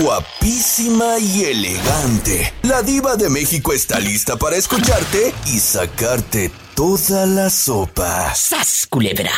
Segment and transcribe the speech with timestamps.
[0.00, 2.52] guapísima y elegante.
[2.62, 8.34] La diva de México está lista para escucharte y sacarte toda la sopa.
[8.34, 9.30] ¡Sas, culebra!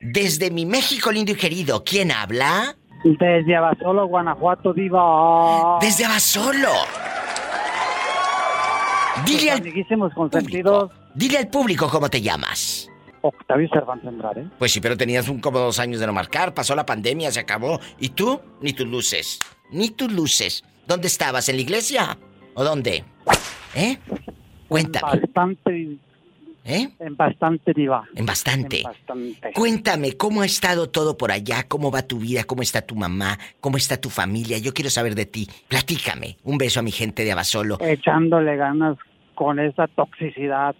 [0.00, 2.76] Desde mi México lindo y querido, ¿quién habla?
[3.04, 5.78] Desde Abasolo, Guanajuato, diva.
[5.80, 6.72] Desde Abasolo.
[9.26, 10.90] Dile al Amiguísimos consentidos.
[10.90, 12.88] público, dile al público cómo te llamas.
[13.26, 14.46] Octavio Cervantes Andrade.
[14.58, 17.40] Pues sí, pero tenías un como dos años de no marcar, pasó la pandemia, se
[17.40, 17.80] acabó.
[17.98, 18.38] ¿Y tú?
[18.60, 19.40] Ni tus luces.
[19.70, 20.62] Ni tus luces.
[20.86, 21.48] ¿Dónde estabas?
[21.48, 22.18] ¿En la iglesia?
[22.52, 23.02] ¿O dónde?
[23.74, 23.96] ¿Eh?
[24.68, 25.20] Cuéntame.
[25.20, 25.98] Bastante,
[26.66, 26.88] ¿Eh?
[26.98, 28.04] en bastante diva.
[28.14, 28.78] En bastante.
[28.78, 29.52] En bastante.
[29.54, 31.66] Cuéntame, ¿cómo ha estado todo por allá?
[31.66, 32.44] ¿Cómo va tu vida?
[32.44, 33.38] ¿Cómo está tu mamá?
[33.60, 34.58] ¿Cómo está tu familia?
[34.58, 35.48] Yo quiero saber de ti.
[35.68, 36.36] Platícame.
[36.44, 37.78] Un beso a mi gente de Abasolo.
[37.80, 38.98] Echándole ganas
[39.34, 40.74] con esa toxicidad.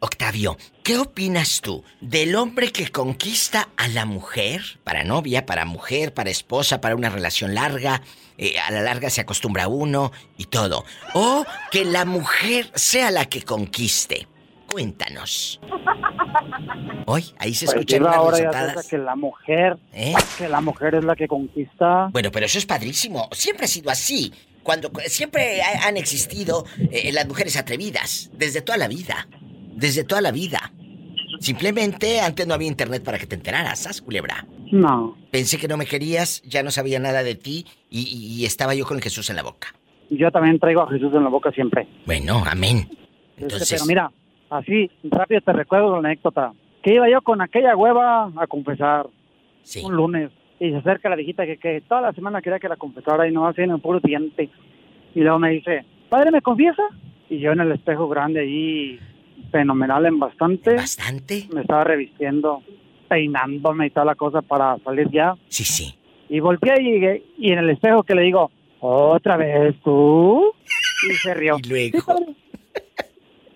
[0.00, 4.62] Octavio, ¿qué opinas tú del hombre que conquista a la mujer?
[4.84, 8.02] Para novia, para mujer, para esposa, para una relación larga.
[8.36, 10.84] eh, a la larga se acostumbra uno y todo.
[11.14, 14.26] O que la mujer sea la que conquiste.
[14.70, 15.60] Cuéntanos.
[17.06, 18.88] Hoy, ahí se Pues, escuchan diva, unas risotadas.
[18.88, 20.14] que la mujer, ¿Eh?
[20.38, 22.08] que la mujer es la que conquista.
[22.12, 23.28] Bueno, pero eso es padrísimo.
[23.32, 24.32] Siempre ha sido así.
[24.62, 29.28] Cuando siempre ha- han existido eh, las mujeres atrevidas desde toda la vida,
[29.74, 30.72] desde toda la vida.
[31.40, 34.46] Simplemente antes no había internet para que te enteraras, ¿sabes, culebra?
[34.72, 38.86] No, Pensé que no me querías, ya no sabía nada de ti y, estaba yo
[38.86, 39.68] con Jesús en la boca.
[40.10, 41.86] yo también traigo a Jesús en la boca siempre.
[42.06, 42.88] Bueno, amén.
[43.36, 44.10] Este, Entonces, pero mira,
[44.50, 46.52] así, rápido te recuerdo la anécdota.
[46.82, 49.06] Que iba yo con aquella hueva a confesar
[49.62, 49.82] sí.
[49.84, 50.30] un lunes.
[50.60, 53.32] Y se acerca la viejita que, que toda la semana quería que la confesara y
[53.32, 54.50] no en el puro diente.
[55.14, 56.82] Y luego me dice, padre, ¿me confiesa?
[57.28, 59.00] Y yo en el espejo grande ahí,
[59.50, 61.48] fenomenal en bastante, ¿Bastante?
[61.52, 62.62] me estaba revistiendo,
[63.08, 65.34] peinándome y toda la cosa para salir ya.
[65.48, 65.94] Sí, sí.
[66.28, 70.52] Y volteé y, y en el espejo que le digo, ¿otra vez tú?
[71.10, 71.56] Y se rió.
[71.64, 72.34] Y luego.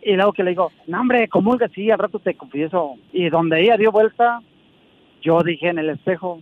[0.00, 2.94] Y luego que le digo, no hombre, comulga, sí, al rato te confieso.
[3.12, 4.40] Y donde ella dio vuelta,
[5.20, 6.40] yo dije en el espejo,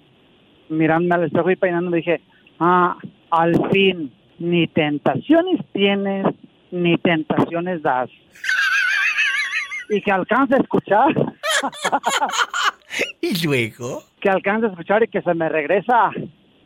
[0.68, 2.20] mirándome al espejo y peinándome, dije,
[2.60, 2.96] ah,
[3.30, 6.26] al fin, ni tentaciones tienes,
[6.70, 8.10] ni tentaciones das.
[9.88, 11.14] Y que alcance a escuchar,
[13.20, 14.02] ¿Y luego?
[14.20, 16.10] que alcance a escuchar y que se me regresa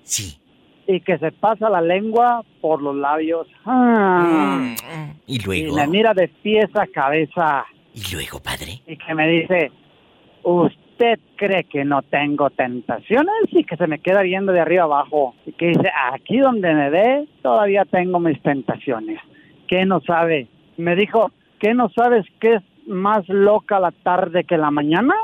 [0.02, 0.38] Sí.
[0.86, 3.46] y que se pasa la lengua por los labios.
[3.66, 4.74] Ah, Mm,
[5.26, 5.76] ¿Y y luego?
[5.76, 7.64] me mira de pies a cabeza.
[7.94, 8.80] ¿Y luego, padre?
[8.86, 9.70] y que me dice,
[10.42, 13.34] ¿usted cree que no tengo tentaciones?
[13.50, 15.34] Y que se me queda viendo de arriba abajo.
[15.46, 19.20] Y que dice, aquí donde me ve, todavía tengo mis tentaciones.
[19.68, 20.48] ¿Qué no sabe?
[20.76, 25.14] Me dijo, ¿qué no sabes que es más loca la tarde que la mañana?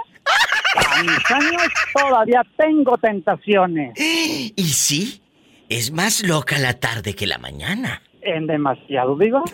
[0.77, 1.63] A mis años
[1.95, 3.93] todavía tengo tentaciones.
[3.99, 5.23] ¿Y sí?
[5.69, 8.03] Es más loca la tarde que la mañana.
[8.23, 9.43] En demasiado, digo.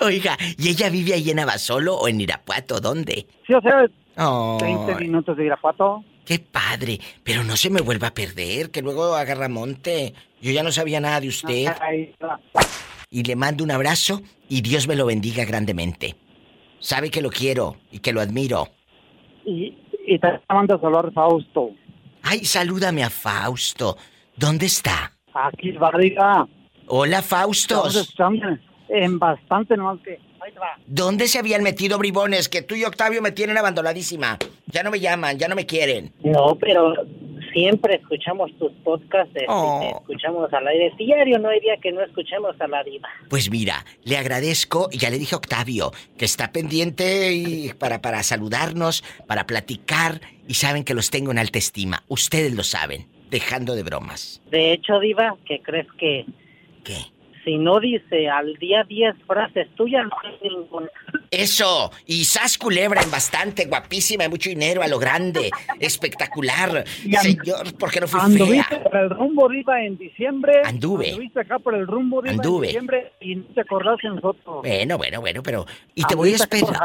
[0.00, 2.80] Oiga, ¿y ella vive ahí en Abasolo o en Irapuato?
[2.80, 3.26] ¿Dónde?
[3.46, 3.86] Sí, o sea,
[4.18, 6.02] Oh, 20 minutos de Irapuato.
[6.24, 6.98] qué padre.
[7.22, 10.14] Pero no se me vuelva a perder, que luego agarra monte.
[10.40, 11.66] Yo ya no sabía nada de usted.
[11.82, 12.40] Ahí está.
[13.16, 16.16] Y le mando un abrazo y Dios me lo bendiga grandemente.
[16.80, 18.68] Sabe que lo quiero y que lo admiro.
[19.46, 19.74] Y,
[20.06, 21.70] y te mando saludar Fausto.
[22.22, 23.96] Ay, salúdame a Fausto.
[24.36, 25.12] ¿Dónde está?
[25.32, 26.46] Aquí va, diga.
[26.88, 28.58] Hola, escuchando
[28.90, 30.20] en bastante, nomás que.
[30.44, 30.78] Ahí te va.
[30.86, 32.50] ¿Dónde se habían metido bribones?
[32.50, 34.36] Que tú y Octavio me tienen abandonadísima.
[34.66, 36.12] Ya no me llaman, ya no me quieren.
[36.22, 36.92] No, pero
[37.56, 40.00] siempre escuchamos tus podcasts, este, Oh.
[40.02, 43.08] escuchamos al aire diario, no hay día que no escuchemos a la diva.
[43.30, 48.02] Pues mira, le agradezco y ya le dije a Octavio que está pendiente y para,
[48.02, 52.02] para saludarnos, para platicar y saben que los tengo en alta estima.
[52.08, 54.42] Ustedes lo saben, dejando de bromas.
[54.50, 56.26] De hecho, diva, que crees que
[56.84, 56.98] ¿Qué?
[57.46, 60.88] Si no dice al día 10 frases tuyas, no hay ninguna.
[61.30, 66.84] Eso, y Sas Culebra en bastante, guapísima, de mucho dinero, a lo grande, espectacular.
[66.86, 68.82] Señor, ¿por qué no fui Anduviste fea?
[68.82, 70.60] por el rumbo diva en diciembre.
[70.64, 71.10] Anduve.
[71.10, 72.66] Anduviste acá por el rumbo Anduve.
[72.66, 74.62] en diciembre y no te acordás de nosotros.
[74.62, 75.66] Bueno, bueno, bueno, pero...
[75.94, 76.80] Y te voy a esperar.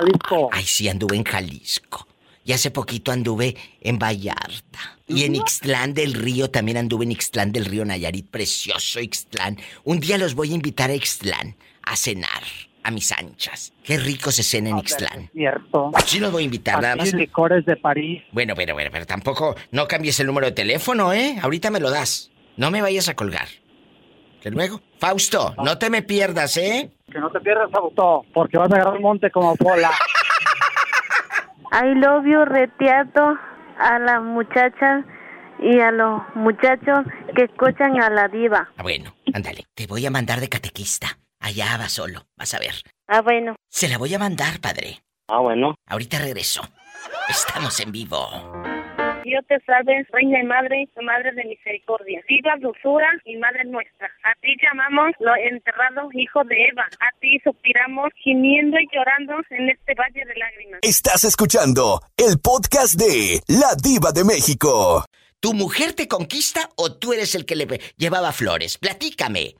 [0.51, 2.05] Ay, sí, anduve en Jalisco.
[2.43, 4.97] Y hace poquito anduve en Vallarta.
[5.07, 9.57] Y en Ixtlán del Río, también anduve en Ixtlán del Río Nayarit, precioso Ixtlán.
[9.83, 12.43] Un día los voy a invitar a Ixtlán a cenar,
[12.83, 13.73] a mis anchas.
[13.83, 15.29] Qué rico se cena en Ixtlán.
[15.33, 15.91] Cierto.
[16.05, 17.13] Sí los voy a invitar, nada más.
[17.13, 18.23] licores de París.
[18.31, 21.37] Bueno, pero, tampoco no cambies el número de teléfono, ¿eh?
[21.41, 22.31] Ahorita me lo das.
[22.57, 23.47] No me vayas a colgar.
[24.41, 24.81] Que luego.
[24.97, 26.91] Fausto, no te me pierdas, ¿eh?
[27.11, 29.91] Que no te pierdas, Fausto, porque vas a agarrar el monte como pola.
[31.71, 33.37] I love you, reteato
[33.79, 35.05] a la muchacha
[35.59, 38.69] y a los muchachos que escuchan a la diva.
[38.77, 39.65] Ah, bueno, ándale.
[39.73, 41.17] Te voy a mandar de catequista.
[41.39, 42.73] Allá va solo, vas a ver.
[43.07, 43.55] Ah, bueno.
[43.69, 45.01] Se la voy a mandar, padre.
[45.27, 45.75] Ah, bueno.
[45.87, 46.61] Ahorita regreso.
[47.29, 48.70] Estamos en vivo.
[49.31, 52.19] Dios te salve, Reina y Madre, Madre de Misericordia.
[52.27, 54.07] Viva dulzura y Madre nuestra.
[54.25, 56.83] A ti llamamos los enterrados hijos de Eva.
[56.99, 60.79] A ti suspiramos, gimiendo y llorando en este valle de lágrimas.
[60.81, 65.05] Estás escuchando el podcast de La Diva de México.
[65.39, 68.77] ¿Tu mujer te conquista o tú eres el que le llevaba flores?
[68.77, 69.55] Platícame.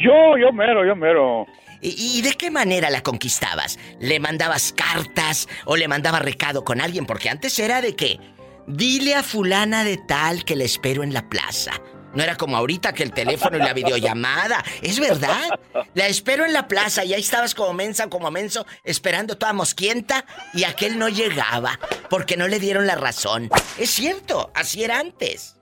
[0.00, 1.46] Yo, yo mero, yo mero.
[1.82, 3.78] ¿Y, de qué manera la conquistabas?
[4.00, 7.06] ¿Le mandabas cartas o le mandabas recado con alguien?
[7.06, 8.18] Porque antes era de que,
[8.66, 11.72] dile a fulana de tal que le espero en la plaza.
[12.14, 14.64] No era como ahorita que el teléfono y la videollamada.
[14.82, 15.58] Es verdad.
[15.94, 20.24] La espero en la plaza y ahí estabas como mensa, como menso, esperando toda mosquienta
[20.52, 23.48] y aquel no llegaba porque no le dieron la razón.
[23.78, 25.59] Es cierto, así era antes.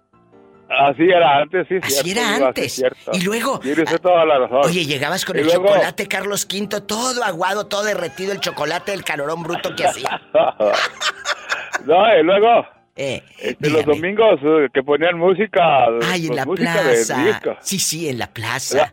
[0.70, 2.72] Así era antes, sí, Así cierto, era antes.
[2.74, 3.10] cierto.
[3.14, 3.58] Y luego.
[4.02, 4.60] Toda la razón.
[4.64, 8.90] Oye, llegabas con Y el luego- chocolate Carlos V, todo aguado, todo derretido, el chocolate
[8.92, 10.20] del calorón bruto que hacía.
[11.86, 12.66] no, y luego,
[12.96, 15.86] Eh, este, los domingos eh, que ponían música.
[16.10, 17.58] Ay, en pues, la música plaza.
[17.60, 18.92] Sí, sí, en la plaza.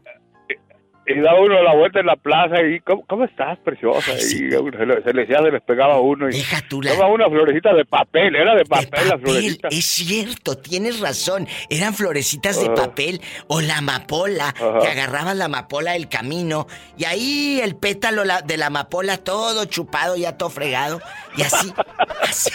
[1.07, 4.11] Y daba uno la vuelta en la plaza y, ¿cómo, cómo estás, preciosa?
[4.11, 4.45] Ay, sí.
[4.47, 6.29] Y se le, se le decía, se les pegaba uno.
[6.29, 6.91] Y Deja tú la.
[6.91, 9.67] Toma una florecita de papel, era de de papel, la papel, florecita.
[9.69, 11.47] es cierto, tienes razón.
[11.69, 16.67] Eran florecitas de papel o la amapola, que agarrabas la amapola del camino
[16.97, 20.99] y ahí el pétalo de la amapola todo chupado, ya todo fregado.
[21.37, 21.73] Y así.
[22.21, 22.51] así.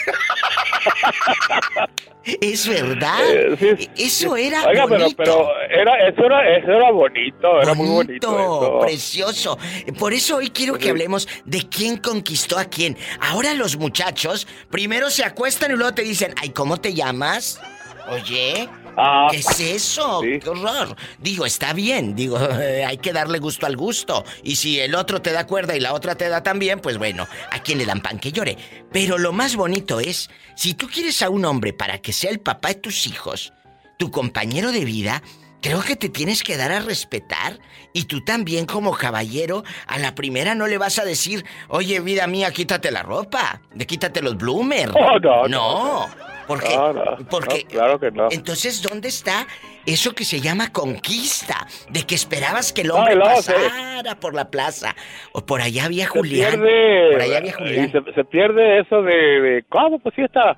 [2.40, 3.18] Es verdad.
[3.30, 5.16] Eh, sí, Eso era Oiga, pero, bonito.
[5.16, 8.78] pero era, eso, era, eso era bonito, era muy bonito eso.
[8.80, 9.58] precioso.
[9.98, 12.96] Por eso hoy quiero que hablemos de quién conquistó a quién.
[13.20, 17.60] Ahora los muchachos primero se acuestan y luego te dicen, ay, ¿cómo te llamas?
[18.08, 20.20] Oye, Ah, ¿qué es eso?
[20.20, 20.40] sí.
[20.40, 20.96] ¡Qué horror!
[21.20, 22.38] Digo, está bien, digo,
[22.86, 24.24] hay que darle gusto al gusto.
[24.42, 27.26] Y si el otro te da cuerda y la otra te da también, pues bueno,
[27.50, 28.58] a quien le dan pan que llore.
[28.92, 32.40] Pero lo más bonito es, si tú quieres a un hombre para que sea el
[32.40, 33.52] papá de tus hijos,
[33.96, 35.22] tu compañero de vida,
[35.60, 37.58] creo que te tienes que dar a respetar.
[37.92, 42.26] Y tú también como caballero, a la primera no le vas a decir, oye, vida
[42.26, 44.92] mía, quítate la ropa, de quítate los bloomers.
[44.96, 46.30] Oh, no, no, no.
[46.46, 46.94] Porque, No,
[47.30, 48.26] porque claro que no.
[48.30, 49.46] entonces, ¿dónde está
[49.86, 51.64] eso que se llama conquista?
[51.90, 54.96] De que esperabas que el hombre se- pasara por la plaza.
[55.32, 56.50] O por allá había se Julián.
[56.60, 57.92] pierde, Por allá había y Julián.
[57.92, 60.00] se, se pierde eso de, de, ¿cómo?
[60.00, 60.56] Pues sí está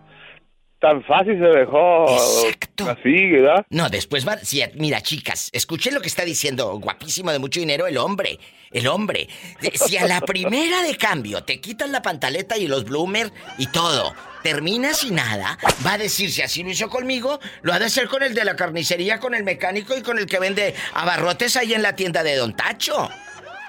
[0.83, 2.91] tan fácil se dejó Exacto.
[2.91, 3.65] así, ¿verdad?
[3.71, 4.37] No, después va.
[4.39, 8.39] sí, mira, chicas, escuchen lo que está diciendo, guapísimo de mucho dinero, el hombre.
[8.73, 9.29] El hombre.
[9.75, 14.15] Si a la primera de cambio te quitan la pantaleta y los bloomers y todo,
[14.43, 18.09] terminas y nada, va a decir, si así lo hizo conmigo, lo ha de hacer
[18.09, 21.75] con el de la carnicería, con el mecánico y con el que vende abarrotes ahí
[21.75, 23.09] en la tienda de Don Tacho.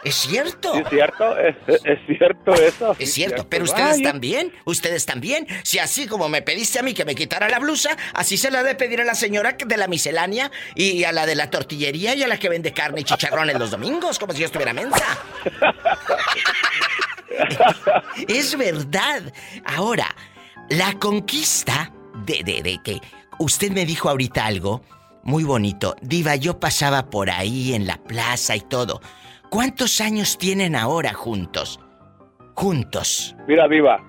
[0.04, 0.76] Es cierto.
[0.76, 2.96] Es cierto, es, es cierto eso.
[3.00, 5.48] Es cierto, pero ustedes Ay, también, ustedes también.
[5.64, 8.64] Si así como me pediste a mí que me quitara la blusa, así se la
[8.64, 12.24] de pedir a la señora de la miscelánea y a la de la tortillería y
[12.24, 15.06] a la que vende carne y chicharrones los domingos, como si yo estuviera mensa.
[18.28, 19.22] es verdad.
[19.66, 20.14] Ahora,
[20.70, 21.92] la conquista
[22.26, 23.00] de, de, de que
[23.40, 24.84] usted me dijo ahorita algo
[25.24, 25.96] muy bonito.
[26.02, 29.02] Diva, yo pasaba por ahí en la plaza y todo.
[29.54, 31.80] ¿Cuántos años tienen ahora juntos?
[32.56, 33.36] Juntos.
[33.48, 34.04] Mira, Diva,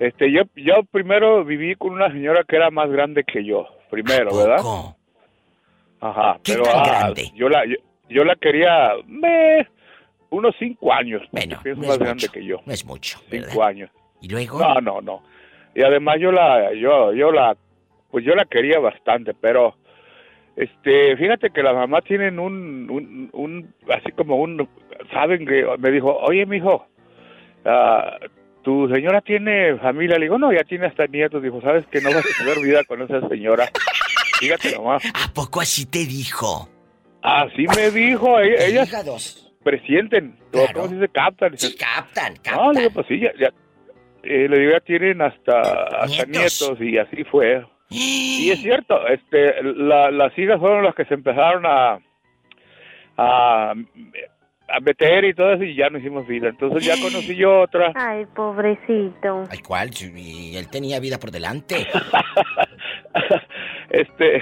[0.00, 4.36] este, yo, yo primero viví con una señora que era más grande que yo, primero,
[4.36, 4.64] ¿verdad?
[6.00, 7.30] Ajá, ¿Qué pero tan ah, grande?
[7.36, 7.76] yo la yo,
[8.08, 9.68] yo la quería me,
[10.30, 13.46] unos cinco años, Bueno, es más grande que yo, No es mucho, ¿verdad?
[13.48, 13.90] cinco años.
[14.20, 14.58] Y luego.
[14.58, 15.22] No, no, no.
[15.72, 17.56] Y además yo la, yo, yo la,
[18.10, 19.76] pues yo la quería bastante, pero,
[20.62, 24.68] este, fíjate que las mamás tienen un, un, un así como un,
[25.12, 26.86] saben que me dijo, oye, mijo,
[27.64, 28.16] ah,
[28.62, 32.10] tu señora tiene familia, le digo, no, ya tiene hasta nietos, dijo, sabes que no
[32.10, 33.68] vas a tener vida con esa señora.
[34.38, 35.02] Fíjate nomás.
[35.06, 36.68] ¿A poco así te dijo?
[37.22, 39.52] Así me dijo, ella- ellas Hígados.
[39.62, 40.72] presienten, Claro.
[40.74, 41.08] ¿cómo se dice?
[41.08, 41.56] Captan.
[41.58, 42.72] Sí, captan, No, captan.
[42.74, 43.48] le digo, pues sí, ya, ya.
[44.22, 45.60] Eh, le digo, ya tienen hasta,
[46.02, 46.60] hasta Nietos.
[46.70, 46.80] nietos.
[46.80, 47.64] y así fue.
[47.90, 51.98] Y es cierto, este, la- las hijas fueron las que se empezaron a,
[53.16, 53.72] a,
[54.68, 56.48] a meter y todo eso y ya no hicimos vida.
[56.48, 57.92] Entonces ya conocí yo otra.
[57.96, 59.44] Ay, pobrecito.
[59.50, 61.86] Al cual, sí, él tenía vida por delante.
[63.90, 64.36] este,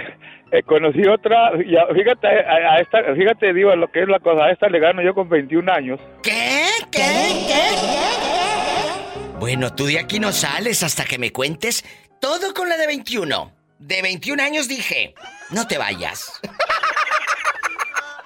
[0.51, 4.45] eh, conocí otra, ya, fíjate, a, a esta, fíjate, digo, lo que es la cosa,
[4.45, 5.99] a esta le gano yo con 21 años.
[6.23, 6.65] ¿Qué?
[6.91, 6.99] ¿Qué?
[7.47, 9.39] ¿Qué?
[9.39, 11.83] Bueno, tú de aquí no sales hasta que me cuentes
[12.19, 13.51] todo con la de 21.
[13.79, 15.13] de 21 años dije,
[15.51, 16.39] no te vayas.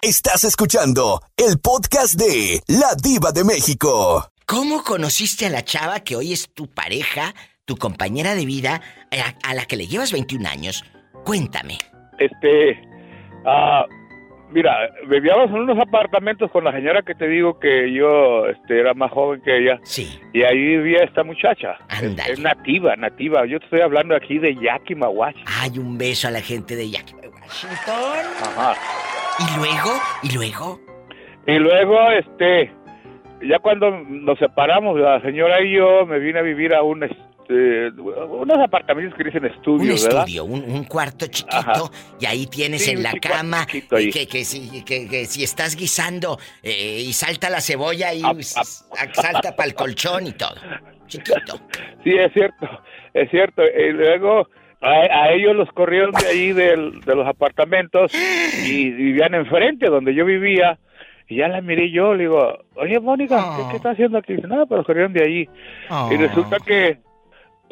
[0.01, 4.27] Estás escuchando el podcast de La Diva de México.
[4.45, 7.33] ¿Cómo conociste a la chava que hoy es tu pareja,
[7.65, 8.81] tu compañera de vida,
[9.11, 10.83] a, a la que le llevas 21 años?
[11.23, 11.77] Cuéntame.
[12.19, 12.81] Este,
[13.45, 13.85] ah,
[14.53, 18.93] mira, vivíamos en unos apartamentos con la señora que te digo que yo este, era
[18.93, 19.79] más joven que ella.
[19.83, 20.19] Sí.
[20.31, 21.77] Y ahí vivía esta muchacha.
[21.89, 22.33] Es, Ándale.
[22.33, 23.45] es nativa, nativa.
[23.45, 25.53] Yo te estoy hablando aquí de Yakima, Washington.
[25.59, 28.25] Ay, un beso a la gente de Yakima, Washington.
[28.41, 28.75] Ajá.
[29.39, 29.91] ¿Y luego?
[30.21, 30.79] ¿Y luego?
[31.47, 32.71] Y luego, este,
[33.41, 37.03] ya cuando nos separamos, la señora y yo, me vine a vivir a un,
[37.47, 40.19] este, unos apartamentos que dicen Un estudios, ¿verdad?
[40.21, 41.81] estudio, un, un cuarto chiquito, Ajá.
[42.19, 45.43] y ahí tienes Sí, en un la cama y que, que, si, que, que si
[45.43, 49.13] estás guisando eh, y salta la cebolla y Ap, s- ap.
[49.13, 50.55] salta para el colchón y todo.
[51.07, 51.59] Chiquito.
[52.03, 52.67] Sí, es cierto,
[53.13, 53.61] es cierto.
[53.63, 54.47] Y luego
[54.81, 58.11] a, a ellos los corrieron de ahí del- de los apartamentos
[58.65, 60.79] y vivían enfrente donde yo vivía.
[61.27, 63.69] Y ya la miré yo, le digo, oye, Mónica, ¿qué, Oh.
[63.69, 64.33] qué está haciendo aquí?
[64.33, 65.47] Dice, nada, pero los corrieron de.
[65.89, 66.09] Oh.
[66.11, 66.97] Y resulta que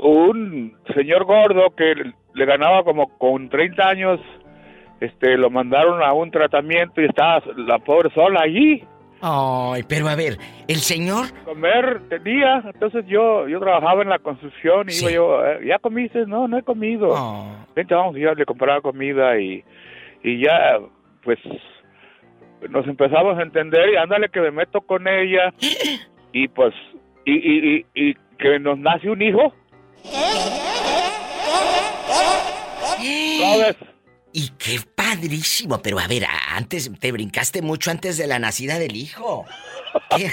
[0.01, 1.93] un señor gordo que
[2.33, 4.19] le ganaba como con 30 años,
[4.99, 8.83] este, lo mandaron a un tratamiento y estaba la pobre sola allí.
[9.23, 11.25] Ay, pero a ver, el señor.
[11.45, 15.05] Comer tenía, entonces yo yo trabajaba en la construcción y Sí.
[15.05, 16.25] iba yo, "Eh, ¿ya comiste?
[16.25, 17.09] No, no he comido.
[17.11, 17.45] Oh.
[17.75, 19.63] Vente, vamos, y ya le compraba comida y,
[20.23, 20.79] y ya,
[21.23, 21.37] pues,
[22.69, 25.53] nos empezamos a entender y ándale que me meto con ella
[26.33, 26.73] y pues,
[27.25, 29.53] y, y, y, y que nos nace un hijo.
[33.39, 33.75] ¿Sabes?
[34.33, 38.95] Y qué padrísimo, pero a ver, antes te brincaste mucho antes de la nacida del
[38.95, 39.45] hijo.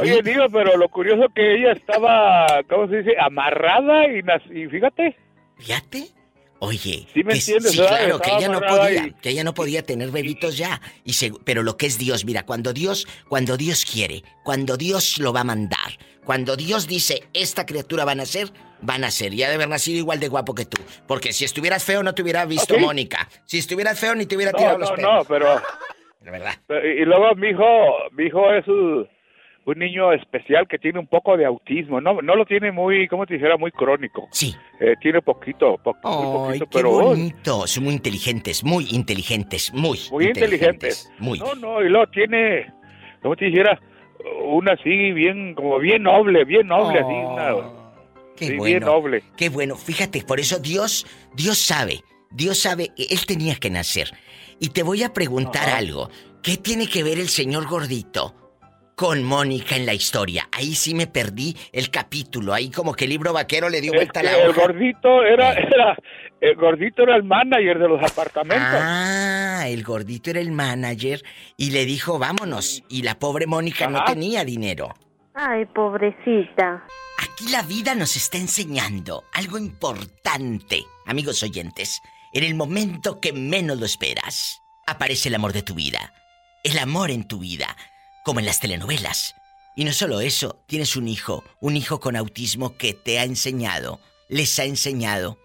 [0.00, 3.14] Oye, digo, pero lo curioso que ella estaba, ¿cómo se dice?
[3.20, 5.16] Amarrada y, y fíjate,
[5.58, 6.19] Fíjate.
[6.60, 9.82] Oye, Sí me que- entiendes, sí, claro, que ella no podía, que ella no podía
[9.82, 10.80] tener bebitos ya.
[11.04, 15.18] Y se- pero lo que es Dios, mira, cuando Dios, cuando Dios quiere, cuando Dios
[15.18, 18.48] lo va a mandar, cuando Dios dice esta criatura va a nacer,
[18.88, 19.32] va a nacer.
[19.34, 20.80] Y ha de haber nacido igual de guapo que tú.
[21.06, 22.84] Porque si estuvieras feo no te hubiera visto ¿Ah, sí?
[22.84, 23.28] Mónica.
[23.46, 25.12] Si estuvieras feo ni te hubiera no, tirado los pelos.
[25.12, 25.60] no, pero...
[26.22, 26.54] La verdad.
[26.68, 27.64] Y luego mi hijo,
[28.12, 29.08] mi hijo es un,
[29.66, 32.00] un niño especial que tiene un poco de autismo.
[32.00, 34.28] No, no lo tiene muy, como te dijera, muy crónico.
[34.32, 34.54] Sí.
[34.80, 37.66] Eh, tiene poquito, po- muy poquito, qué pero bonito.
[37.66, 41.10] Son muy inteligentes, muy inteligentes, muy, muy inteligentes.
[41.18, 41.38] Muy.
[41.38, 42.72] No, no, y luego tiene,
[43.22, 43.78] como te dijera,
[44.44, 47.92] una así bien, como bien noble, bien noble, así, una, Oh,
[48.36, 48.64] Qué sí, bueno.
[48.64, 49.22] bien noble.
[49.36, 49.76] Qué bueno.
[49.76, 52.00] Fíjate, por eso Dios, Dios sabe,
[52.30, 54.10] Dios sabe, él tenía que nacer.
[54.58, 55.76] Y te voy a preguntar Ajá.
[55.78, 56.08] algo.
[56.42, 58.34] ¿Qué tiene que ver el señor gordito
[59.00, 60.46] con Mónica en la historia?
[60.52, 62.52] Ahí sí me perdí el capítulo.
[62.52, 64.60] Ahí como que el libro vaquero le dio Es vuelta a la el hoja.
[64.60, 65.96] gordito era, era,
[66.38, 68.78] el gordito era el manager de los apartamentos.
[68.78, 71.22] Ah, el gordito era el manager
[71.56, 72.82] y le dijo, vámonos.
[72.90, 74.94] Y la pobre Mónica no tenía dinero.
[75.32, 76.84] Ay, pobrecita.
[77.22, 82.02] Aquí la vida nos está enseñando algo importante, amigos oyentes.
[82.34, 86.12] En el momento que menos lo esperas, aparece el amor de tu vida.
[86.62, 87.74] El amor en tu vida,
[88.24, 89.34] como en las telenovelas.
[89.76, 94.00] Y no solo eso, tienes un hijo, un hijo con autismo que te ha enseñado,
[94.28, 95.38] les ha enseñado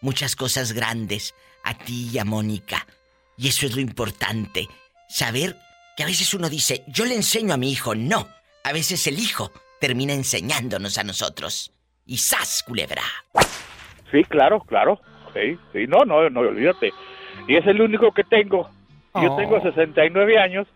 [0.00, 1.34] muchas cosas grandes
[1.64, 2.86] a ti y a Mónica.
[3.36, 4.68] Y eso es lo importante,
[5.08, 5.56] saber
[5.96, 8.28] que a veces uno dice, yo le enseño a mi hijo, no.
[8.64, 11.72] A veces el hijo termina enseñándonos a nosotros.
[12.06, 13.02] Y ¡zas, culebra!
[14.10, 15.00] Sí, claro, claro.
[15.34, 16.92] Sí, sí, no, no, no, olvídate.
[17.48, 18.70] Y es el único que tengo.
[19.14, 19.36] Yo Oh.
[19.36, 20.66] tengo 69 años.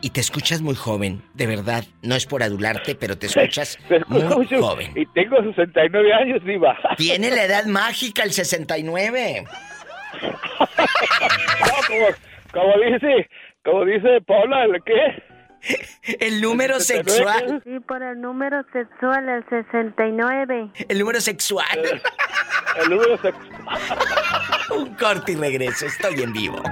[0.00, 1.84] Y te escuchas muy joven, de verdad.
[2.02, 3.78] No es por adularte, pero te escuchas
[4.08, 4.92] muy joven.
[4.94, 6.76] Y tengo 69 años, Diva.
[6.98, 9.44] Tiene la edad mágica, el 69.
[10.20, 12.06] No, como,
[12.52, 13.28] como dice,
[13.64, 15.22] como dice Paula, ¿el qué?
[16.20, 17.10] El número 69.
[17.10, 17.62] sexual.
[17.64, 20.70] Sí, por el número sexual, el 69.
[20.88, 21.78] El número sexual.
[22.82, 23.36] El número sex-
[24.76, 25.86] Un corte y regreso.
[25.86, 26.62] Estoy en vivo.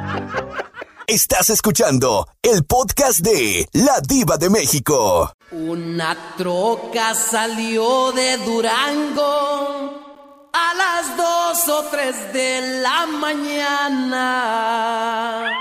[1.07, 5.33] Estás escuchando el podcast de La Diva de México.
[5.51, 10.01] Una troca salió de Durango
[10.53, 14.23] a las dos o tres de la mañana.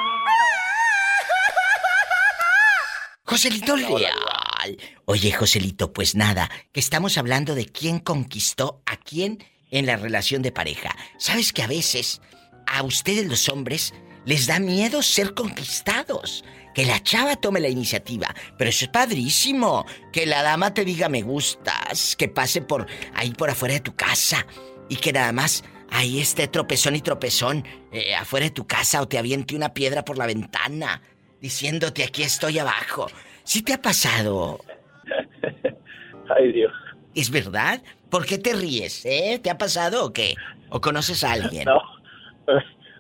[3.26, 4.78] Joselito Leal.
[5.06, 10.44] Oye, Joselito, pues nada, que estamos hablando de quién conquistó a quién en la relación
[10.44, 10.96] de pareja.
[11.18, 12.22] ¿Sabes que a veces
[12.68, 13.94] a ustedes los hombres
[14.26, 16.44] les da miedo ser conquistados?
[16.74, 18.34] Que la chava tome la iniciativa.
[18.58, 19.86] Pero eso es padrísimo.
[20.14, 22.16] Que la dama te diga me gustas.
[22.16, 24.46] Que pase por ahí por afuera de tu casa.
[24.90, 29.08] y que nada más ahí esté tropezón y tropezón eh, afuera de tu casa o
[29.08, 31.02] te aviente una piedra por la ventana
[31.40, 33.08] diciéndote aquí estoy abajo.
[33.44, 34.60] ¿Sí te ha pasado?
[36.38, 36.74] Ay, Dios.
[37.16, 37.82] ¿Es verdad?
[38.10, 39.06] ¿Por qué te ríes?
[39.06, 39.40] ¿Eh?
[39.42, 40.36] ¿Te ha pasado o qué?
[40.70, 41.66] ¿O conoces a alguien?
[41.66, 41.82] No,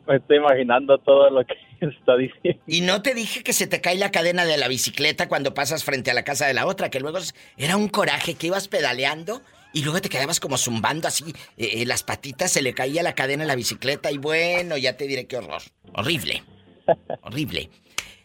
[0.08, 2.62] me estoy imaginando todo lo que está diciendo.
[2.67, 5.84] Y no te dije que se te cae la cadena de la bicicleta cuando pasas
[5.84, 7.20] frente a la casa de la otra, que luego
[7.58, 9.41] era un coraje que ibas pedaleando
[9.74, 11.25] y luego te quedabas como zumbando así,
[11.58, 14.98] eh, eh, las patitas, se le caía la cadena a la bicicleta y bueno, ya
[14.98, 15.62] te diré qué horror.
[15.96, 16.43] Horrible.
[17.24, 17.70] Horrible.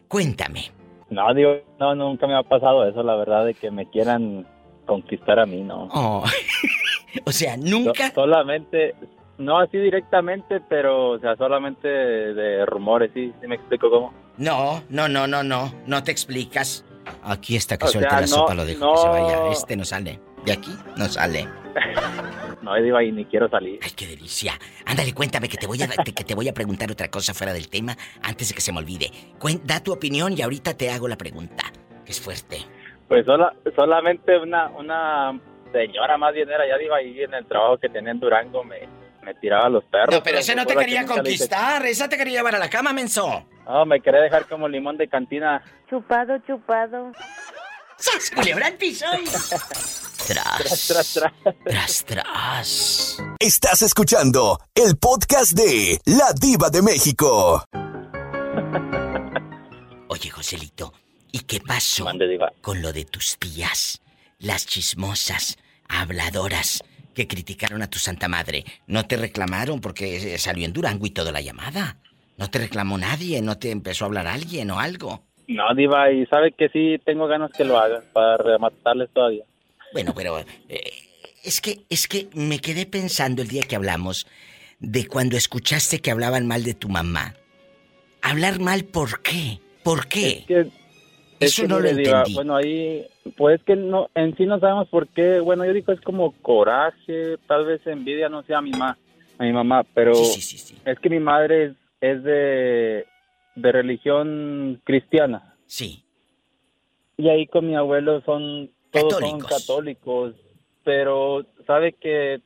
[0.08, 0.70] Cuéntame.
[1.10, 4.46] No, digo, no, nunca me ha pasado eso, la verdad, de que me quieran
[4.86, 5.88] conquistar a mí, ¿no?
[5.92, 6.24] Oh.
[7.24, 8.10] o sea, nunca.
[8.12, 8.94] solamente,
[9.38, 13.32] no así directamente, pero, o sea, solamente de rumores, ¿sí?
[13.40, 14.14] ¿Sí me explico cómo?
[14.38, 16.84] No, no, no, no, no, no te explicas.
[17.22, 19.50] Aquí está que suelta la sopa, lo dejo que se vaya.
[19.52, 20.20] Este no sale.
[20.44, 21.46] De aquí no sale.
[22.62, 23.78] no, digo ahí ni quiero salir.
[23.82, 24.52] Ay, qué delicia.
[24.84, 27.68] Ándale, cuéntame que te voy a que te voy a preguntar otra cosa fuera del
[27.68, 29.10] tema antes de que se me olvide.
[29.64, 31.64] da tu opinión y ahorita te hago la pregunta,
[32.04, 32.58] que es fuerte.
[33.08, 33.24] Pues
[33.76, 35.40] solamente una una
[35.72, 38.88] señora más bien era, ya digo ahí en el trabajo que tenía en Durango me,
[39.26, 40.14] me tiraba los perros.
[40.14, 43.44] No, pero ese no te quería conquistar, esa te quería llevar a la cama, menso.
[43.66, 45.62] No, me quería dejar como limón de cantina.
[45.90, 47.10] Chupado, chupado.
[47.98, 49.06] ¡Sas, culebra al piso!
[50.26, 51.32] Tras, tras, tras,
[51.64, 53.18] tras, tras.
[53.38, 57.64] Estás escuchando el podcast de La Diva de México.
[60.08, 60.92] Oye, Joselito,
[61.30, 62.06] ¿y qué pasó
[62.60, 64.02] con lo de tus tías?
[64.38, 66.82] Las chismosas, habladoras,
[67.16, 68.64] que criticaron a tu santa madre.
[68.86, 71.96] No te reclamaron porque salió en Durango y toda la llamada.
[72.36, 75.22] No te reclamó nadie, no te empezó a hablar alguien o algo.
[75.48, 79.44] No, Diva, y sabe que sí tengo ganas que lo hagan para rematarles todavía.
[79.94, 80.92] Bueno, pero eh,
[81.42, 84.26] es que es que me quedé pensando el día que hablamos
[84.78, 87.34] de cuando escuchaste que hablaban mal de tu mamá.
[88.20, 89.60] Hablar mal, ¿por qué?
[89.82, 90.44] ¿Por qué?
[91.40, 92.34] Eso no lo entendí.
[92.34, 95.40] bueno, ahí, pues que no, en sí no sabemos por qué.
[95.40, 98.96] Bueno, yo digo es como coraje, tal vez envidia, no sé, a mi mamá,
[99.38, 103.06] a mi mamá, pero es que mi madre es, de,
[103.54, 105.54] de religión cristiana.
[105.66, 106.02] Sí.
[107.18, 110.34] Y ahí con mi abuelo son todos son católicos,
[110.84, 112.40] pero sabe que,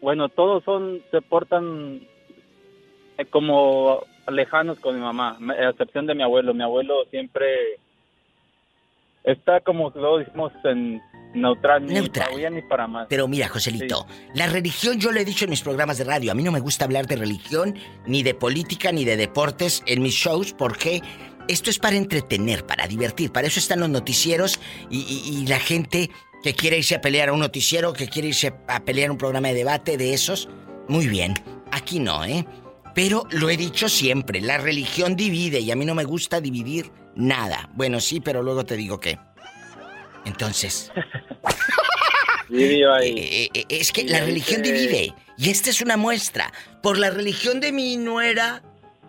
[0.00, 2.02] bueno, todos son, se portan
[3.16, 6.54] eh, como lejanos con mi mamá, a excepción de mi abuelo.
[6.54, 7.78] Mi abuelo siempre
[9.24, 11.00] está como lo decimos en
[11.34, 12.28] neutral, neutral.
[12.30, 13.06] Ni para ni para más.
[13.08, 16.34] Pero mira, Joselito, la religión yo lo he dicho en mis programas de radio, a
[16.34, 17.74] mí no me gusta hablar de religión,
[18.06, 21.02] ni de política, ni de deportes en mis shows, porque
[21.48, 23.32] esto es para entretener, para divertir.
[23.32, 24.60] Para eso están los noticieros
[24.90, 26.10] y, la gente
[26.42, 29.48] que quiere irse a pelear a un noticiero, que quiere irse a pelear un programa
[29.48, 30.48] de debate de esos.
[30.88, 31.34] Muy bien.
[31.70, 32.46] Aquí no, ¿eh?
[32.98, 36.90] Pero lo he dicho siempre, la religión divide y a mí no me gusta dividir
[37.14, 37.70] nada.
[37.74, 39.16] Bueno, sí, pero luego te digo que.
[40.24, 40.90] Entonces.
[42.50, 45.14] Eh, eh, eh, es que la religión divide.
[45.36, 46.50] Y esta es una muestra.
[46.82, 48.62] Por la religión de mi nuera,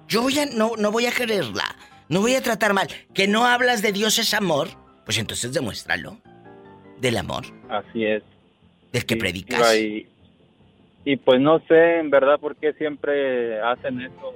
[0.10, 1.63] yo voy a, no, no voy a quererla.
[2.10, 2.89] No voy a tratar mal.
[3.13, 4.67] Que no hablas de Dios es amor,
[5.06, 6.19] pues entonces demuéstralo.
[6.99, 7.45] Del amor.
[7.69, 8.23] Así es.
[8.91, 9.73] Del que predicas.
[9.73, 10.06] Y,
[11.17, 14.33] pues no sé en verdad por qué siempre hacen eso.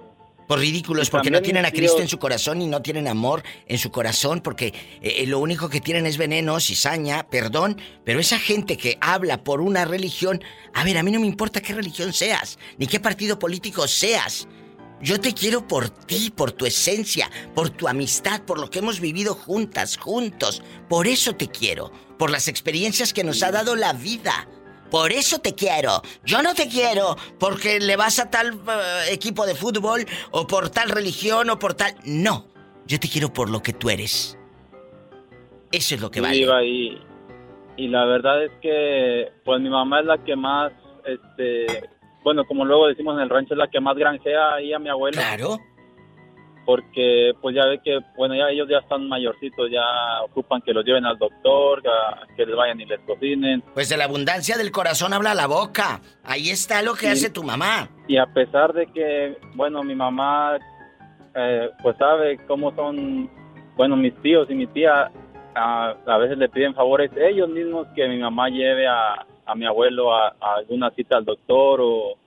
[0.48, 3.78] Por ridículos, porque no tienen a Cristo en su corazón y no tienen amor en
[3.78, 8.38] su corazón, porque eh, eh, lo único que tienen es veneno, cizaña, perdón, pero esa
[8.38, 12.12] gente que habla por una religión, a ver, a mí no me importa qué religión
[12.12, 14.48] seas, ni qué partido político seas,
[15.04, 19.02] yo te quiero por ti, por tu esencia, por tu amistad, por lo que hemos
[19.02, 20.64] vivido juntas, juntos.
[20.88, 24.48] Por eso te quiero, por las experiencias que nos ha dado la vida.
[24.94, 26.04] Por eso te quiero.
[26.24, 30.70] Yo no te quiero porque le vas a tal eh, equipo de fútbol o por
[30.70, 31.96] tal religión o por tal...
[32.06, 32.46] No,
[32.86, 34.38] yo te quiero por lo que tú eres.
[35.72, 36.38] Eso es lo que vale.
[36.38, 37.02] Y,
[37.76, 40.72] y la verdad es que pues mi mamá es la que más
[41.06, 41.90] este
[42.24, 44.90] bueno, como luego decimos en el rancho, es la que más granjea ahí a mi
[44.90, 45.18] abuelo.
[45.18, 45.58] Claro.
[46.66, 49.84] Porque, pues ya ve que, bueno, ya ellos ya están mayorcitos, ya
[50.24, 51.82] ocupan que los lleven al doctor,
[52.38, 53.62] que les vayan y les cocinen.
[53.74, 56.00] Pues de la abundancia del corazón habla la boca.
[56.24, 57.90] Ahí está lo que hace tu mamá.
[58.08, 60.58] Y a pesar de que, bueno, mi mamá,
[61.36, 63.30] eh, pues sabe cómo son,
[63.76, 65.12] bueno, mis tíos y mi tía,
[65.56, 69.66] a, a veces le piden favores ellos mismos que mi mamá lleve a, a mi
[69.66, 72.18] abuelo a, alguna cita al doctor o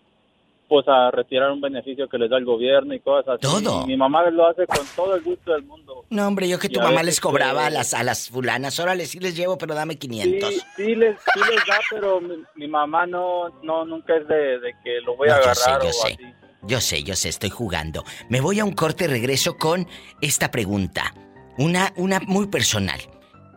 [0.68, 3.42] pues a retirar un beneficio que les da el gobierno y cosas así.
[3.42, 3.87] Todo.
[3.87, 6.05] mi mamá lo hace con todo el gusto del mundo.
[6.11, 8.79] No, hombre, yo que tu mamá les cobraba a las, a las fulanas.
[8.79, 10.48] Órale, sí les llevo, pero dame 500.
[10.48, 12.20] Sí, sí les, sí les da, pero
[12.55, 16.18] mi, mamá no, no, nunca es de, que lo voy a agarrar yo sé, yo
[16.18, 16.35] sé.
[16.62, 18.05] Yo sé, yo sé, estoy jugando.
[18.29, 19.87] Me voy a un corte y regreso con
[20.20, 21.14] esta pregunta.
[21.59, 23.00] Una, una muy personal.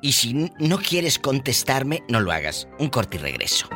[0.02, 2.68] Y si no quieres contestarme, no lo hagas.
[2.78, 3.68] Un corte y regreso.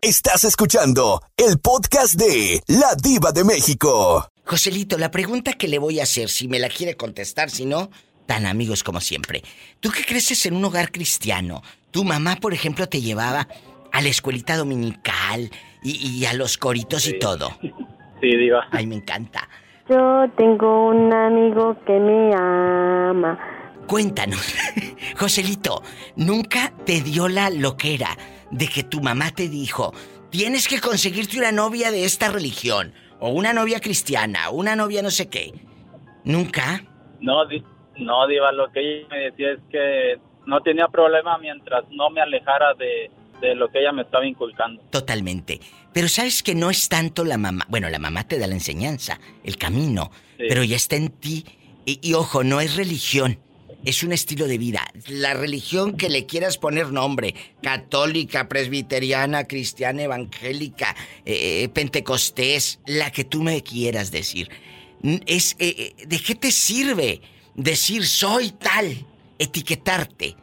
[0.00, 4.28] Estás escuchando el podcast de La Diva de México.
[4.44, 7.90] Joselito, la pregunta que le voy a hacer, si me la quiere contestar, si no,
[8.26, 9.42] tan amigos como siempre.
[9.80, 13.48] Tú que creces en un hogar cristiano, tu mamá, por ejemplo, te llevaba
[13.92, 15.50] a la escuelita dominical
[15.82, 17.50] y, a los coritos y todo.
[18.20, 18.68] Sí, diva.
[18.70, 19.48] Ay, me encanta.
[19.88, 23.38] Yo tengo un amigo que me ama.
[23.88, 24.54] Cuéntanos,
[25.16, 25.82] Joselito,
[26.14, 28.16] ¿nunca te dio la loquera
[28.50, 29.92] de que tu mamá te dijo,
[30.30, 35.10] tienes que conseguirte una novia de esta religión, o una novia cristiana, una novia no
[35.10, 35.52] sé qué.
[36.24, 36.84] ¿Nunca?
[37.20, 37.44] No,
[37.96, 42.20] no, Diva, lo que ella me decía es que no tenía problema mientras no me
[42.20, 43.10] alejara de,
[43.54, 44.82] lo que ella me estaba inculcando.
[44.90, 45.60] Totalmente.
[45.92, 47.64] Pero sabes que no es tanto la mamá.
[47.68, 51.44] Bueno, la mamá te da la enseñanza, el camino, pero ya está en ti.
[51.86, 53.38] y, ojo, no es religión
[53.84, 54.86] es un estilo de vida.
[55.06, 63.10] La religión que le quieras poner nombre, católica, presbiteriana, cristiana, evangélica, eh, eh, pentecostés, la
[63.10, 64.50] que tú me quieras decir.
[65.26, 67.20] Es, eh, ¿De qué te sirve
[67.54, 69.06] decir soy tal?
[69.38, 70.36] Etiquetarte.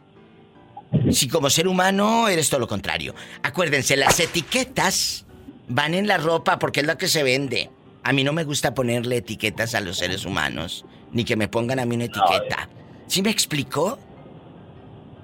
[1.12, 3.14] Si como ser humano eres todo lo contrario.
[3.44, 5.26] Acuérdense, las etiquetas
[5.68, 7.70] van en la ropa porque es la que se vende.
[8.04, 11.80] A mí no me gusta ponerle etiquetas a los seres humanos, ni que me pongan
[11.80, 12.70] a mí una etiqueta.
[13.08, 13.98] ¿Sí me explicó?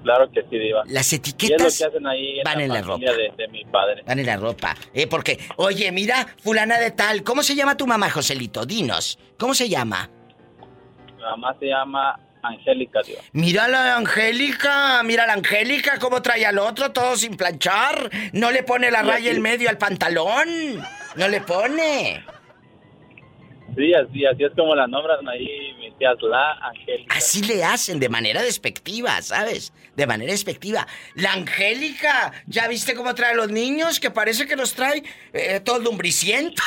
[0.02, 0.82] Claro que sí, Diva.
[0.86, 1.82] Las etiquetas
[2.44, 3.04] van en la ropa.
[3.36, 4.02] De, mi padre.
[4.06, 4.76] Van en la ropa.
[4.92, 8.66] Eh, porque, oye, mira, fulana de tal, ¿cómo se llama tu mamá, Joselito?
[8.66, 10.10] Dinos, ¿cómo se llama?
[11.16, 13.20] Mi mamá se llama Angélica, Diva.
[13.32, 18.10] Mira la Angélica, mira la Angélica, cómo trae al otro todo sin planchar.
[18.32, 20.48] No le pone la raya en medio al pantalón.
[21.14, 22.24] No le pone.
[23.76, 27.16] Sí, así, así es como la nombran ahí mis tías, la Angélica.
[27.16, 29.72] Así le hacen, de manera despectiva, ¿sabes?
[29.96, 30.86] De manera despectiva.
[31.14, 33.98] La Angélica, ¿ya viste cómo trae a los niños?
[33.98, 36.64] Que parece que los trae eh, todos lumbricientos.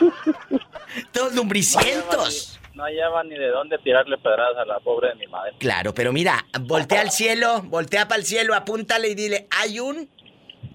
[1.12, 2.58] todos lumbricientos.
[2.74, 5.52] No hallaban ni de dónde tirarle pedradas a la pobre de mi madre.
[5.58, 10.08] Claro, pero mira, voltea al cielo, voltea para el cielo, apúntale y dile, hay un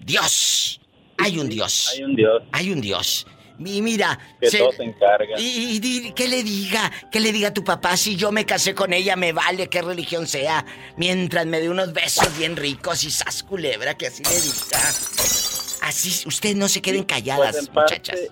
[0.04, 0.80] Dios.
[1.18, 1.90] Hay un Dios.
[1.92, 2.42] Hay un Dios.
[2.52, 3.26] Hay un Dios.
[3.58, 4.18] Y mira.
[4.40, 5.38] Que todo se encarga.
[5.38, 8.74] Y, y, que le diga, que le diga a tu papá, si yo me casé
[8.74, 10.64] con ella, me vale qué religión sea,
[10.96, 14.78] mientras me dé unos besos bien ricos y sas culebra, que así le diga.
[15.82, 18.30] Así, ustedes no se queden pues, calladas, muchachas.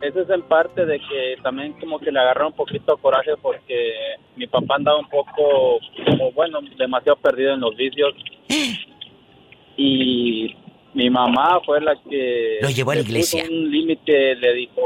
[0.00, 3.92] Eso es en parte de que también como que le agarró un poquito coraje porque
[4.36, 8.14] mi papá andaba un poco, como bueno, demasiado perdido en los vicios.
[9.76, 10.56] y
[10.94, 13.44] mi mamá fue la que lo llevó a la iglesia.
[13.48, 14.82] un límite, le dijo,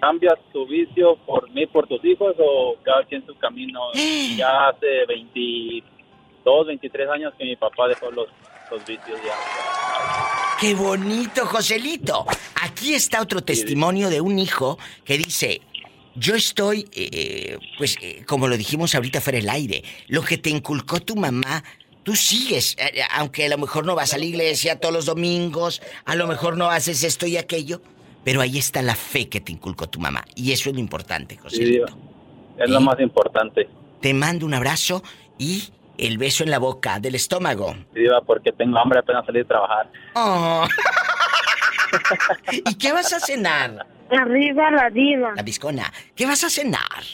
[0.00, 3.80] cambias tu vicio por mí, por tus hijos o cada quien su camino.
[4.36, 8.28] ya hace 22, 23 años que mi papá dejó los,
[8.70, 9.34] los vicios ya.
[10.60, 12.26] ¡Qué bonito, Joselito!
[12.62, 15.62] Aquí está otro testimonio de un hijo que dice,
[16.14, 20.38] yo estoy, eh, eh, pues, eh, como lo dijimos ahorita fuera del aire, lo que
[20.38, 21.64] te inculcó tu mamá
[22.10, 25.06] tú sigues, eh, eh, aunque a lo mejor no vas a la iglesia todos los
[25.06, 27.82] domingos, a lo mejor no haces esto y aquello,
[28.24, 30.24] pero ahí está la fe que te inculcó tu mamá.
[30.34, 31.64] Y eso es lo importante, José.
[31.64, 31.80] Sí,
[32.58, 33.68] es lo más importante.
[34.00, 35.04] Te mando un abrazo
[35.38, 35.68] y
[35.98, 37.76] el beso en la boca del estómago.
[37.94, 39.88] Sí, porque tengo hambre apenas salir de trabajar.
[40.16, 40.66] Oh.
[42.52, 43.86] ¿Y qué vas a cenar?
[44.10, 45.32] Arriba la diva.
[45.36, 45.92] La viscona.
[46.16, 47.04] ¿Qué vas a cenar?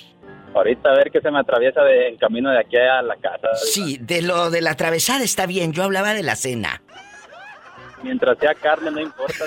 [0.55, 3.49] Ahorita a ver qué se me atraviesa de, en camino de aquí a la casa.
[3.55, 5.73] Sí, de lo de la atravesada está bien.
[5.73, 6.83] Yo hablaba de la cena.
[8.03, 9.45] Mientras sea carne, no importa.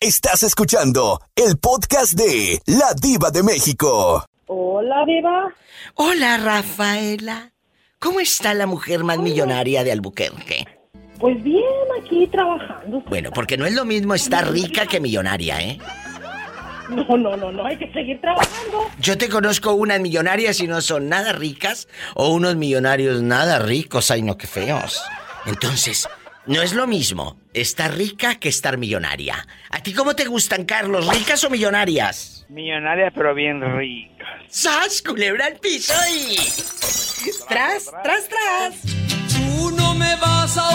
[0.00, 4.24] Estás escuchando el podcast de La Diva de México.
[4.46, 5.54] Hola, Diva.
[5.94, 7.52] Hola, Rafaela.
[7.98, 10.75] ¿Cómo está la mujer más millonaria de Albuquerque?
[11.18, 11.64] Pues bien,
[12.00, 13.00] aquí trabajando.
[13.06, 15.78] Bueno, porque no es lo mismo estar rica que millonaria, ¿eh?
[16.88, 18.88] No, no, no, no, hay que seguir trabajando.
[19.00, 24.10] Yo te conozco unas millonarias y no son nada ricas, o unos millonarios nada ricos,
[24.10, 25.02] ay no, qué feos.
[25.46, 26.08] Entonces,
[26.46, 29.46] no es lo mismo estar rica que estar millonaria.
[29.70, 31.08] ¿A ti cómo te gustan, Carlos?
[31.08, 32.46] ¿Ricas o millonarias?
[32.48, 34.28] Millonarias, pero bien ricas.
[34.48, 35.02] ¡Sas!
[35.02, 36.36] Culebra al piso y.
[37.48, 39.25] ¡Tras, tras, tras!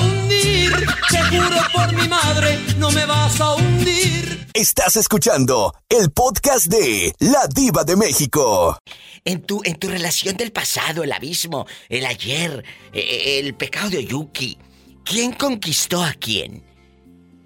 [0.01, 0.71] Hundir.
[1.09, 4.47] Te juro por mi madre, no me vas a hundir.
[4.53, 8.77] Estás escuchando el podcast de La Diva de México.
[9.23, 13.89] En tu, en tu relación del pasado, el abismo, el ayer, eh, eh, el pecado
[13.89, 14.57] de Oyuki,
[15.03, 16.63] ¿quién conquistó a quién?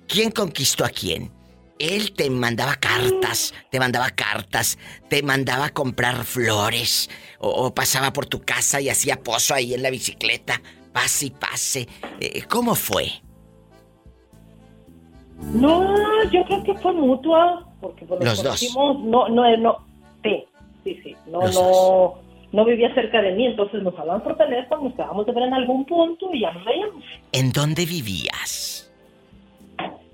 [0.07, 1.31] ¿Quién conquistó a quién?
[1.77, 4.77] Él te mandaba cartas, te mandaba cartas,
[5.09, 7.09] te mandaba a comprar flores,
[7.39, 10.61] o, pasaba por tu casa y hacía pozo ahí en la bicicleta,
[10.95, 11.87] pase y pase.
[12.21, 13.07] Eh, ¿Cómo fue?
[15.53, 15.93] No,
[16.31, 18.73] yo creo que fue mutua, porque por los dos.
[18.73, 19.77] No, no, no,
[20.23, 20.45] sí,
[20.85, 22.15] sí, sí, no, no,
[22.53, 25.53] no vivía cerca de mí, entonces nos hablaban por teléfono, nos quedábamos de ver en
[25.53, 27.03] algún punto y ya nos veíamos.
[27.33, 28.89] ¿En dónde vivías?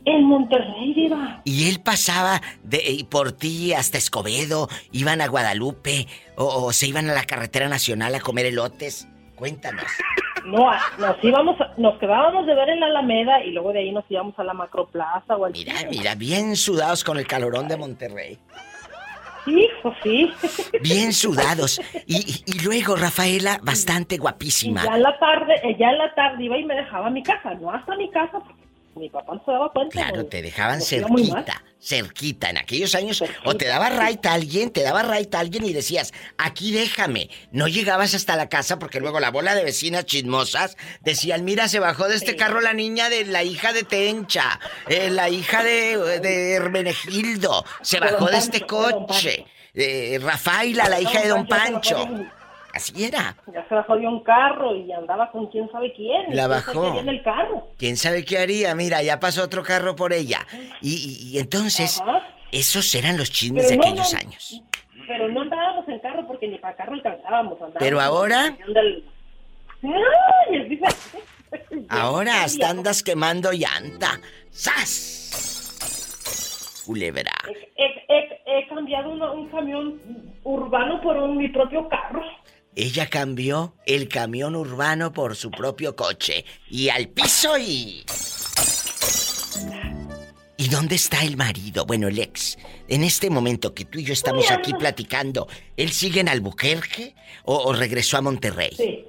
[0.03, 1.43] En Monterrey, Diva.
[1.45, 4.67] ¿Y él pasaba de, por ti hasta Escobedo?
[4.91, 6.07] ¿Iban a Guadalupe?
[6.37, 9.07] O, se iban a la carretera nacional a comer elotes?
[9.35, 9.85] Cuéntanos.
[10.45, 14.05] No, nos íbamos, nos quedábamos de ver en la Alameda y luego de ahí nos
[14.09, 18.39] íbamos a la Macroplaza o al Mira, mira, bien sudados con el calorón de Monterrey.
[19.47, 20.31] Hijo, sí.
[20.81, 21.81] Bien sudados.
[22.05, 24.83] Y, y, luego Rafaela, bastante guapísima.
[24.83, 27.23] ya en la tarde, eh, ya en la tarde iba y me dejaba a mi
[27.23, 28.60] casa, no hasta mi casa, porque
[28.95, 29.91] mi papá no se daba cuenta.
[29.91, 32.49] Claro, te dejaban cerquita, cerquita.
[32.49, 35.73] En aquellos años, o te daba right a alguien, te daba right a alguien y
[35.73, 37.29] decías, aquí déjame.
[37.51, 41.79] No llegabas hasta la casa porque luego la bola de vecinas chismosas decían, mira, se
[41.79, 46.19] bajó de este carro la niña de la hija de Tencha, eh, la hija de,
[46.19, 49.45] de Hermenegildo, se bajó de, este coche.
[49.73, 52.07] Eh, Rafaela, la hija de Don Pancho.
[52.73, 53.35] Así era.
[53.53, 56.35] Ya se bajó de un carro y andaba con quién sabe quién.
[56.35, 56.99] La bajó.
[56.99, 57.67] En el carro.
[57.77, 58.73] ¿Quién sabe qué haría?
[58.75, 60.39] Mira, ya pasó otro carro por ella.
[60.81, 62.01] Y, entonces,
[62.51, 64.61] esos eran los chismes de aquellos años.
[65.07, 67.57] Pero no andábamos en carro porque ni para carro alcanzábamos.
[67.79, 68.55] Pero ahora...
[71.89, 74.21] Ahora hasta andas quemando llanta.
[74.51, 75.21] ¡Sas!
[76.85, 77.33] Culebra.
[77.75, 79.99] He, cambiado un camión
[80.43, 82.21] urbano por un, mi propio carro.
[82.75, 86.45] Ella cambió el camión urbano por su propio coche.
[86.69, 88.05] Y al piso y...
[90.57, 91.85] ¿Y dónde está el marido?
[91.85, 92.57] Bueno, el ex.
[92.87, 97.73] En este momento que tú y yo estamos aquí platicando, ¿él sigue en Albuquerque o,
[97.73, 98.71] regresó a Monterrey?
[98.73, 99.05] Sí.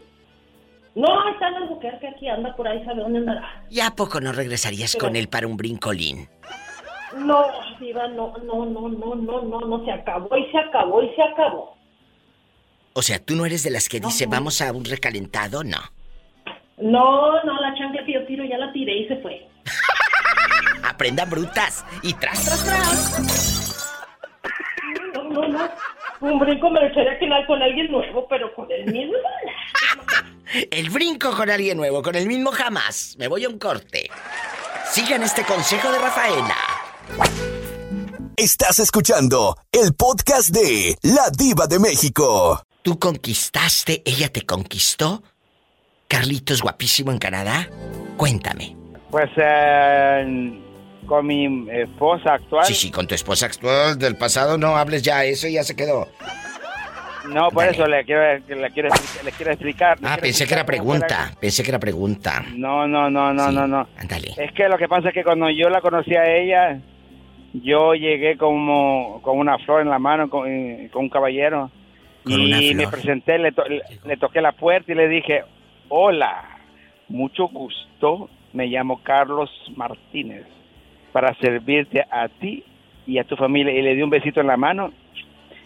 [0.95, 3.65] No, está en Albuquerque, aquí anda por ahí, sabe dónde andará.
[3.71, 6.29] ¿Y a poco no regresarías con él para un brincolín?
[7.17, 7.45] No,
[7.79, 11.23] Diva, no, no, no, no, no, no, no, se acabó y se acabó y se
[11.23, 11.77] acabó.
[12.95, 15.79] O sea, tú no eres de las que dice vamos a un recalentado, no.
[16.79, 19.47] No, no, la chancla que yo tiro ya la tiré y se fue.
[20.83, 23.99] Aprendan brutas y tras, tras, tras.
[25.15, 25.71] No, no, no.
[26.21, 29.15] Un brinco me lo echaría que con alguien nuevo, pero con el mismo.
[30.71, 33.17] el brinco con alguien nuevo, con el mismo jamás.
[33.19, 34.11] Me voy a un corte.
[34.91, 36.57] Sigan este consejo de Rafaela.
[38.37, 42.63] Estás escuchando el podcast de La Diva de México.
[42.83, 45.23] ¿Tú conquistaste, ella te conquistó?
[46.09, 47.69] Carlitos guapísimo en Canadá.
[48.17, 48.77] Cuéntame.
[49.09, 50.61] Pues eh,
[51.07, 52.67] con mi esposa actual.
[52.67, 56.09] Sí, sí, con tu esposa actual del pasado no hables ya, eso ya se quedó.
[57.29, 58.89] No, por eso le quiero, le quiero,
[59.25, 59.97] le quiero explicar.
[60.03, 62.45] ah, pensé que era pregunta, pensé que era pregunta.
[62.57, 63.87] No, no, no, no, no, no.
[63.97, 64.35] Ándale.
[64.37, 66.81] Es que lo que pasa es que cuando yo la conocí a ella,
[67.53, 71.71] yo llegué como con una flor en la mano con un caballero
[72.27, 73.53] y me presenté, le,
[74.05, 75.43] le, toqué la puerta y le dije,
[75.89, 76.59] hola,
[77.09, 80.47] mucho gusto, me llamo Carlos Martínez,
[81.13, 82.65] para servirte a ti
[83.07, 83.73] y a tu familia.
[83.73, 84.93] Y le di un besito en la mano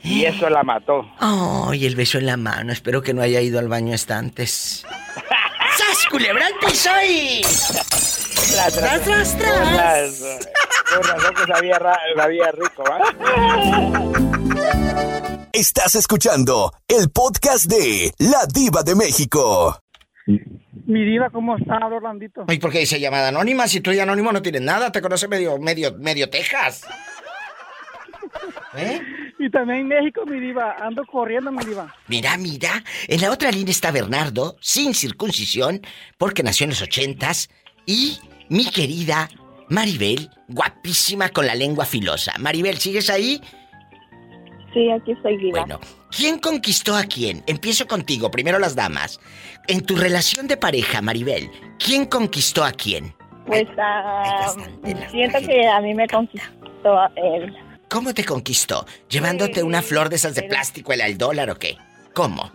[0.03, 1.09] y eso la mató.
[1.19, 4.87] Ay, el beso en la mano, espero que no haya ido al baño hasta antes.
[5.77, 7.43] ¡Sas, culebra al piso y...
[7.43, 9.39] ¡Tras, tras, tras!
[9.39, 10.49] tras.
[10.95, 11.79] Por razón que sabía,
[12.17, 12.85] sabía rico,
[15.53, 19.81] Estás escuchando el podcast de La Diva de México.
[20.87, 22.45] Mi diva, ¿cómo está, Orlandito?
[22.47, 23.67] Ay, ¿por qué dice llamada anónima?
[23.67, 26.83] Si tú y anónimo no tienes nada, te conoce medio, medio, medio Texas.
[28.77, 29.01] ¿Eh?
[29.39, 31.95] Y también en México, mi diva, ando corriendo, mi diva.
[32.09, 35.81] Mira, mira, en la otra línea está Bernardo, sin circuncisión,
[36.19, 37.49] porque nació en los ochentas,
[37.87, 39.29] y mi querida
[39.69, 42.35] Maribel, guapísima con la lengua filosa.
[42.39, 43.41] Maribel, ¿sigues ahí?
[44.77, 45.61] Sí, aquí estoy viva.
[45.61, 45.81] Bueno,
[46.15, 47.43] ¿quién conquistó a quién?
[47.47, 49.19] Empiezo contigo, primero las damas.
[49.69, 53.15] En tu relación de pareja, Maribel, ¿quién conquistó a quién?
[53.47, 54.55] Pues ah,
[55.11, 57.57] siento que a mí me conquistó él.
[57.89, 58.85] ¿Cómo te conquistó?
[59.09, 61.79] ¿Llevándote una flor de esas de plástico, el al dólar o qué?
[62.13, 62.53] ¿Cómo?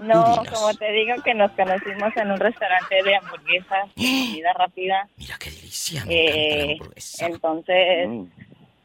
[0.00, 5.08] No, como te digo que nos conocimos en un restaurante de hamburguesas, comida rápida.
[5.18, 6.04] Mira qué delicia.
[6.08, 6.78] Eh,
[7.20, 8.24] entonces, mm.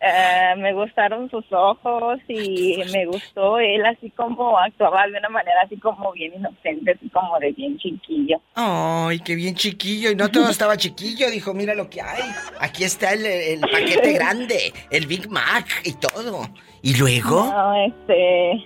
[0.06, 5.62] Eh, me gustaron sus ojos y me gustó él así como actuaba de una manera
[5.64, 8.42] así como bien inocente, así como de bien chiquillo.
[8.54, 10.12] Ay, qué bien chiquillo.
[10.12, 12.22] Y no todo estaba chiquillo, dijo, mira lo que hay.
[12.60, 16.50] Aquí está el, paquete grande, el Big Mac y todo.
[16.82, 17.46] ¿Y luego?
[17.46, 18.62] No, este,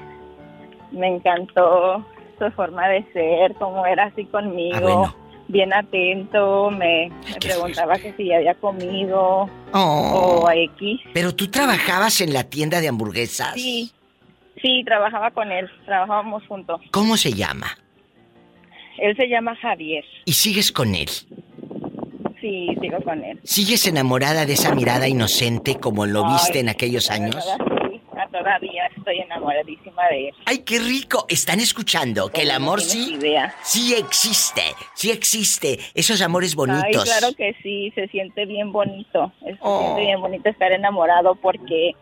[0.91, 2.03] me encantó
[2.39, 5.05] su forma de ser, cómo era así conmigo.
[5.05, 5.15] Ah,
[5.47, 10.41] bien atento, me, preguntaba que si había comido oh.
[10.43, 11.01] o X.
[11.13, 13.53] Pero tú trabajabas en la tienda de hamburguesas.
[13.53, 13.91] Sí,
[14.61, 16.81] sí, trabajaba con él, trabajábamos juntos.
[16.91, 17.77] ¿Cómo se llama?
[18.97, 20.03] Él se llama Javier.
[20.25, 21.09] ¿Y sigues con él?
[22.41, 23.39] Sí, sigo con él.
[23.43, 27.45] ¿Sigues enamorada de esa mirada inocente como lo viste en aquellos años?
[28.37, 30.35] Todavía estoy enamoradísima de él.
[30.45, 31.25] ¡Ay, qué rico!
[31.29, 33.17] Están escuchando que el amor sí,
[33.63, 35.79] sí existe, sí existe.
[35.93, 36.83] Esos amores bonitos.
[36.85, 39.31] Ay, claro que sí, se siente bien bonito.
[39.39, 39.95] Se siente oh.
[39.95, 41.93] bien bonito estar enamorado porque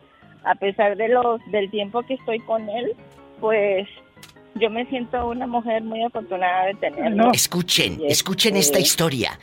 [0.43, 2.93] a pesar de los del tiempo que estoy con él,
[3.39, 3.87] pues
[4.55, 7.31] yo me siento una mujer muy afortunada de tenerlo.
[7.33, 9.39] Escuchen, escuchen esta historia.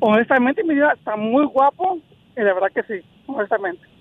[0.00, 1.98] Honestamente, mi vida está muy guapo
[2.36, 3.91] y de verdad que sí, honestamente.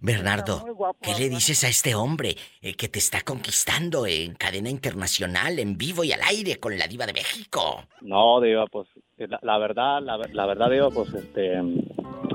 [0.00, 0.64] Bernardo,
[1.00, 5.76] ¿qué le dices a este hombre eh, que te está conquistando en cadena internacional, en
[5.76, 7.84] vivo y al aire con la diva de México?
[8.00, 8.88] No, diva, pues
[9.18, 11.60] la, verdad, la, la, verdad, diva, pues este,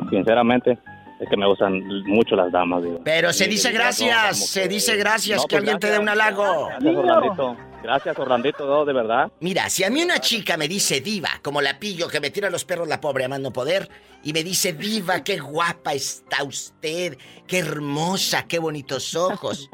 [0.10, 0.78] sinceramente,
[1.20, 3.00] es que me gustan mucho las damas, diva.
[3.04, 6.70] Pero se dice gracias, se dice gracias que pues alguien te dé un halago.
[6.80, 7.73] Gracias,
[8.18, 9.32] Orlandito, de verdad.
[9.40, 12.50] Mira, si a mí una chica me dice diva, como la pillo que me tira
[12.50, 13.90] los perros la pobre amando poder,
[14.24, 17.18] y me dice diva, qué guapa está usted,
[17.48, 19.70] qué hermosa, qué bonitos ojos.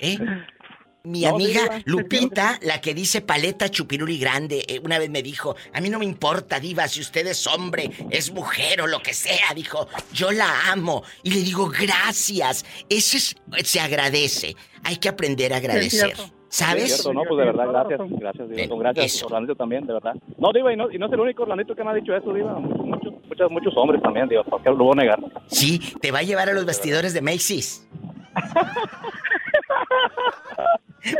[0.00, 0.18] ¿Eh?
[1.04, 5.80] Mi amiga Lupita, la que dice paleta chupiruli grande, eh, una vez me dijo, a
[5.80, 9.54] mí no me importa, diva, si usted es hombre, es mujer o lo que sea,
[9.54, 11.04] dijo, yo la amo.
[11.22, 12.66] Y le digo, gracias.
[12.90, 14.54] Eso es, se agradece.
[14.82, 16.14] Hay que aprender a agradecer.
[16.48, 16.94] ¿Sabes?
[16.94, 18.76] cierto, no, pues de verdad, gracias, gracias, Diva.
[18.78, 20.14] gracias, Orlandito también, de verdad.
[20.38, 22.32] No, Diva, y no, y no es el único Orlandito que me ha dicho eso,
[22.32, 22.54] Diva.
[22.58, 25.18] Muchos, muchos, muchos hombres también, Diva, ¿por qué lo voy a negar?
[25.46, 27.86] Sí, te va a llevar a los vestidores de Macy's.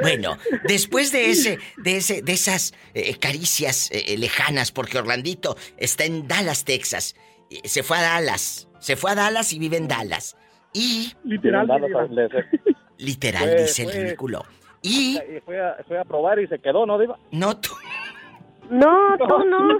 [0.02, 6.04] Bueno, después de ese, de ese, de esas eh, caricias eh, lejanas, porque Orlandito está
[6.04, 7.14] en Dallas, Texas.
[7.64, 10.36] Se fue a Dallas, se fue a Dallas y vive en Dallas.
[10.72, 11.68] Y literal,
[12.98, 14.44] literal dice el ridículo.
[14.82, 15.18] Y...
[15.44, 17.18] Fue a, fue a probar y se quedó, ¿no, Diva?
[17.30, 17.70] No, tú.
[18.70, 19.78] No, tú no.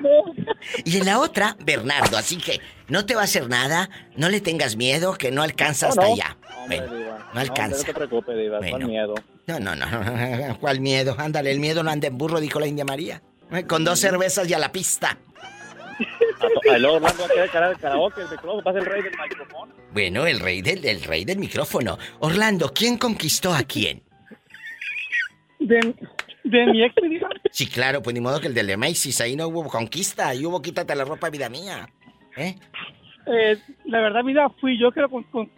[0.85, 4.41] Y en la otra, Bernardo, así que no te va a hacer nada, no le
[4.41, 6.37] tengas miedo, que no alcanza hasta allá.
[7.35, 7.79] no alcanza.
[7.79, 9.15] No, te preocupes, Diva, ¿cuál miedo?
[9.47, 9.87] No, no, no,
[10.61, 11.15] ¿cuál miedo?
[11.19, 13.23] Ándale, el miedo no anda en burro, dijo la India María.
[13.67, 15.19] Con dos cervezas y a la pista.
[19.93, 21.99] Bueno, el rey del, el rey del micrófono.
[22.21, 24.03] Orlando, ¿quién conquistó a quién?
[25.69, 25.95] De,
[26.45, 26.95] de mi ex,
[27.51, 30.63] Sí, claro, pues ni modo que el de Macy's, ahí no hubo conquista, ahí hubo
[30.63, 31.89] quítate la ropa, vida mía.
[32.37, 32.55] ¿Eh?
[33.27, 35.51] Eh, la verdad, vida, fui yo que lo, con,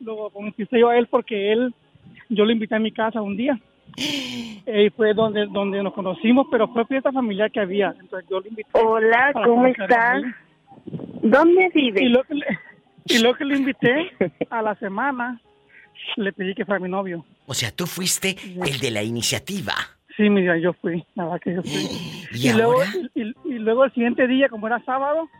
[0.00, 1.72] lo conquisté yo a él porque él,
[2.28, 3.60] yo lo invité a mi casa un día.
[3.96, 7.94] Y fue donde, donde nos conocimos, pero fue fiesta familiar que había.
[8.00, 8.70] Entonces yo lo invité.
[8.72, 10.22] Hola, ¿cómo estás?
[11.22, 12.02] ¿Dónde vive?
[13.04, 14.10] Y luego que lo invité
[14.50, 15.40] a la semana,
[16.16, 17.24] le pedí que fuera mi novio.
[17.48, 19.72] O sea, tú fuiste el de la iniciativa.
[20.18, 21.88] Sí, mira, yo fui, nada que yo fui.
[22.34, 22.82] ¿Y, luego,
[23.14, 23.24] y,
[23.58, 25.30] luego el siguiente día, como era sábado,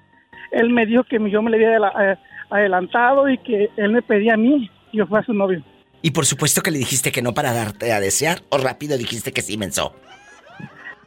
[0.53, 2.17] él me dijo que yo me le había eh,
[2.49, 5.63] adelantado y que él me pedía a mí y yo fuera su novio.
[6.01, 9.33] Y por supuesto que le dijiste que no para darte a desear, o rápido dijiste
[9.33, 9.95] que sí, menso.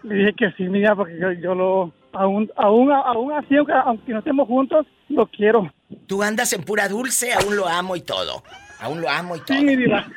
[0.03, 4.19] Le dije que sí, mira, porque yo, yo lo, aún, aún, aún así, aunque no
[4.19, 5.73] estemos juntos, lo quiero.
[6.05, 8.43] Tú andas en pura dulce, aún lo amo y todo.
[8.81, 9.57] Aún lo amo y todo.
[9.57, 10.07] Sí, mi vida.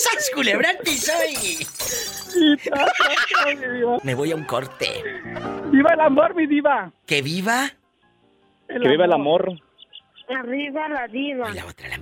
[0.00, 1.66] ¡Sas culebra soy!
[4.02, 4.86] Me voy a un corte.
[5.70, 6.90] ¡Viva el amor, mi diva!
[7.04, 7.70] ¿Que viva?
[8.66, 9.60] que viva el amor.
[10.28, 11.50] Arriba la diva.
[11.50, 11.96] Y la otra, la.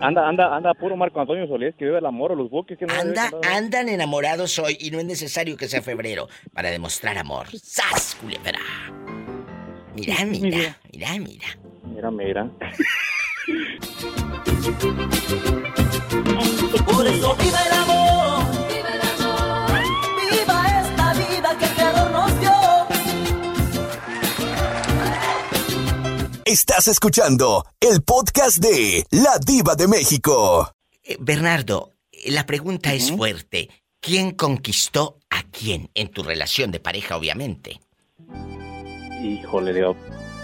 [0.00, 2.76] Anda, anda, anda puro Marco Antonio Solís, que viva el amor o los buques.
[2.76, 7.16] Que no anda, andan enamorados hoy y no es necesario que sea febrero para demostrar
[7.16, 7.46] amor.
[7.56, 8.58] ¡Sas, culebra!
[9.94, 11.46] Mira, mira, mira, mira.
[11.84, 12.50] Mira, mira.
[26.54, 30.70] Estás escuchando el podcast de La Diva de México.
[31.02, 31.90] Eh, Bernardo,
[32.26, 33.70] la pregunta es fuerte.
[33.98, 37.80] ¿Quién conquistó a quién en tu relación de pareja, obviamente?
[39.20, 39.96] Híjole, Dios.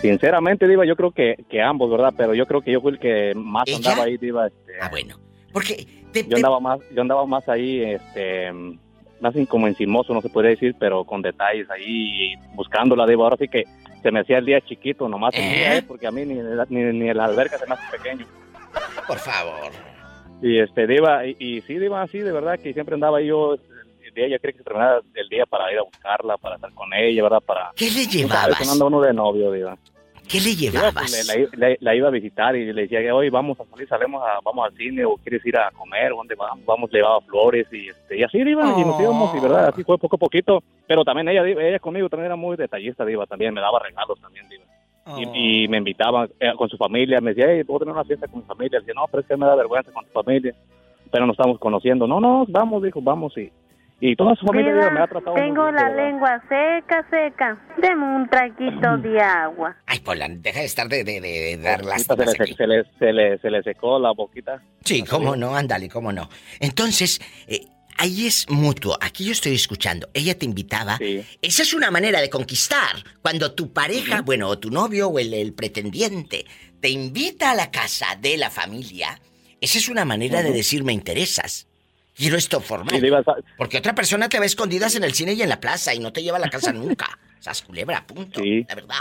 [0.03, 2.13] Sinceramente, Diva, yo creo que, que ambos, ¿verdad?
[2.17, 4.49] Pero yo creo que yo fui el que más andaba ahí, Diva.
[4.49, 5.17] Este, ah, bueno.
[5.53, 5.87] Porque
[6.27, 8.51] yo andaba más, yo andaba más ahí, este,
[9.21, 13.23] más como encimoso, no se puede decir, pero con detalles ahí, buscándola, Diva.
[13.23, 13.65] Ahora sí que
[14.03, 15.83] se me hacía el día chiquito, nomás ¿eh?
[15.87, 18.27] porque a mí ni, ni, ni el alberca se me hace pequeño.
[19.07, 19.73] Por favor.
[20.43, 23.57] Y este, Diva, y, y sí, Diva, sí, de verdad que siempre andaba yo
[24.15, 26.93] de ella cree que se terminaba el día para ir a buscarla, para estar con
[26.93, 27.41] ella, ¿verdad?
[27.41, 27.73] Para...
[27.77, 28.81] ¿Qué le llevabas?
[28.81, 29.77] Uno de novio, diva.
[30.31, 31.27] ¿Qué le llevabas?
[31.81, 34.65] la, iba a visitar y le decía que hoy vamos a salir, salimos a, vamos
[34.65, 36.65] al cine o quieres ir a comer, ¿dónde vamos?
[36.65, 39.99] Vamos, llevaba flores y, este, y así iba y nos íbamos y verdad, así fue
[39.99, 43.61] poco a poquito, pero también ella, ella conmigo también era muy detallista, diva, también me
[43.61, 44.65] daba regalos también, diva.
[45.35, 48.41] Y, me invitaba eh, con su familia, me decía, hey, puedo tener una fiesta con
[48.41, 50.55] mi familia, le decía, no, pero es que me da vergüenza con tu familia,
[51.11, 53.51] pero nos estamos conociendo, no, no, vamos, dijo, vamos y
[54.01, 57.59] y toda su familia me ha tratado Tengo la lengua seca, seca.
[57.77, 59.77] Deme un traguito de agua.
[59.87, 63.13] Ay, Pola, deja de estar de, de, de dar las se, le, se, le, se,
[63.13, 64.63] le, se le secó la boquita.
[64.85, 66.29] Sí, cómo no, ándale, cómo no.
[66.61, 67.67] Entonces, eh,
[67.99, 68.97] ahí es mutuo.
[69.01, 70.09] Aquí yo estoy escuchando.
[70.15, 70.99] Ella te invitaba.
[71.43, 72.97] Esa es una manera de conquistar.
[73.21, 76.47] Cuando tu pareja, bueno, o tu novio o el, el, pretendiente
[76.81, 79.21] te invita a la casa de la familia,
[79.61, 81.70] esa es una manera de decir me interesas.
[82.21, 83.01] Quiero esto formal.
[83.57, 86.13] Porque otra persona te ve escondidas en el cine y en la plaza y no
[86.13, 87.07] te lleva a la casa nunca.
[87.39, 88.41] Sas culebra, punto.
[88.43, 88.63] Sí.
[88.69, 88.97] La verdad.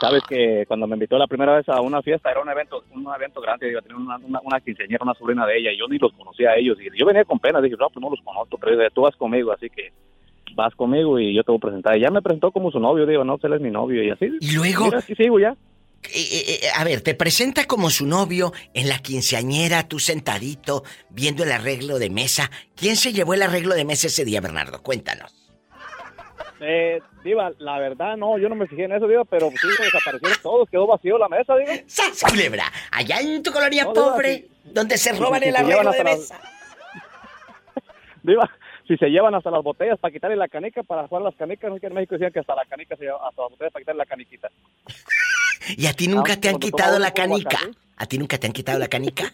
[0.00, 3.04] Sabes que cuando me invitó la primera vez a una fiesta era un evento, un
[3.12, 5.98] evento grande, iba a tener una, una, quinceañera, una sobrina de ella, y yo ni
[5.98, 6.78] los conocía a ellos.
[6.80, 9.50] Y yo venía con pena, dije, no, pues no los conozco, pero tú vas conmigo,
[9.50, 9.92] así que
[10.54, 11.96] vas conmigo y yo te voy a presentar.
[11.96, 14.26] Y ya me presentó como su novio, digo, no, él es mi novio, y así.
[14.40, 14.84] Y luego.
[14.84, 15.56] Mira, sigo ya.
[16.04, 20.82] Eh, eh, eh, a ver, te presenta como su novio en la quinceañera, tú sentadito,
[21.10, 22.50] viendo el arreglo de mesa.
[22.74, 24.82] ¿Quién se llevó el arreglo de mesa ese día, Bernardo?
[24.82, 25.34] Cuéntanos.
[26.60, 30.38] Eh, Diva, la verdad no, yo no me fijé en eso, Diva, pero sí, desaparecieron
[30.42, 31.72] todos, quedó vacío la mesa, Diva.
[31.86, 32.64] ¡Sas, culebra!
[32.90, 36.40] Allá en tu colonia pobre, donde se roban el arreglo de mesa.
[38.22, 38.48] Diva,
[38.86, 41.78] si se llevan hasta las botellas para quitarle la canica, para jugar las canicas, no
[41.78, 43.98] que en México decían que hasta la canica se lleva, hasta las botellas para quitarle
[43.98, 44.48] la caniquita.
[45.68, 47.58] ¿Y a ti nunca te han quitado la canica?
[47.96, 49.32] ¿A ti nunca te han quitado la canica?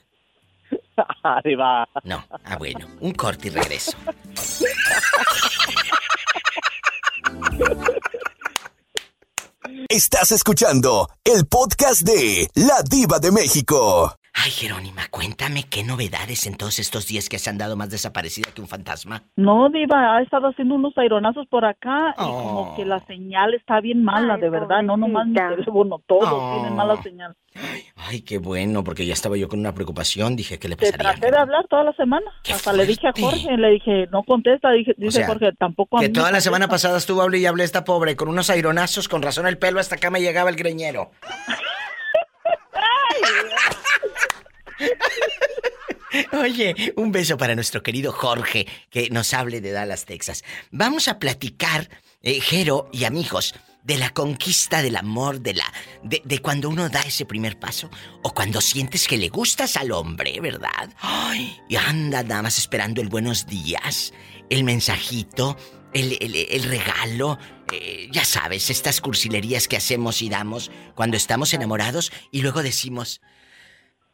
[1.23, 1.89] Arriba.
[2.05, 2.25] No.
[2.45, 2.87] Ah, bueno.
[3.01, 3.93] Un corte y regreso.
[9.89, 14.15] Estás escuchando el podcast de La Diva de México.
[14.49, 18.63] Ay, Jerónima, cuéntame qué novedades en todos estos días que has andado más desaparecida que
[18.63, 19.23] un fantasma.
[19.37, 23.83] No, Diva, ha estado haciendo unos aironazos por acá y como que la señal está
[23.83, 24.81] bien mala, de verdad.
[24.83, 27.37] No nomás mi teléfono, todos tienen mala señal.
[27.97, 30.35] Ay, qué bueno, porque ya estaba yo con una preocupación.
[30.35, 31.11] Dije, ¿qué le Te pasaría?
[31.13, 32.25] traté de hablar toda la semana.
[32.51, 34.71] Hasta le dije a Jorge, le dije, no contesta.
[34.71, 37.45] Dije, dice sea, Jorge, tampoco a Que mí toda la semana pasada estuvo hablé y
[37.45, 40.57] hablé esta pobre con unos aironazos, con razón el pelo hasta acá me llegaba el
[40.57, 41.11] greñero.
[46.33, 50.43] Oye, un beso para nuestro querido Jorge, que nos hable de Dallas, Texas.
[50.71, 51.91] Vamos a platicar,
[52.23, 53.55] eh, Jero y amigos,
[53.85, 55.71] de la conquista del amor, de la.
[56.03, 57.91] De, de cuando uno da ese primer paso,
[58.23, 60.91] o cuando sientes que le gustas al hombre, ¿verdad?
[60.99, 64.15] Ay, y anda nada más esperando el buenos días,
[64.49, 65.59] el mensajito,
[65.93, 67.39] el, el- el regalo,
[67.71, 73.21] eh, ya sabes, estas cursilerías que hacemos y damos cuando estamos enamorados y luego decimos.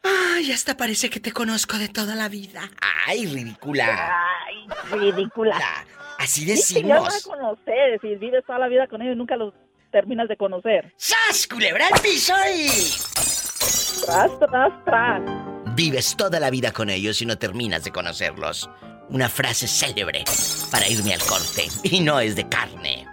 [0.04, 2.68] Ay, hasta parece que te conozco de toda la vida.
[3.06, 4.12] Ay, ridícula.
[4.46, 4.66] Ay,
[4.98, 5.58] ridícula.
[6.18, 7.36] Así Sí, que ya vas a decimos.
[7.38, 9.52] conocer, si vives toda la vida con ellos y nunca los
[9.90, 10.92] terminas de conocer.
[10.96, 12.68] ¡Sas, culebra al piso y...
[14.04, 15.22] Tras, tras, tras.
[15.74, 18.68] Vives toda la vida con ellos y no terminas de conocerlos.
[19.08, 20.24] Una frase célebre
[20.70, 21.64] para irme al corte.
[21.82, 23.06] Y no es de carne.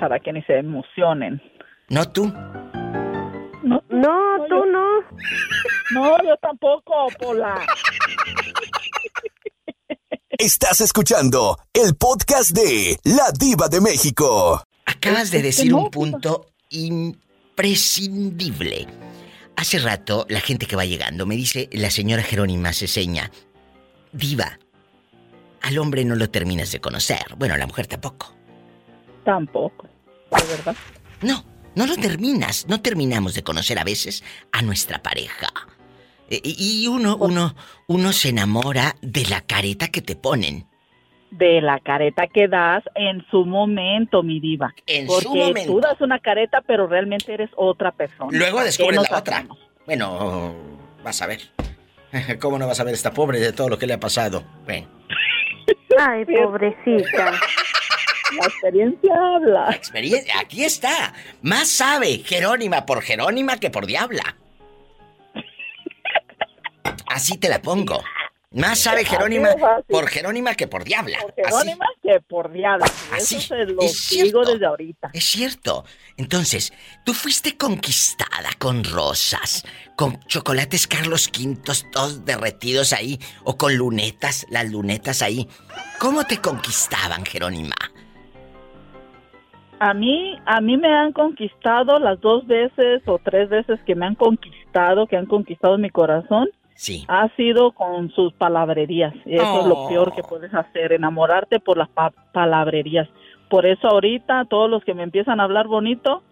[0.00, 1.40] Para que ni se emocionen.
[1.88, 2.32] ¿No tú?
[3.62, 5.00] No, no, tú no.
[5.92, 7.66] No, yo tampoco, Pola.
[10.30, 14.62] Estás escuchando el podcast de La Diva de México.
[14.86, 18.86] Acabas de decir un punto imprescindible.
[19.56, 23.32] Hace rato, la gente que va llegando me dice la señora Jerónima Ceseña,
[24.12, 24.60] Diva,
[25.62, 27.34] al hombre no lo terminas de conocer.
[27.36, 28.32] Bueno, a la mujer tampoco.
[29.24, 29.88] Tampoco,
[30.30, 30.76] de verdad.
[31.20, 31.44] No,
[31.78, 32.66] no lo terminas.
[32.68, 34.22] No terminamos de conocer a veces
[34.52, 35.46] a nuestra pareja.
[36.28, 37.54] E- Y uno, uno,
[37.86, 40.66] uno se enamora de la careta que te ponen.
[41.30, 44.74] De la careta que das en su momento, mi diva.
[44.86, 45.72] En su Porque momento.
[45.72, 48.30] tú das una careta, pero realmente eres otra persona.
[48.32, 49.46] Luego ¿Para qué descubres la otra.
[49.86, 50.54] Bueno,
[51.04, 51.40] vas a ver.
[52.40, 54.42] ¿Cómo no vas a ver esta pobre de todo lo que le ha pasado?
[54.66, 54.86] Ven.
[55.98, 57.32] Ay, pobrecita.
[58.36, 59.70] La experiencia habla.
[59.74, 61.12] Experiencia, aquí está.
[61.42, 64.36] Más sabe Jerónima por Jerónima que por Diabla.
[67.06, 68.02] Así te la pongo.
[68.50, 69.50] Más sabe Jerónima
[69.86, 71.18] por Jerónima que por Diabla.
[71.18, 71.32] Así.
[71.36, 72.86] Jerónima que por diablo.
[73.12, 75.10] Así, Eso se lo es digo desde ahorita.
[75.12, 75.84] Es cierto.
[76.16, 76.72] Entonces,
[77.04, 79.64] tú fuiste conquistada con rosas,
[79.96, 81.58] con chocolates Carlos V,
[81.92, 85.46] todos derretidos ahí, o con lunetas, las lunetas ahí.
[85.98, 87.76] ¿Cómo te conquistaban, Jerónima?
[89.80, 94.06] A mí, a mí me han conquistado las dos veces o tres veces que me
[94.06, 96.48] han conquistado, que han conquistado mi corazón.
[96.74, 97.04] Sí.
[97.08, 99.12] Ha sido con sus palabrerías.
[99.24, 99.88] Y eso es lo Oh.
[99.88, 103.08] peor que puedes hacer, enamorarte por las pa- palabrerías.
[103.48, 106.22] Por eso ahorita todos los que me empiezan a hablar bonito,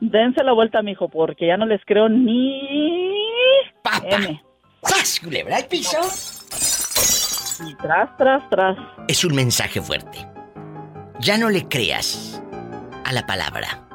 [0.00, 3.12] dense la vuelta, mijo, porque ya no les creo ni
[4.04, 4.42] M.
[4.82, 5.98] ¡Sas, culebra al piso!
[7.68, 8.76] Y tras, tras, tras.
[9.08, 10.18] Es un mensaje fuerte.
[11.20, 12.40] Ya no le creas
[13.08, 13.88] a la palabra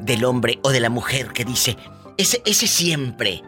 [0.00, 1.76] del hombre o de la mujer que dice,
[2.16, 3.42] ese, ese siempre.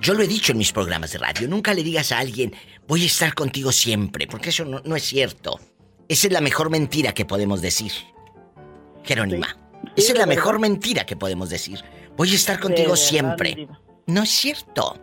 [0.00, 2.52] Yo lo he dicho en mis programas de radio, nunca le digas a alguien,
[2.88, 5.60] voy a estar contigo siempre, porque eso no, no es cierto.
[6.08, 7.92] Esa es la mejor mentira que podemos decir.
[9.04, 9.56] Jerónima,
[9.94, 10.68] esa es la mejor verdad.
[10.68, 11.78] mentira que podemos decir.
[12.16, 13.68] Voy a estar contigo siempre.
[14.06, 14.96] No es cierto.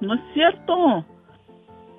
[0.00, 1.04] No es cierto.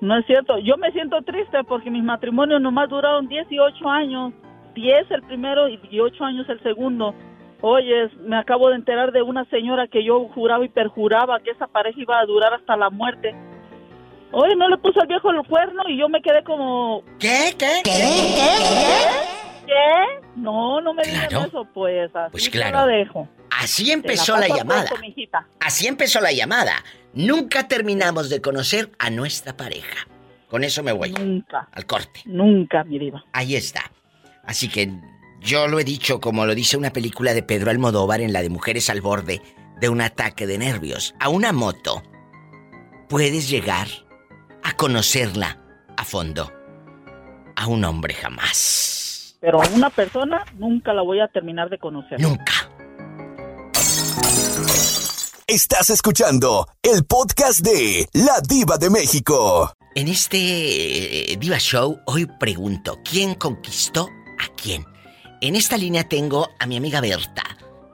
[0.00, 0.58] No es cierto.
[0.60, 4.32] Yo me siento triste porque mis matrimonios nomás duraron 18 años.
[4.76, 7.14] 10 el primero y 18 años el segundo.
[7.62, 11.66] Oye, me acabo de enterar de una señora que yo juraba y perjuraba que esa
[11.66, 13.34] pareja iba a durar hasta la muerte.
[14.32, 17.02] Oye, no le puso al viejo el cuerno y yo me quedé como...
[17.18, 17.54] ¿Qué?
[17.58, 17.80] ¿Qué?
[17.84, 19.72] ¿Qué?
[20.36, 21.44] No, no me Claro.
[21.46, 22.76] eso, pues así Pues te claro.
[22.78, 23.28] la dejo.
[23.50, 24.90] Así empezó la llamada.
[24.90, 25.38] puesto.
[25.60, 26.74] Así empezó la llamada.
[27.14, 30.06] Nunca terminamos de conocer a nuestra pareja.
[30.48, 31.10] Con eso me voy.
[31.12, 31.68] Nunca.
[31.72, 32.20] Al corte.
[32.26, 33.24] Nunca, mi diva.
[33.32, 33.90] Ahí está.
[34.46, 34.92] Así que
[35.40, 38.50] yo lo he dicho como lo dice una película de Pedro Almodóvar en la de
[38.50, 39.42] Mujeres al borde
[39.80, 41.14] de un ataque de nervios.
[41.20, 42.02] A una moto
[43.08, 43.88] puedes llegar
[44.62, 45.58] a conocerla
[45.96, 46.52] a fondo.
[47.56, 49.36] A un hombre jamás.
[49.40, 52.20] Pero a una persona nunca la voy a terminar de conocer.
[52.20, 52.52] Nunca.
[55.46, 59.72] Estás escuchando el podcast de La Diva de México.
[59.94, 64.08] En este eh, Diva Show hoy pregunto, ¿quién conquistó
[64.38, 64.84] a quién?
[65.40, 67.42] En esta línea tengo a mi amiga Berta,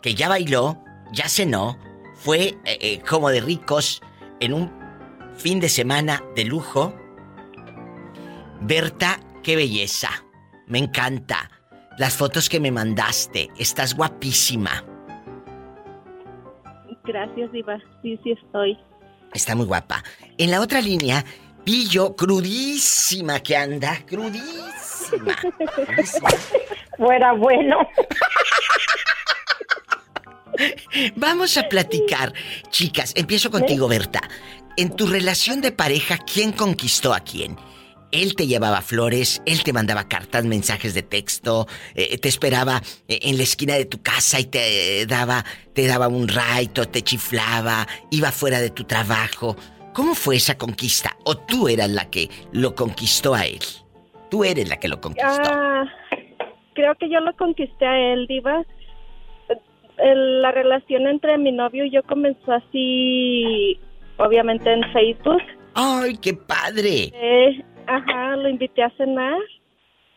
[0.00, 0.82] que ya bailó,
[1.12, 1.78] ya cenó,
[2.14, 4.00] fue eh, eh, como de ricos
[4.40, 4.72] en un
[5.36, 6.94] fin de semana de lujo.
[8.60, 10.10] Berta, qué belleza.
[10.66, 11.50] Me encanta.
[11.98, 13.50] Las fotos que me mandaste.
[13.58, 14.84] Estás guapísima.
[17.04, 17.78] Gracias, Diva.
[18.02, 18.78] Sí, sí estoy.
[19.34, 20.02] Está muy guapa.
[20.38, 21.24] En la otra línea,
[21.64, 24.71] Pillo, crudísima que anda, crudísima.
[26.96, 27.88] Fuera bueno.
[31.16, 32.32] Vamos a platicar.
[32.70, 34.20] Chicas, empiezo contigo, Berta.
[34.76, 37.56] En tu relación de pareja, ¿quién conquistó a quién?
[38.10, 43.20] Él te llevaba flores, él te mandaba cartas, mensajes de texto, eh, te esperaba eh,
[43.22, 47.88] en la esquina de tu casa y te daba, te daba un raito, te chiflaba,
[48.10, 49.56] iba fuera de tu trabajo.
[49.94, 51.16] ¿Cómo fue esa conquista?
[51.24, 53.60] ¿O tú eras la que lo conquistó a él?
[54.32, 55.28] Tú eres la que lo conquistó.
[55.28, 55.84] Ah,
[56.72, 58.64] creo que yo lo conquisté a él, Diva.
[59.98, 63.78] la relación entre mi novio y yo comenzó así,
[64.16, 65.42] obviamente en Facebook.
[65.74, 67.12] ¡Ay, qué padre!
[67.12, 69.38] Eh, Ajá, lo invité a cenar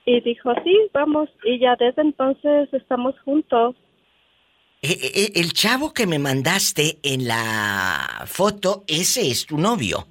[0.06, 1.28] y dijo, sí, vamos.
[1.44, 3.76] Y ya desde entonces estamos juntos.
[4.82, 10.08] Eh, eh, eh, el chavo que me mandaste en la foto, ese es tu novio.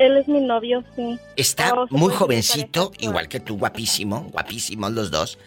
[0.00, 1.18] Él es mi novio, sí.
[1.36, 5.38] Está oh, muy jovencito, igual que tú, guapísimo, guapísimos los dos.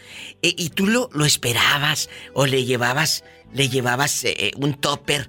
[0.43, 4.23] ¿Y tú lo, lo esperabas o le llevabas, le llevabas
[4.57, 5.27] un topper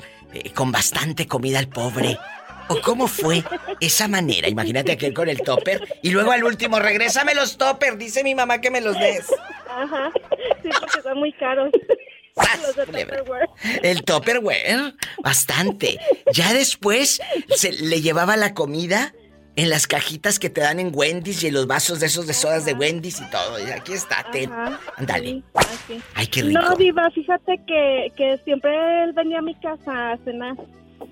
[0.55, 2.19] con bastante comida al pobre?
[2.69, 3.43] ¿O cómo fue
[3.81, 4.47] esa manera?
[4.49, 8.61] Imagínate aquel con el topper y luego al último, regrésame los toppers, dice mi mamá
[8.61, 9.27] que me los des.
[9.71, 10.13] Ajá,
[10.63, 11.71] sí, porque son muy caros.
[12.37, 13.09] Los de
[13.83, 15.99] el Topperware, bastante.
[16.33, 17.21] Ya después
[17.55, 19.13] se le llevaba la comida
[19.57, 22.35] en las cajitas que te dan en Wendy's y en los vasos de esos de
[22.35, 23.59] sodas de Wendy's y todo.
[23.65, 24.51] Y aquí está, ten.
[24.97, 25.43] Ándale.
[26.15, 26.61] Ay, qué rico.
[26.61, 30.57] No, Diva, fíjate que, que siempre él venía a mi casa a cenar.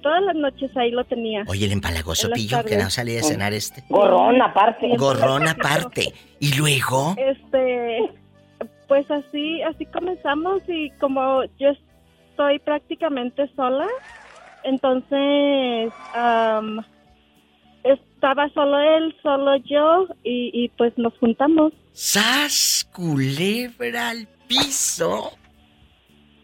[0.01, 1.45] Todas las noches ahí lo tenía.
[1.47, 3.85] Oye, el empalagoso pillo que no salía de cenar este.
[3.89, 4.97] Gorrón aparte.
[4.97, 6.13] Gorrón aparte.
[6.41, 7.15] ¿Y luego?
[7.19, 7.99] Este,
[8.93, 11.71] pues así, así comenzamos y como yo
[12.29, 13.89] estoy prácticamente sola,
[14.65, 15.91] entonces
[17.85, 21.73] estaba solo él, solo yo y, y pues nos juntamos.
[21.93, 25.39] ¡Sas, culebra al piso!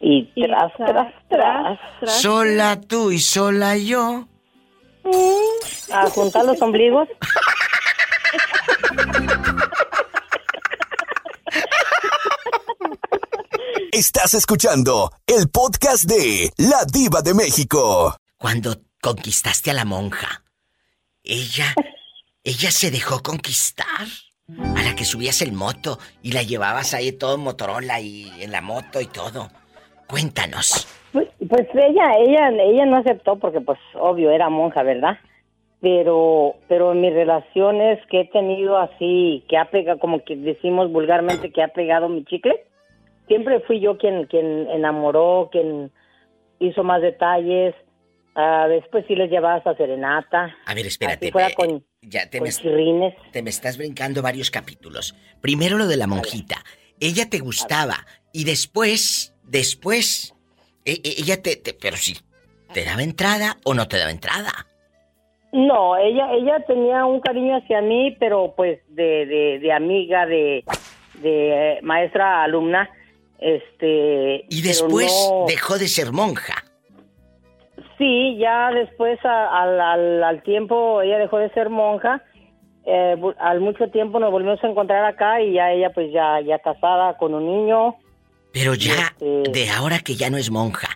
[0.00, 1.78] Y tras, tras, tras,
[2.22, 4.26] Sola tú y sola yo.
[5.92, 7.08] A juntar los ombligos.
[13.92, 18.14] Estás escuchando el podcast de La Diva de México.
[18.36, 18.70] Cuando
[19.00, 20.44] conquistaste a la monja,
[21.24, 21.72] ella,
[22.44, 24.04] ella se dejó conquistar.
[24.76, 28.52] A la que subías el moto y la llevabas ahí todo en Motorola y en
[28.52, 29.48] la moto y todo.
[30.06, 30.86] Cuéntanos.
[31.12, 35.18] Pues, pues, ella, ella, ella no aceptó porque, pues, obvio, era monja, ¿verdad?
[35.80, 40.92] Pero, pero en mis relaciones que he tenido así, que ha pegado, como que decimos
[40.92, 42.64] vulgarmente, que ha pegado mi chicle,
[43.28, 45.92] siempre fui yo quien, quien enamoró, quien
[46.58, 47.74] hizo más detalles.
[48.34, 50.56] Uh, después sí les llevabas a serenata.
[50.66, 51.32] A ver, espérate.
[51.32, 55.14] Fuera con, ya te con me, te me estás brincando varios capítulos.
[55.40, 56.56] Primero lo de la monjita.
[57.00, 57.96] Ella te gustaba
[58.32, 60.34] y después Después,
[60.84, 62.14] e, e, ella te, pero sí,
[62.74, 64.52] ¿te daba entrada o no te daba entrada?
[65.52, 70.64] No, ella, ella tenía un cariño hacia mí, pero pues de, de, amiga, de,
[71.22, 72.90] de maestra alumna,
[73.38, 74.44] este.
[74.48, 75.12] Y después
[75.46, 76.64] dejó de ser monja.
[77.96, 79.80] Sí, ya después al,
[80.22, 82.22] al, tiempo ella dejó de ser monja.
[82.84, 86.58] Eh, al mucho tiempo nos volvimos a encontrar acá y ya ella pues ya, ya
[86.58, 87.96] casada con un niño
[88.52, 90.88] pero ya, este de ahora que ya no es monja,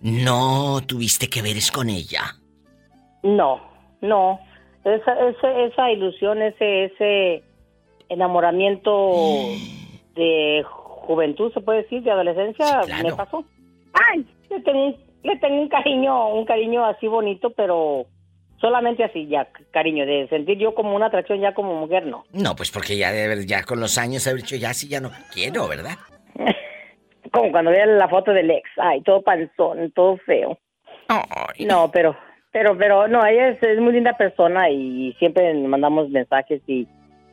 [0.00, 2.36] ¿no tuviste que veres con ella?
[3.22, 3.60] No,
[4.00, 4.40] no.
[4.84, 7.42] Esa, esa, ilusión, ese, ese
[8.08, 9.10] enamoramiento
[10.14, 10.64] de
[11.08, 13.42] juventud, se puede decir, de adolescencia, me pasó.
[13.94, 18.04] Ay, le tengo, le tengo un cariño, un cariño así bonito, pero
[18.60, 22.24] solamente así ya, cariño, de sentir yo como una atracción ya como mujer, no.
[22.32, 23.10] No, pues porque ya,
[23.46, 25.96] ya con los años haber dicho ya sí, ya no quiero, ¿verdad?
[27.32, 30.58] como cuando vean la foto del ex, ay, todo panzón, todo feo.
[31.60, 32.14] No, pero,
[32.52, 36.86] pero, pero, no, ella es, muy linda persona y siempre mandamos mensajes y,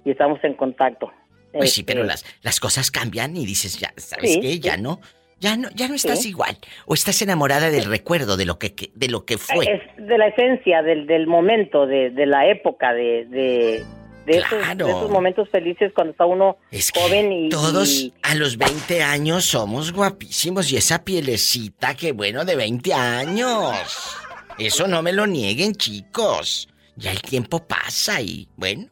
[0.06, 1.12] estamos en contacto.
[1.58, 4.60] Pues sí, pero este, las, las cosas cambian y dices, ya, ¿sabes qué?
[4.60, 5.00] Ya no,
[5.40, 6.58] ya no, ya no estás igual.
[6.86, 9.66] O estás enamorada del recuerdo de lo que, de lo que fue.
[9.66, 13.84] Es de la esencia, del, del momento, de, de la época, de
[14.26, 14.38] de,
[14.80, 16.58] esos, momentos felices cuando está uno
[16.96, 17.50] joven y...
[17.50, 24.18] Todos a los 20 años somos guapísimos y esa pielecita, que bueno, de 20 años.
[24.58, 26.70] Eso no me lo nieguen, chicos.
[26.96, 28.88] Ya el tiempo pasa y, bueno,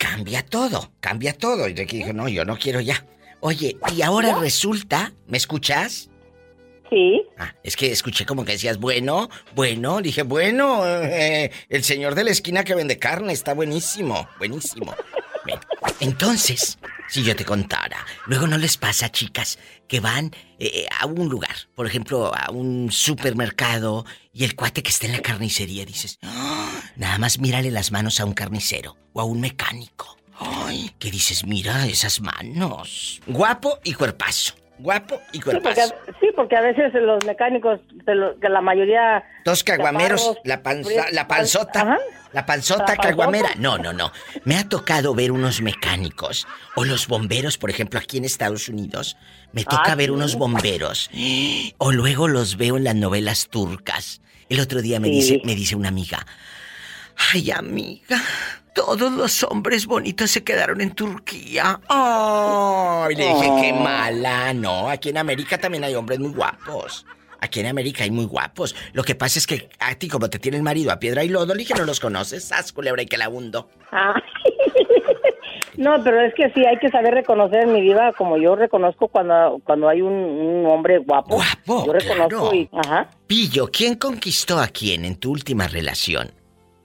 [0.00, 1.68] cambia todo, cambia todo.
[1.68, 3.04] Y Ricky dijo, no, yo no quiero ya.
[3.40, 6.10] Oye, y ahora resulta, ¿me escuchas?
[6.88, 7.22] Sí.
[7.38, 12.24] Ah, es que escuché como que decías, bueno, bueno, dije, bueno, eh, el señor de
[12.24, 14.94] la esquina que vende carne está buenísimo, buenísimo.
[16.00, 16.78] Entonces,
[17.08, 21.56] si yo te contara, luego no les pasa, chicas, que van eh, a un lugar,
[21.74, 26.80] por ejemplo, a un supermercado y el cuate que está en la carnicería dices, ¡Ah!
[26.96, 30.16] nada más mírale las manos a un carnicero o a un mecánico.
[30.38, 33.20] Ay, que dices, mira esas manos.
[33.26, 34.54] Guapo y cuerpazo.
[34.80, 35.94] Guapo y cuerpazo.
[36.20, 39.24] Sí, porque, a veces los mecánicos, de la mayoría...
[39.44, 40.60] Dos caguameros, la,
[41.12, 41.98] la panzota.
[42.32, 43.50] La panzota caguamera.
[43.58, 44.12] No, no, no.
[44.44, 49.16] Me ha tocado ver unos mecánicos o los bomberos, por ejemplo, aquí en Estados Unidos.
[49.52, 51.10] Me toca ah, ver unos bomberos.
[51.78, 54.20] O luego los veo en las novelas turcas.
[54.48, 56.26] El otro día me dice, me dice una amiga.
[57.32, 58.20] Ay, amiga,
[58.74, 61.80] todos los hombres bonitos se quedaron en Turquía.
[61.88, 63.80] Ay, le dije, qué oh.
[63.80, 64.88] mala, no.
[64.88, 67.06] Aquí en América también hay hombres muy guapos.
[67.40, 68.76] Aquí en América hay muy guapos.
[68.92, 71.28] Lo que pasa es que a ti, como te tiene el marido a piedra y
[71.28, 72.52] lodo, le dije, no los conoces.
[72.52, 73.68] Haz culebra y que la hundo.
[73.92, 74.14] Ah.
[75.76, 79.62] No, pero es que sí, hay que saber reconocer mi vida como yo reconozco cuando,
[79.64, 81.36] cuando hay un, hombre guapo.
[81.36, 82.68] Guapo, Yo reconozco y...
[82.70, 83.08] Ajá.
[83.26, 86.32] Pillo, ¿quién conquistó a quién en tu última relación?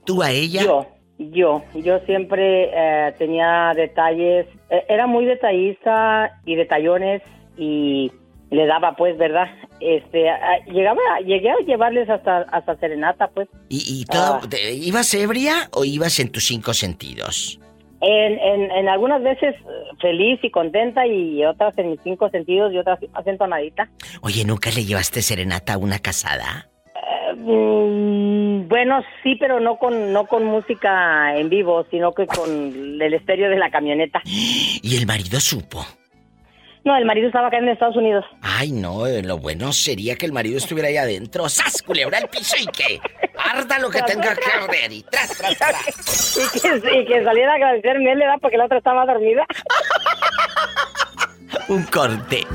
[0.06, 0.62] ¿Tú a ella?
[0.62, 0.86] Yo,
[1.18, 1.62] yo.
[1.74, 4.46] Yo siempre eh, tenía detalles.
[4.70, 7.22] Eh, era muy detallista y detallones
[7.58, 8.10] y
[8.50, 9.48] le daba pues, ¿verdad?
[9.80, 10.26] Este,
[10.66, 13.48] llegaba, llegué a llevarles hasta, hasta serenata pues.
[13.68, 14.58] ¿Y, y todo, ah.
[14.72, 17.60] ibas ebria o ibas en tus cinco sentidos?
[18.00, 22.72] En, en, en, algunas veces eh, feliz y contenta y otras en mis cinco sentidos
[22.72, 23.88] y otras acentonadita.
[24.20, 26.68] Oye, ¿nunca le llevaste serenata a una casada?
[27.38, 33.14] Mm, bueno, sí, pero no con no con música en vivo, sino que con el
[33.14, 34.22] estéreo de la camioneta.
[34.24, 35.84] ¿Y el marido supo?
[36.84, 38.24] No, el marido estaba acá en Estados Unidos.
[38.40, 41.48] Ay, no, eh, lo bueno sería que el marido estuviera ahí adentro.
[41.48, 43.00] ¡Sas, culebra el piso y que
[43.36, 44.92] arda lo que tenga que arder!
[44.92, 46.54] Y tras, tras, tras.
[46.54, 49.44] y, que, y que saliera a agradecerme él le da porque la otra estaba dormida.
[51.68, 52.46] Un corte.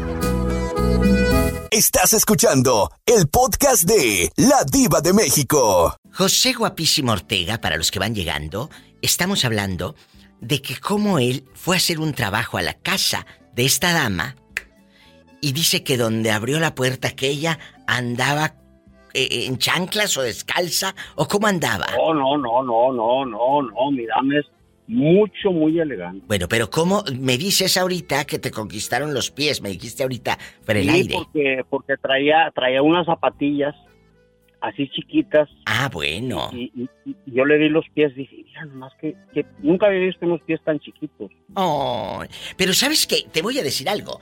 [1.73, 5.95] Estás escuchando el podcast de La Diva de México.
[6.11, 8.69] José Guapísimo Ortega, para los que van llegando,
[9.01, 9.95] estamos hablando
[10.41, 14.35] de que cómo él fue a hacer un trabajo a la casa de esta dama
[15.39, 17.57] y dice que donde abrió la puerta aquella
[17.87, 18.55] andaba
[19.13, 21.85] eh, en chanclas o descalza o cómo andaba.
[21.95, 24.45] No, no, no, no, no, no, no, mi dama es
[24.91, 26.25] mucho, muy elegante.
[26.27, 29.61] Bueno, pero ¿cómo me dices ahorita que te conquistaron los pies?
[29.61, 31.15] Me dijiste ahorita por el aire.
[31.15, 33.73] Porque, porque traía, traía unas zapatillas
[34.59, 35.49] así chiquitas.
[35.65, 36.49] Ah, bueno.
[36.53, 36.89] Y,
[37.25, 40.59] yo le di los pies dije, mira, nomás que, que, nunca había visto unos pies
[40.63, 41.31] tan chiquitos.
[41.55, 42.21] Oh,
[42.57, 43.25] pero ¿sabes qué?
[43.31, 44.19] Te voy a decir algo.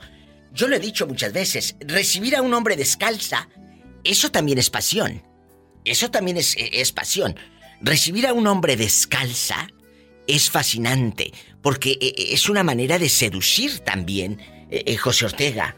[0.54, 3.48] Yo lo he dicho muchas veces, recibir a un hombre descalza,
[4.04, 5.20] eso también es pasión.
[5.84, 7.34] Eso también es, es pasión.
[7.80, 9.68] Recibir a un hombre descalza
[10.30, 14.38] es fascinante, porque eh, es una manera de seducir también,
[14.70, 15.74] eh, eh, José Ortega.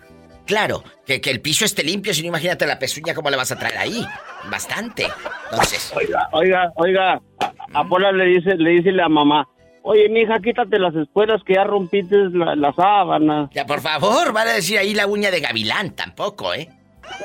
[0.47, 3.53] Claro, que, que, el piso esté limpio, si no imagínate la pezuña cómo la vas
[3.53, 4.05] a traer ahí.
[4.51, 5.07] Bastante.
[5.51, 5.93] Entonces.
[5.95, 7.23] Oiga, oiga, oiga.
[7.73, 9.49] A, Pola le dice, le dice la mamá.
[9.83, 13.51] Oye, mija, quítate las espuelas que ya rompiste la, sábana.
[13.53, 16.69] Ya, por favor, van a decir ahí la uña de gavilán, tampoco, ¿eh?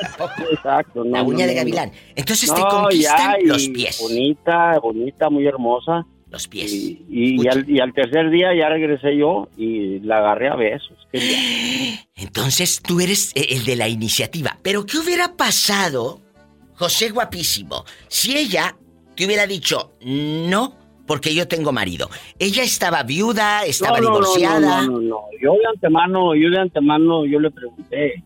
[0.01, 0.49] Tampoco.
[0.51, 1.17] Exacto, no.
[1.17, 1.91] La uña de gavilán.
[2.15, 3.99] Entonces te conquistan los pies.
[4.01, 6.05] Bonita, bonita, muy hermosa.
[6.29, 6.73] Los pies.
[6.73, 11.07] Y, al, tercer día ya regresé yo y la agarré a besos.
[12.15, 14.57] Entonces tú eres eh, el de la iniciativa.
[14.61, 16.19] Pero ¿qué hubiera pasado,
[16.73, 18.75] José Guapísimo, si ella
[19.15, 20.75] te hubiera dicho no?
[21.05, 22.09] Porque yo tengo marido.
[22.37, 24.81] Ella estaba viuda, estaba divorciada.
[24.81, 28.21] No, no, no, Yo de antemano, yo de antemano, yo le pregunté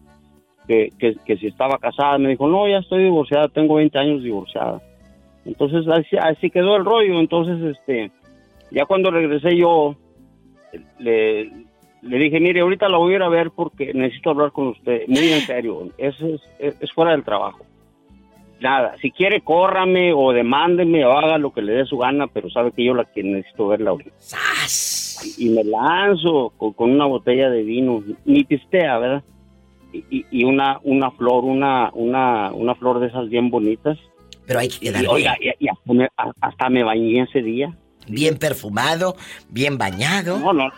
[0.68, 2.18] que, que, que si estaba casada.
[2.18, 4.82] Me dijo, no, ya estoy divorciada, tengo 20 años divorciada.
[5.46, 5.86] Entonces
[6.20, 7.20] así, quedó el rollo.
[7.20, 8.12] Entonces, este,
[8.72, 9.96] ya cuando regresé yo,
[11.00, 11.52] le,
[12.02, 15.08] le dije, mire, ahorita la voy a ir a ver porque necesito hablar con usted,
[15.08, 15.90] muy en serio.
[15.98, 16.16] Es,
[16.60, 17.66] es, fuera del trabajo.
[18.60, 22.50] Nada, si quiere, córrame o demándeme o haga lo que le dé su gana, pero
[22.52, 24.12] sabe que yo la que necesito verla ahorita.
[25.38, 29.24] Y, me lanzo con, una botella de vino, ni pistea, ¿verdad?
[29.94, 33.98] Y, y, una, una flor, una, una, una flor de esas bien bonitas
[34.46, 35.08] pero hay que darle.
[35.08, 35.68] Oiga, y,
[36.42, 37.76] hasta, me, bañé ese día.
[38.08, 39.16] Bien perfumado,
[39.50, 40.40] bien bañado.
[40.40, 40.70] No, no.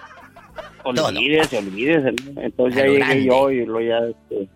[0.83, 2.13] Olvídese, olvídese.
[2.37, 4.49] Entonces ya llegué yo y lo ya, este,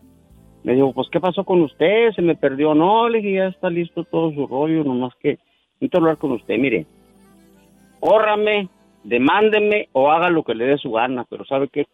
[0.64, 2.12] Me dijo, pues, ¿qué pasó con usted?
[2.16, 2.76] ¿Se me perdió?
[2.76, 5.40] No, le dije, ya está listo todo su rollo, nomás que
[5.76, 6.58] necesito hablar con usted.
[6.58, 6.86] Mire,
[8.00, 8.70] córrame,
[9.04, 11.88] demándeme o haga lo que le dé su gana, pero ¿sabe qué?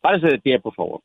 [0.00, 1.00] Párese de pie, por favor.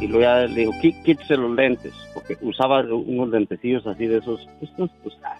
[0.00, 4.48] Y luego ya le digo, quítese los lentes, porque usaba unos lentecillos así de esos.
[4.62, 5.38] Estos, pues, ah.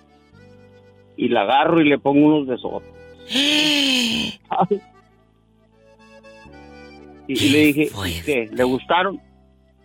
[1.16, 2.82] y la agarro y le pongo unos de esos.
[7.28, 7.90] y, le dije,
[8.24, 8.50] ¿qué?
[8.52, 9.20] ¿Le gustaron?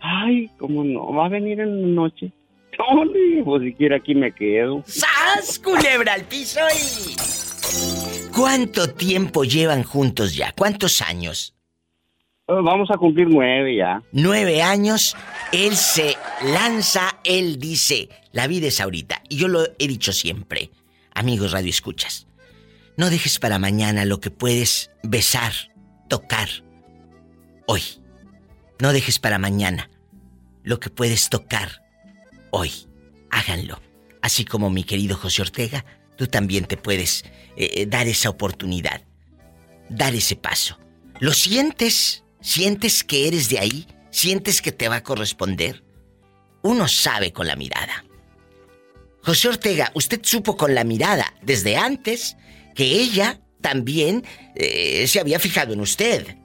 [0.02, 1.14] Ay, ¿cómo no?
[1.14, 2.32] ¿Va a venir en la noche?
[2.78, 3.10] No,
[3.46, 4.84] pues si quiere aquí me quedo.
[4.86, 7.16] ¡Sas, culebra al piso y...
[8.36, 10.52] ¿Cuánto tiempo llevan juntos ya?
[10.58, 11.55] ¿Cuántos años?
[12.48, 14.04] Pues vamos a cumplir nueve ya.
[14.12, 15.18] Nueve años,
[15.52, 19.24] él se lanza, él dice, la vida es ahorita.
[19.30, 20.70] Y yo lo he dicho siempre,
[21.16, 22.28] amigos Radio Escuchas,
[22.98, 25.54] no dejes para mañana lo que puedes besar,
[26.08, 26.50] tocar,
[27.66, 27.82] hoy.
[28.80, 29.90] No dejes para mañana
[30.62, 31.84] lo que puedes tocar,
[32.52, 32.72] hoy.
[33.32, 33.82] Háganlo.
[34.22, 35.84] Así como mi querido José Ortega,
[36.16, 37.24] tú también te puedes
[37.58, 39.02] eh, eh, dar esa oportunidad,
[39.90, 40.78] dar ese paso.
[41.20, 42.25] ¿Lo sientes?
[42.46, 43.88] ¿Sientes que eres de ahí?
[44.12, 45.82] ¿Sientes que te va a corresponder?
[46.62, 48.06] Uno sabe con la mirada.
[49.24, 52.38] José Ortega, usted supo con la mirada desde antes
[52.76, 54.22] que ella también
[54.54, 56.38] eh, se había fijado en usted.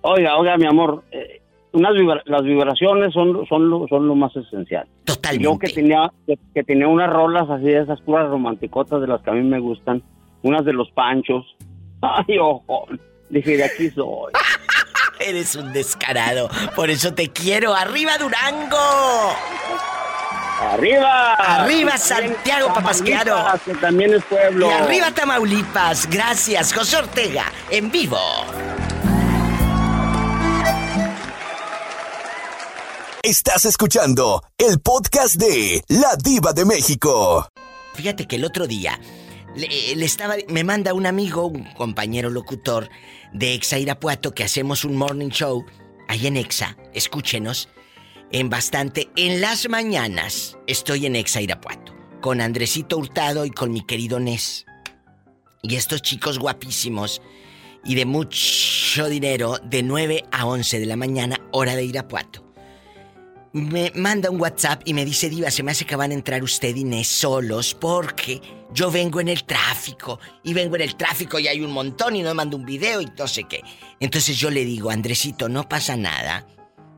[0.00, 1.42] Oiga, oiga, mi amor, eh,
[1.74, 4.88] las vibraciones son, son, lo, son lo más esencial.
[5.04, 5.44] Totalmente.
[5.44, 6.10] Yo que tenía,
[6.54, 9.58] que, tenía unas rolas así de esas puras romanticotas de las que a mí me
[9.58, 10.02] gustan,
[10.40, 11.44] unas de los panchos.
[12.00, 12.88] Ay, ojo.
[13.34, 14.32] Dije, de aquí soy.
[15.18, 16.48] Eres un descarado.
[16.76, 17.74] Por eso te quiero.
[17.74, 19.36] ¡Arriba Durango!
[20.60, 21.34] ¡Arriba!
[21.34, 23.44] ¡Arriba Santiago Papasquiaro!
[23.64, 24.68] Que también es pueblo.
[24.68, 26.08] Y arriba Tamaulipas.
[26.08, 27.46] Gracias, José Ortega.
[27.70, 28.20] En vivo.
[33.24, 37.48] Estás escuchando el podcast de La Diva de México.
[37.94, 39.00] Fíjate que el otro día
[39.54, 42.88] le, estaba, me manda un amigo, un compañero locutor
[43.32, 45.64] de Exa Irapuato que hacemos un morning show
[46.08, 46.76] ahí en Exa.
[46.92, 47.68] Escúchenos
[48.32, 49.10] en bastante.
[49.16, 54.66] En las mañanas estoy en Exa Irapuato con Andresito Hurtado y con mi querido Nes.
[55.62, 57.22] Y estos chicos guapísimos
[57.84, 62.43] y de mucho dinero de 9 a 11 de la mañana, hora de Irapuato
[63.54, 66.42] me manda un WhatsApp y me dice, Diva, se me hace que van a entrar
[66.42, 68.42] usted y Inés solos porque
[68.72, 72.22] yo vengo en el tráfico y vengo en el tráfico y hay un montón y
[72.22, 73.62] no me manda un video y no sé qué.
[74.00, 76.48] Entonces yo le digo, Andresito, no pasa nada.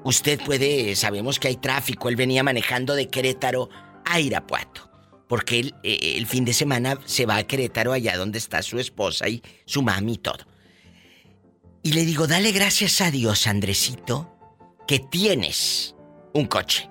[0.03, 2.09] Usted puede, sabemos que hay tráfico.
[2.09, 3.69] Él venía manejando de Querétaro
[4.07, 4.91] a Irapuato.
[5.29, 8.79] Porque él, eh, el fin de semana se va a Querétaro allá donde está su
[8.79, 10.47] esposa y su mami y todo.
[11.83, 14.33] Y le digo, dale gracias a Dios, Andresito,
[14.87, 15.95] que tienes
[16.37, 16.91] un coche.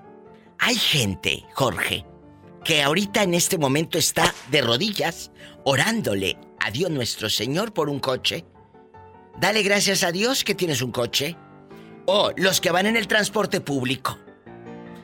[0.60, 2.06] Hay gente, Jorge,
[2.64, 5.32] que ahorita en este momento está de rodillas
[5.64, 8.46] orándole a Dios nuestro Señor por un coche.
[9.40, 11.38] Dale gracias a Dios que tienes un coche.
[12.08, 14.18] O los que van en el transporte público.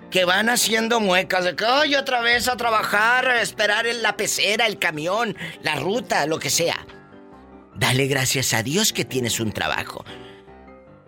[0.10, 4.18] Que van haciendo muecas de que, ay, otra vez a trabajar, a esperar en la
[4.18, 6.86] pecera, el camión, la ruta, lo que sea.
[7.76, 10.04] Dale gracias a Dios que tienes un trabajo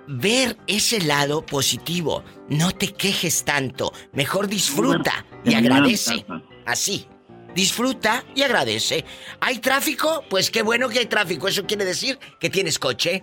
[0.08, 2.24] ver ese lado positivo.
[2.50, 3.94] No te quejes tanto.
[4.14, 6.26] Mejor disfruta y agradece.
[6.66, 7.08] Así.
[7.56, 9.06] Disfruta y agradece.
[9.40, 10.24] ¿Hay tráfico?
[10.30, 11.48] Pues qué bueno que hay tráfico.
[11.48, 13.22] Eso quiere decir que tienes coche.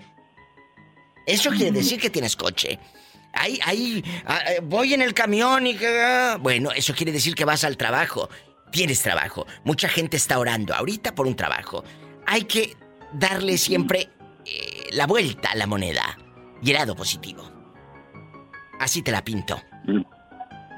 [1.26, 2.78] Eso quiere decir que tienes coche.
[3.32, 6.00] Ahí, ahí, ah, eh, voy en el camión y que...
[6.00, 8.28] Ah, bueno, eso quiere decir que vas al trabajo.
[8.72, 9.46] Tienes trabajo.
[9.64, 11.84] Mucha gente está orando ahorita por un trabajo.
[12.26, 12.76] Hay que
[13.12, 14.10] darle siempre
[14.46, 16.16] eh, la vuelta a la moneda
[16.62, 17.42] y positivo.
[18.78, 19.56] Así te la pinto.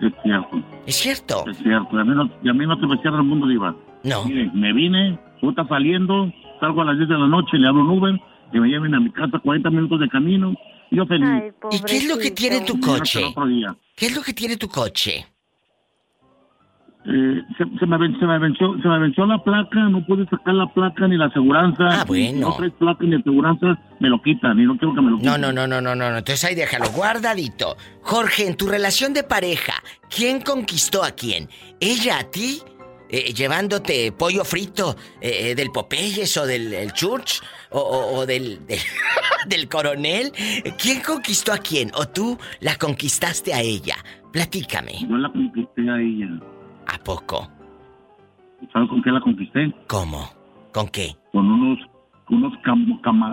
[0.01, 0.65] Es, cierto.
[0.87, 1.45] ¿Es cierto?
[1.49, 1.97] Es cierto.
[1.97, 3.77] A mí no, y a mí no se me cierra el mundo, Diva.
[4.03, 4.25] No.
[4.25, 7.83] Mire, me vine, tú estás saliendo, salgo a las 10 de la noche, le hablo
[7.83, 8.21] un Uber,
[8.51, 10.55] que me lleven a mi casa 40 minutos de camino.
[10.91, 11.55] Y yo feliz.
[11.71, 13.23] ¿Y qué es lo que tiene tu coche?
[13.97, 15.27] ¿Qué es lo que tiene tu coche?
[17.05, 18.21] Eh, se, me venció,
[18.81, 22.03] se, me venció, la placa, no pude sacar la placa ni la aseguranza.
[22.03, 22.51] Ah, bueno.
[22.51, 25.33] No traes placa ni aseguranza, me lo quitan y no quiero que me lo quiten.
[25.33, 27.77] No, no, no, no, no, no, entonces ahí déjalo guardadito.
[28.03, 29.75] Jorge, en tu relación de pareja,
[30.15, 31.49] ¿quién conquistó a quién?
[31.81, 32.61] ¿Ella a ti?
[33.09, 38.61] Eh, llevándote pollo frito eh, del Popeyes o del Church o, del,
[39.47, 40.33] del coronel.
[40.81, 41.91] ¿Quién conquistó a quién?
[41.95, 43.97] ¿O tú la conquistaste a ella?
[44.33, 44.93] Platícame.
[45.07, 46.52] Yo la conquisté a ella.
[46.87, 47.49] ¿A poco?
[48.73, 49.73] ¿Sabes con qué la conquisté?
[49.89, 50.29] ¿Cómo?
[50.73, 51.17] ¿Con qué?
[51.33, 51.79] Con unos
[52.29, 52.55] unos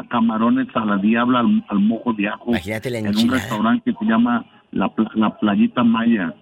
[0.10, 2.50] camarones a la diabla al, mojo de ajo.
[2.50, 6.34] Imagínate la En un restaurante que se llama la, la playita Maya.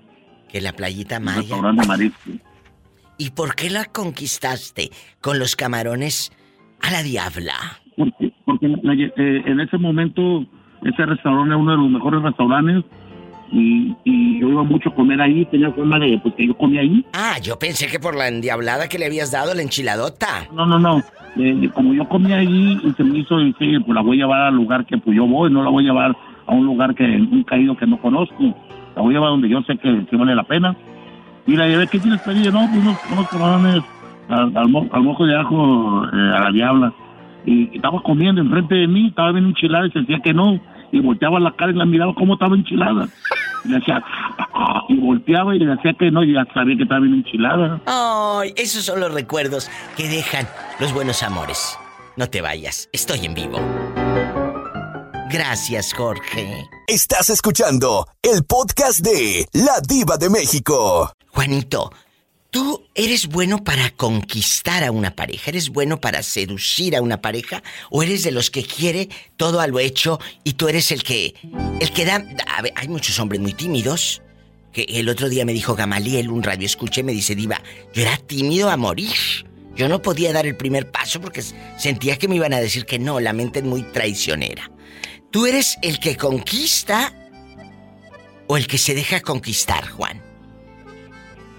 [0.49, 1.41] Que la playita Maya.
[1.41, 2.31] restaurante marisco.
[3.19, 4.89] ¿Y por qué la conquistaste
[5.21, 6.31] con los camarones
[6.81, 7.53] a la diabla?
[7.95, 10.45] Porque, porque eh, en ese momento
[10.83, 12.85] ese restaurante era uno de los mejores restaurantes
[13.51, 16.81] y, y, yo iba mucho a comer ahí, tenía forma de pues, que yo comía
[16.81, 17.05] ahí.
[17.13, 20.47] Ah, yo pensé que por la endiablada que le habías dado, la enchiladota.
[20.53, 21.01] No, no, no.
[21.37, 24.41] Eh, como yo comía ahí y se me hizo, dije, pues la voy a llevar
[24.41, 26.15] al lugar que pues yo voy, no la voy a llevar
[26.47, 28.55] a un lugar que nunca he ido, que no conozco.
[28.95, 30.75] La voy a llevar donde yo sé que, vale la pena.
[31.45, 32.51] Y la llevé, ¿qué tienes pedido?
[32.51, 33.83] No, pues unos, unos camarones
[34.27, 36.93] al, al, mojo de ajo eh, a la diabla.
[37.45, 40.59] Y, estaba comiendo enfrente de mí, estaba bien enchilada y se decía que no
[40.91, 43.07] y volteaba la cara y la miraba como estaba enchilada.
[43.65, 44.03] Y le decía,
[44.89, 47.81] y volteaba y le decía que no, y ya sabía que estaba bien enchilada.
[47.85, 50.47] Ay, esos son los recuerdos que dejan
[50.79, 51.77] los buenos amores.
[52.15, 53.59] No te vayas, estoy en vivo.
[55.29, 56.67] Gracias, Jorge.
[56.87, 61.11] Estás escuchando el podcast de La Diva de México.
[61.27, 61.91] Juanito,
[62.57, 65.51] ¿Tú eres bueno para conquistar a una pareja?
[65.51, 67.61] ¿Eres bueno para seducir a una pareja?
[67.91, 71.35] ¿O eres de los que quiere todo a lo hecho y tú eres el que...
[71.79, 72.25] El que da...
[72.75, 74.23] hay muchos hombres muy tímidos.
[74.73, 77.61] Que el otro día me dijo Gamaliel, un radio escuché, me dice, Diva,
[77.93, 79.13] yo era tímido a morir.
[79.75, 81.43] Yo no podía dar el primer paso porque
[81.77, 84.71] sentía que me iban a decir que no, la mente es muy traicionera.
[85.29, 87.13] ¿Tú eres el que conquista
[88.47, 90.26] o el que se deja conquistar, Juan?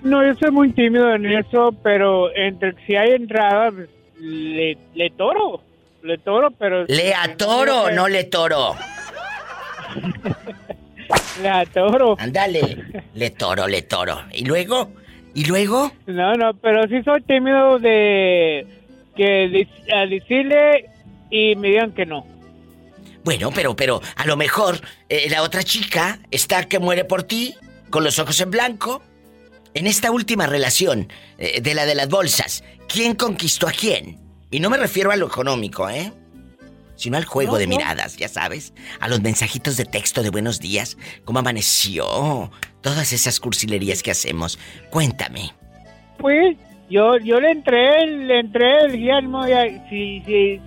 [0.09, 5.11] No, yo soy muy tímido en eso, pero entre si hay entrada, pues, le, le
[5.11, 5.62] toro.
[6.02, 6.84] Le toro, pero...
[6.86, 8.74] Le atoro, no le toro.
[11.42, 12.16] le atoro.
[12.18, 12.84] Ándale,
[13.14, 14.22] le toro, le toro.
[14.32, 14.92] ¿Y luego?
[15.34, 15.92] ¿Y luego?
[16.06, 18.66] No, no, pero sí soy tímido de
[19.14, 20.88] que a decirle
[21.30, 22.26] y me digan que no.
[23.24, 24.80] Bueno, pero, pero, a lo mejor
[25.11, 27.54] eh, la otra chica está que muere por ti,
[27.90, 29.02] con los ojos en blanco,
[29.75, 31.09] en esta última relación
[31.39, 34.19] eh, de la de las bolsas, ¿quién conquistó a quién?
[34.51, 36.12] Y no me refiero a lo económico, ¿eh?
[36.97, 38.73] Sino al juego de miradas, ya sabes.
[38.99, 42.51] A los mensajitos de texto de buenos días, cómo amaneció,
[42.81, 44.59] todas esas cursilerías que hacemos.
[44.91, 45.53] Cuéntame.
[46.19, 46.57] Pues
[46.91, 49.21] yo yo le entré, le entré el día
[49.89, 50.61] si, si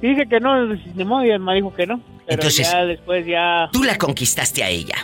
[0.00, 2.00] dice que no, de modo me dijo que no.
[2.26, 3.68] Pero Entonces, ya después ya...
[3.70, 4.96] Tú la conquistaste a ella.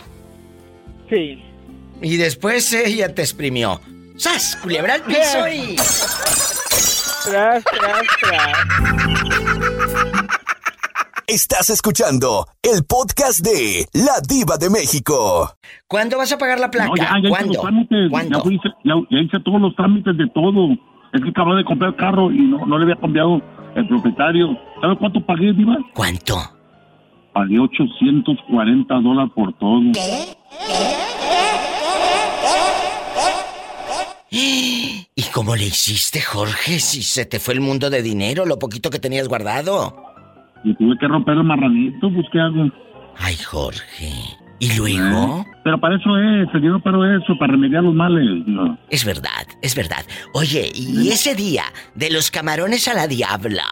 [1.09, 1.41] Sí.
[2.01, 3.79] Y después ella te exprimió.
[4.17, 4.57] ¡Sas!
[4.61, 5.75] Culebra al piso y.
[7.23, 8.57] Tras, tras, tras.
[11.27, 15.53] Estás escuchando el podcast de La Diva de México.
[15.87, 16.91] ¿Cuándo vas a pagar la placa?
[16.97, 17.59] ya, ¿Cuándo?
[18.09, 18.43] ¿Cuándo?
[18.43, 20.69] Ya, hice, ya, hice todos los trámites de todo.
[21.13, 23.39] Es que acabo de comprar el carro y no, no le había cambiado
[23.75, 24.57] el propietario.
[24.81, 25.77] ¿Sabes cuánto pagué, Diva?
[25.93, 26.37] ¿Cuánto?
[27.33, 29.79] Pagué 840 dólares por todo.
[29.93, 30.35] ¿Qué?
[34.33, 38.89] ¿Y cómo le hiciste, Jorge, si se te fue el mundo de dinero, lo poquito
[38.89, 39.93] que tenías guardado?
[40.63, 42.69] Y tuve que romper el marranito, pues ¿qué hago?
[43.17, 44.13] Ay, Jorge.
[44.59, 45.41] ¿Y luego?
[45.41, 48.45] Eh, pero para eso es, el dinero para eso, para remediar los males.
[48.89, 50.05] Es verdad, es verdad.
[50.33, 51.65] Oye, y ese día
[51.95, 53.65] de los camarones a la diabla,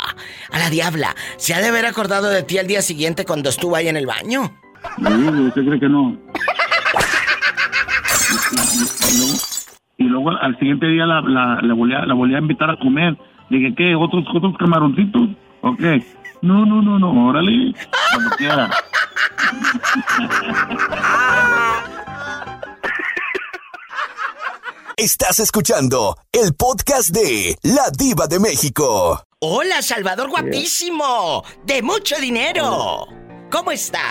[0.51, 3.77] a la diabla, ¿se ha de haber acordado de ti al día siguiente cuando estuvo
[3.77, 4.59] ahí en el baño?
[4.97, 6.17] No, ¿usted cree que no?
[9.99, 12.79] y luego al siguiente día la, la, la, volví, a, la volví a invitar a
[12.79, 13.17] comer.
[13.49, 13.95] Dije, ¿qué?
[13.95, 15.29] ¿Otros, otros camaroncitos?
[15.61, 15.81] Ok.
[16.41, 17.73] No, no, no, no, órale,
[18.13, 18.69] cuando quiera.
[24.95, 29.21] Estás escuchando el podcast de La Diva de México.
[29.39, 33.05] Hola, Salvador guapísimo, de mucho dinero.
[33.49, 34.01] ¿Cómo está?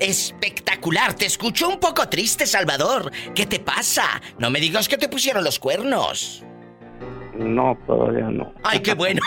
[0.00, 3.12] Espectacular, te escucho un poco triste, Salvador.
[3.34, 4.20] ¿Qué te pasa?
[4.38, 6.42] No me digas que te pusieron los cuernos.
[7.36, 8.52] No, todavía no.
[8.62, 9.20] Ay, qué bueno.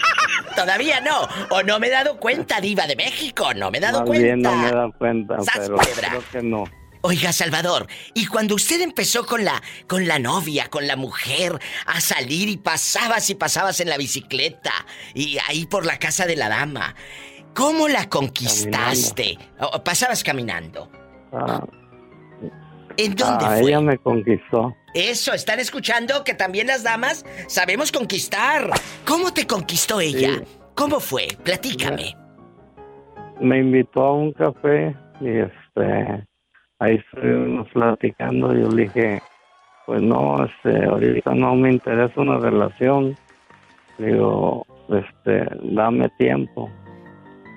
[0.56, 1.28] todavía no.
[1.50, 3.54] O no me he dado cuenta, diva de México.
[3.54, 4.50] No me he dado cuenta.
[4.50, 6.64] no me he dado cuenta, pero creo que no.
[7.00, 12.00] Oiga, Salvador, y cuando usted empezó con la con la novia, con la mujer a
[12.00, 14.72] salir y pasabas y pasabas en la bicicleta
[15.14, 16.96] y ahí por la casa de la dama,
[17.54, 19.38] ¿Cómo la conquistaste?
[19.84, 20.88] ¿Pasabas caminando?
[21.32, 21.64] Ah,
[22.96, 23.68] ¿En dónde ah, fue?
[23.68, 24.74] Ella me conquistó.
[24.94, 28.70] Eso, ¿están escuchando que también las damas sabemos conquistar?
[29.06, 30.42] ¿Cómo te conquistó ella?
[30.74, 31.28] ¿Cómo fue?
[31.44, 32.16] Platícame.
[33.40, 36.26] Me invitó a un café y este
[36.80, 39.22] ahí estuvimos platicando y yo le dije,
[39.86, 43.16] pues no, este, ahorita no me interesa una relación.
[43.98, 46.70] Digo, este, dame tiempo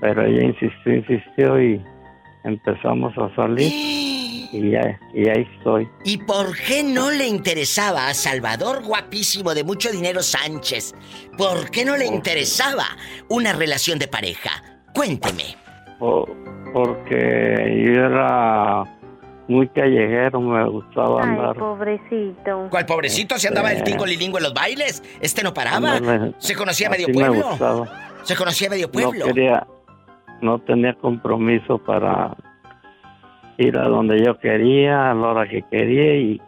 [0.02, 1.82] pero ella insistió, insistió y,
[2.44, 3.72] empezamos a salir
[4.52, 5.88] y, ya, y ahí estoy.
[6.04, 10.94] ¿Y por qué no le interesaba a Salvador guapísimo de mucho dinero Sánchez?
[11.38, 12.86] ¿Por qué no le interesaba
[13.30, 14.50] una relación de pareja?
[14.94, 15.56] Cuénteme.
[16.74, 18.84] porque yo era
[19.48, 21.52] muy callejero, me gustaba andar.
[21.54, 22.68] Ay, pobrecito.
[22.70, 23.38] ¿Cuál pobrecito?
[23.38, 25.04] ¿Se andaba el tingo lilingo en los bailes?
[25.22, 26.00] Este no paraba.
[26.40, 27.58] Se conocía medio pueblo.
[28.24, 29.28] Se conocía medio pueblo.
[29.28, 29.68] No quería,
[30.42, 32.36] no tenía compromiso para
[33.58, 36.42] ir a donde yo quería, a la hora que quería y,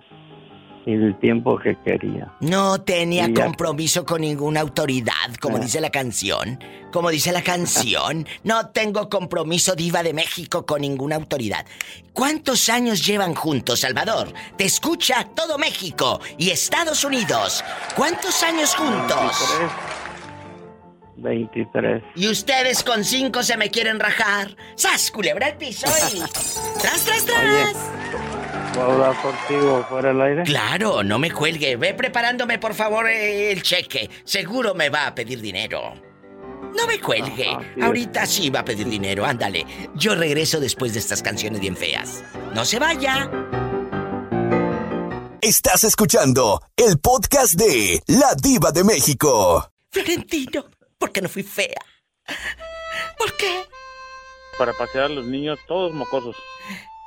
[0.85, 2.33] el tiempo que quería.
[2.41, 6.59] No tenía compromiso con ninguna autoridad, como dice la canción.
[6.91, 11.65] Como dice la canción, no tengo compromiso diva de México con ninguna autoridad.
[12.11, 14.33] ¿Cuántos años llevan juntos, Salvador?
[14.57, 17.63] Te escucha todo México y Estados Unidos.
[17.95, 19.17] ¿Cuántos años juntos?
[19.57, 20.02] 23.
[22.15, 24.55] Y ustedes con 5 se me quieren rajar.
[24.75, 26.19] ¡Sas, culebra el piso y...
[26.79, 27.75] ¡Tras, tras, tras!
[28.73, 30.43] ¿Puedo hablar contigo fuera del aire?
[30.43, 31.75] Claro, no me cuelgue.
[31.75, 34.09] Ve preparándome, por favor, el cheque.
[34.23, 35.93] Seguro me va a pedir dinero.
[36.75, 37.55] No me cuelgue.
[37.81, 39.65] Ahorita sí va a pedir dinero, ándale.
[39.95, 42.23] Yo regreso después de estas canciones bien feas.
[42.55, 43.29] No se vaya.
[45.39, 49.69] Estás escuchando el podcast de La Diva de México.
[49.91, 50.65] Florentino,
[51.03, 51.81] ¿Por qué no fui fea?
[53.17, 53.65] ¿Por qué?
[54.57, 56.37] Para pasear a los niños todos mocosos.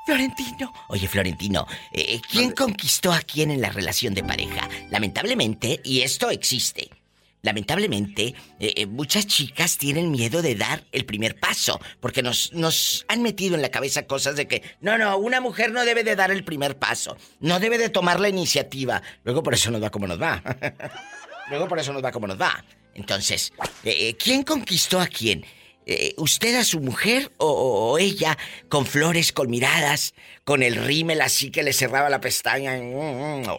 [0.04, 0.70] Florentino.
[0.88, 4.68] Oye, Florentino, eh, ¿quién conquistó a quién en la relación de pareja?
[4.90, 6.90] Lamentablemente, y esto existe,
[7.40, 13.06] lamentablemente, eh, eh, muchas chicas tienen miedo de dar el primer paso, porque nos, nos
[13.08, 16.16] han metido en la cabeza cosas de que, no, no, una mujer no debe de
[16.16, 19.00] dar el primer paso, no debe de tomar la iniciativa.
[19.24, 20.42] Luego por eso nos va como nos va.
[21.48, 22.62] Luego por eso nos va como nos va.
[22.96, 23.52] Entonces,
[23.84, 25.44] eh, eh, ¿quién conquistó a quién?
[25.84, 28.36] Eh, ¿Usted a su mujer o, ella
[28.68, 32.72] con flores, con miradas, con el rímel así que le cerraba la pestaña?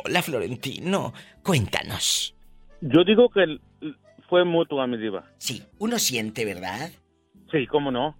[0.03, 1.13] Hola, Florentino.
[1.43, 2.35] Cuéntanos.
[2.81, 3.59] Yo digo que
[4.27, 5.23] fue mutua, mi diva.
[5.37, 6.89] Sí, uno siente, ¿verdad?
[7.51, 8.17] Sí, cómo no.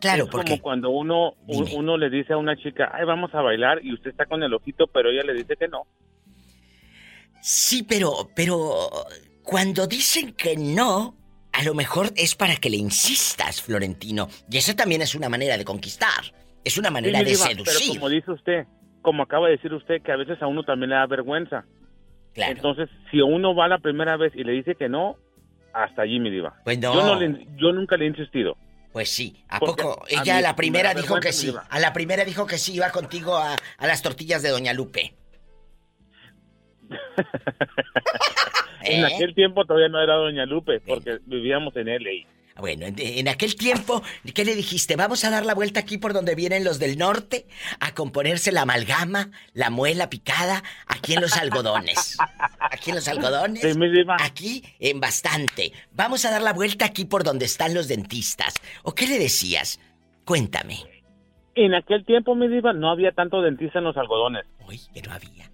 [0.00, 3.84] Claro, es como cuando uno, uno le dice a una chica, ay, vamos a bailar,
[3.84, 5.86] y usted está con el ojito, pero ella le dice que no.
[7.42, 8.88] Sí, pero, pero
[9.46, 11.14] cuando dicen que no,
[11.52, 14.26] a lo mejor es para que le insistas, Florentino.
[14.50, 16.34] Y eso también es una manera de conquistar.
[16.64, 17.64] Es una manera de seducir.
[17.64, 18.66] Pero como dice usted,
[19.02, 21.64] como acaba de decir usted, que a veces a uno también le da vergüenza.
[22.34, 22.52] Claro.
[22.52, 25.16] Entonces, si uno va la primera vez y le dice que no,
[25.72, 26.60] hasta allí, mi diva.
[26.64, 27.20] Pues no.
[27.56, 28.56] Yo, nunca le he insistido.
[28.92, 30.04] Pues sí, ¿a poco?
[30.08, 31.54] Ella a, la primera dijo que sí.
[31.70, 35.14] A la primera dijo que sí, iba contigo a, a las tortillas de Doña Lupe.
[38.86, 39.14] En ¿Eh?
[39.14, 42.26] aquel tiempo todavía no era Doña Lupe, porque vivíamos en LA.
[42.58, 44.02] Bueno, en, aquel tiempo,
[44.34, 44.96] ¿qué le dijiste?
[44.96, 47.46] Vamos a dar la vuelta aquí por donde vienen los del norte
[47.80, 52.16] a componerse la amalgama, la muela picada, aquí en los algodones.
[52.58, 53.62] Aquí en los algodones.
[54.20, 55.72] aquí en bastante.
[55.92, 58.54] Vamos a dar la vuelta aquí por donde están los dentistas.
[58.84, 59.78] ¿O qué le decías?
[60.24, 60.78] Cuéntame.
[61.56, 64.46] En aquel tiempo, mi diva, no había tanto dentista en los algodones.
[64.66, 65.50] Uy, que no había.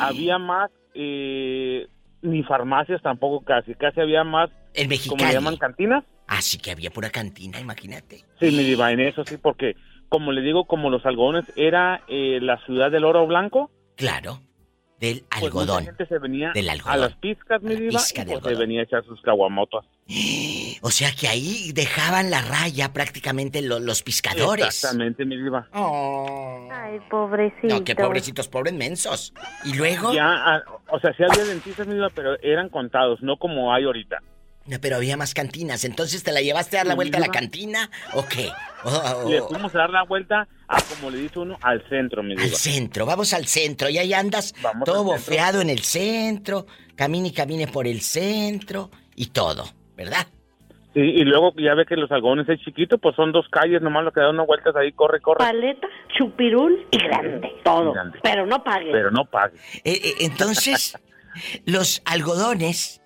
[0.00, 1.88] Había más eh,
[2.26, 3.74] ni farmacias tampoco casi.
[3.74, 4.50] Casi había más.
[4.74, 6.04] El ¿Cómo le llaman cantinas?
[6.26, 8.24] Ah, sí que había pura cantina, imagínate.
[8.40, 9.76] Sí, mi diva, en eso sí, porque
[10.08, 13.70] como le digo, como los algodones era eh, la ciudad del oro blanco.
[13.96, 14.40] Claro
[15.00, 15.84] del pues algodón.
[15.84, 16.52] gente se venía
[16.84, 19.84] a las pizcas, mi diva, y pues se venía a echar sus caguamotas.
[20.82, 24.66] O sea que ahí dejaban la raya prácticamente los pescadores.
[24.66, 25.66] Exactamente, mi diva.
[25.72, 26.68] Oh.
[26.70, 27.68] Ay, pobrecito.
[27.68, 29.32] No, qué pobrecitos, pobres mensos.
[29.64, 30.12] Y luego...
[30.12, 33.84] Ya, ah, o sea, sí había dentistas, mi diva, pero eran contados, no como hay
[33.84, 34.18] ahorita.
[34.66, 35.84] No, pero había más cantinas.
[35.84, 38.50] Entonces, ¿te la llevaste a dar la vuelta a la cantina o qué?
[39.28, 42.50] Le fuimos a dar la vuelta a, como le dice uno, al centro, mi Al
[42.50, 43.88] centro, vamos al centro.
[43.88, 44.54] Y ahí andas
[44.84, 46.66] todo bofeado en el centro.
[46.96, 49.64] Camine y camine por el centro y todo,
[49.96, 50.26] ¿verdad?
[50.94, 54.02] Sí, y luego ya ve que los algodones es chiquito, pues son dos calles, nomás
[54.02, 55.38] lo que da unas vueltas ahí, corre, corre.
[55.44, 55.86] Paleta,
[56.16, 57.92] chupirul y grande, todo.
[58.22, 58.90] Pero no pague.
[58.90, 59.58] Pero no pague.
[59.84, 60.98] Eh, eh, entonces,
[61.66, 63.02] los algodones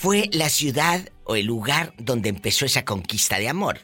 [0.00, 3.76] fue la ciudad o el lugar donde empezó esa conquista de amor.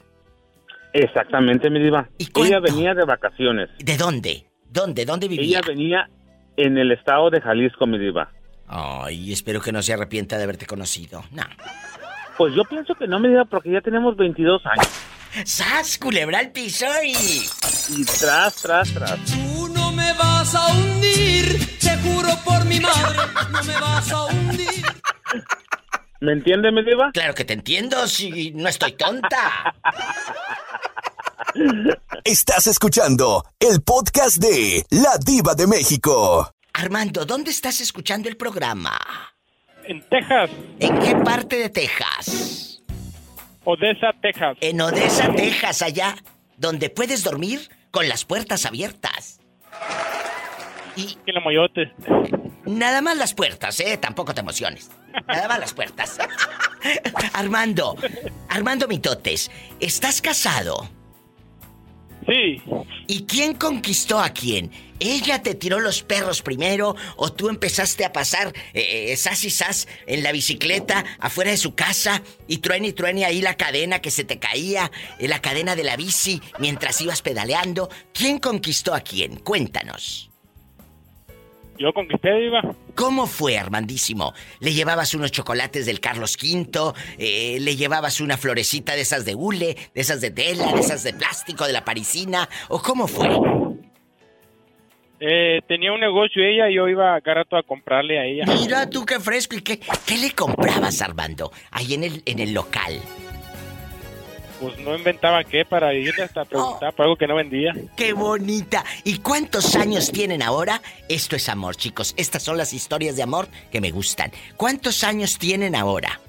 [0.95, 2.09] Exactamente, mi diva.
[2.17, 3.69] ¿Y Ella venía de vacaciones.
[3.79, 4.47] ¿De dónde?
[4.71, 5.05] ¿Dónde?
[5.05, 5.59] ¿Dónde vivía?
[5.59, 6.09] Ella venía
[6.57, 8.33] en el estado de Jalisco, mi diva.
[8.67, 11.23] Ay, espero que no se arrepienta de haberte conocido.
[11.33, 11.43] No.
[12.39, 14.89] Pues yo pienso que no, me diva, porque ya tenemos 22 años.
[15.45, 17.13] ¡Sas, culebra al piso y...
[17.95, 19.23] Y tras, tras, tras.
[19.27, 23.19] Tú no me vas a hundir, te juro por mi madre,
[23.53, 24.83] no me vas a hundir.
[26.21, 27.11] ¿Me entiende, mi diva?
[27.13, 29.75] Claro que te entiendo, si no estoy tonta.
[32.25, 36.51] Estás escuchando el podcast de La Diva de México.
[36.73, 38.99] Armando, ¿dónde estás escuchando el programa?
[39.85, 40.51] En Texas.
[40.81, 42.83] ¿En qué parte de Texas?
[43.65, 44.57] Odessa, Texas.
[44.61, 46.17] En Odessa, Texas, allá,
[46.57, 49.41] donde puedes dormir con las puertas abiertas.
[50.97, 51.15] Y...
[51.25, 51.93] Que la moyote.
[52.65, 53.97] Nada más las puertas, ¿eh?
[53.97, 54.91] Tampoco te emociones.
[55.29, 56.19] Nada más las puertas.
[57.33, 57.97] Armando,
[58.49, 59.51] Armando Mitotes,
[59.81, 60.89] ¿estás casado?
[62.27, 62.61] Sí.
[63.07, 64.73] ¿Y quién conquistó a quién?
[64.99, 69.51] ¿Ella te tiró los perros primero o tú empezaste a pasar eh, eh, sas y
[69.51, 74.01] sas en la bicicleta afuera de su casa y truene y truene ahí la cadena
[74.01, 77.91] que se te caía, eh, la cadena de la bici mientras ibas pedaleando?
[78.13, 79.37] ¿Quién conquistó a quién?
[79.37, 80.31] Cuéntanos.
[81.79, 82.63] Yo conquisté, Iba.
[82.95, 84.33] ¿Cómo fue, Armandísimo?
[84.61, 86.93] ¿Le llevabas unos chocolates del Carlos V?
[87.19, 91.03] Eh, ¿Le llevabas una florecita de esas de hule, de esas de tela, de esas
[91.03, 92.49] de plástico, de la parisina?
[92.69, 93.29] ¿O cómo fue?
[95.19, 98.45] Eh, tenía un negocio ella y yo iba a rato a comprarle a ella.
[98.47, 102.53] Mira tú qué fresco y qué, qué le comprabas, Armando, ahí en el, en el
[102.53, 103.01] local
[104.61, 107.75] pues no inventaba qué para irle hasta preguntar por algo que no vendía.
[107.97, 108.85] ¡Qué bonita!
[109.05, 110.81] ¿Y cuántos años tienen ahora?
[111.09, 112.15] Esto es amor, chicos.
[112.17, 114.33] Estas son las historias de amor que me gustan.
[114.57, 116.21] ¿Cuántos años tienen ahora?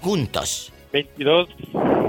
[0.00, 0.72] Juntos.
[0.92, 1.48] 22.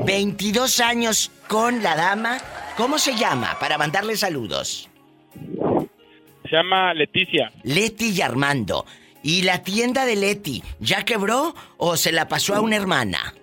[0.06, 2.40] 22 años con la dama.
[2.78, 3.58] ¿Cómo se llama?
[3.60, 4.90] Para mandarle saludos.
[6.44, 7.52] Se llama Leticia.
[7.64, 8.86] Leti y Armando.
[9.22, 13.34] ¿Y la tienda de Leti ya quebró o se la pasó a una hermana?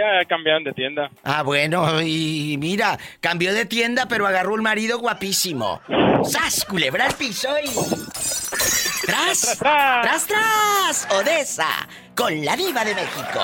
[0.00, 1.10] Ya cambiaron de tienda.
[1.24, 5.82] Ah, bueno, y mira, cambió de tienda, pero agarró un marido guapísimo.
[6.24, 6.64] ¡Sas!
[6.64, 7.68] Culebra al piso y.
[9.04, 9.58] ¡Tras!
[9.58, 11.08] ¡Tras, tras!
[11.10, 11.68] Odessa,
[12.14, 13.40] con la diva de México.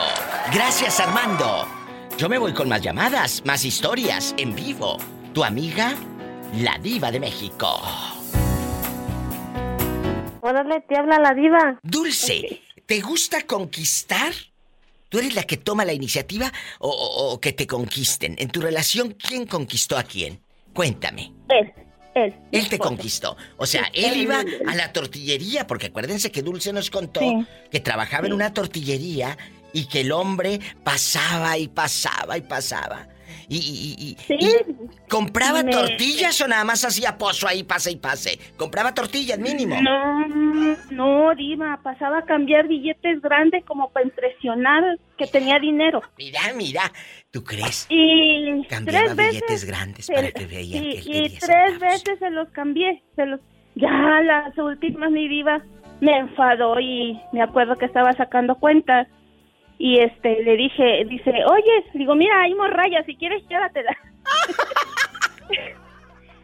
[0.51, 1.69] Gracias, Armando.
[2.17, 4.97] Yo me voy con más llamadas, más historias, en vivo.
[5.35, 5.95] Tu amiga,
[6.55, 7.83] la diva de México.
[10.41, 11.79] Órale, te habla la diva.
[11.83, 14.33] Dulce, ¿te gusta conquistar?
[15.09, 18.35] ¿Tú eres la que toma la iniciativa o, que te conquisten?
[18.39, 20.41] En tu relación, ¿quién conquistó a quién?
[20.73, 21.33] Cuéntame.
[21.49, 21.73] Él.
[22.15, 22.35] Él.
[22.51, 23.37] Él te conquistó.
[23.57, 27.21] O sea, él iba a la tortillería, porque acuérdense que Dulce nos contó
[27.71, 29.37] que trabajaba en una tortillería
[29.73, 33.09] y que el hombre pasaba y pasaba y pasaba.
[33.49, 34.17] Y,
[35.09, 38.39] ¿Compraba tortillas o nada más hacía pozo ahí, pase y pase?
[38.57, 39.81] ¿Compraba tortillas mínimo?
[39.81, 40.27] No,
[40.91, 46.03] no, Diva, pasaba a cambiar billetes grandes como para impresionar que tenía dinero.
[46.19, 46.93] Mira, mira,
[47.31, 47.87] ¿tú crees?
[47.89, 53.41] Y Cambiaba billetes grandes para que él Y tres veces se los cambié, se los...
[53.75, 53.91] Ya
[54.23, 55.63] las últimas, mi Diva,
[56.01, 59.07] me enfadó y me acuerdo que estaba sacando cuentas
[59.79, 63.97] y este le dije, dice, oye, digo, mira, hay morrayas, si quieres llévatela.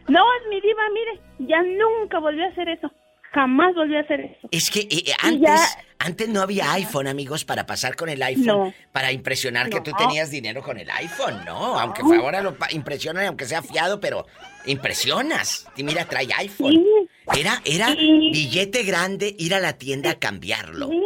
[0.07, 2.91] no, mi diva, mire, ya nunca volvió a hacer eso.
[3.31, 4.47] Jamás volvió a hacer eso.
[4.51, 9.11] Es que eh, antes, antes no había iPhone, amigos, para pasar con el iPhone, para
[9.11, 11.79] impresionar que tú tenías dinero con el iPhone, ¿no?
[11.79, 14.27] Aunque ahora lo impresionan, aunque sea fiado, pero
[14.67, 15.67] impresionas.
[15.75, 16.85] Y mira, trae iPhone.
[17.35, 20.89] Era, era billete grande ir a la tienda a cambiarlo.
[20.89, 21.01] Sí,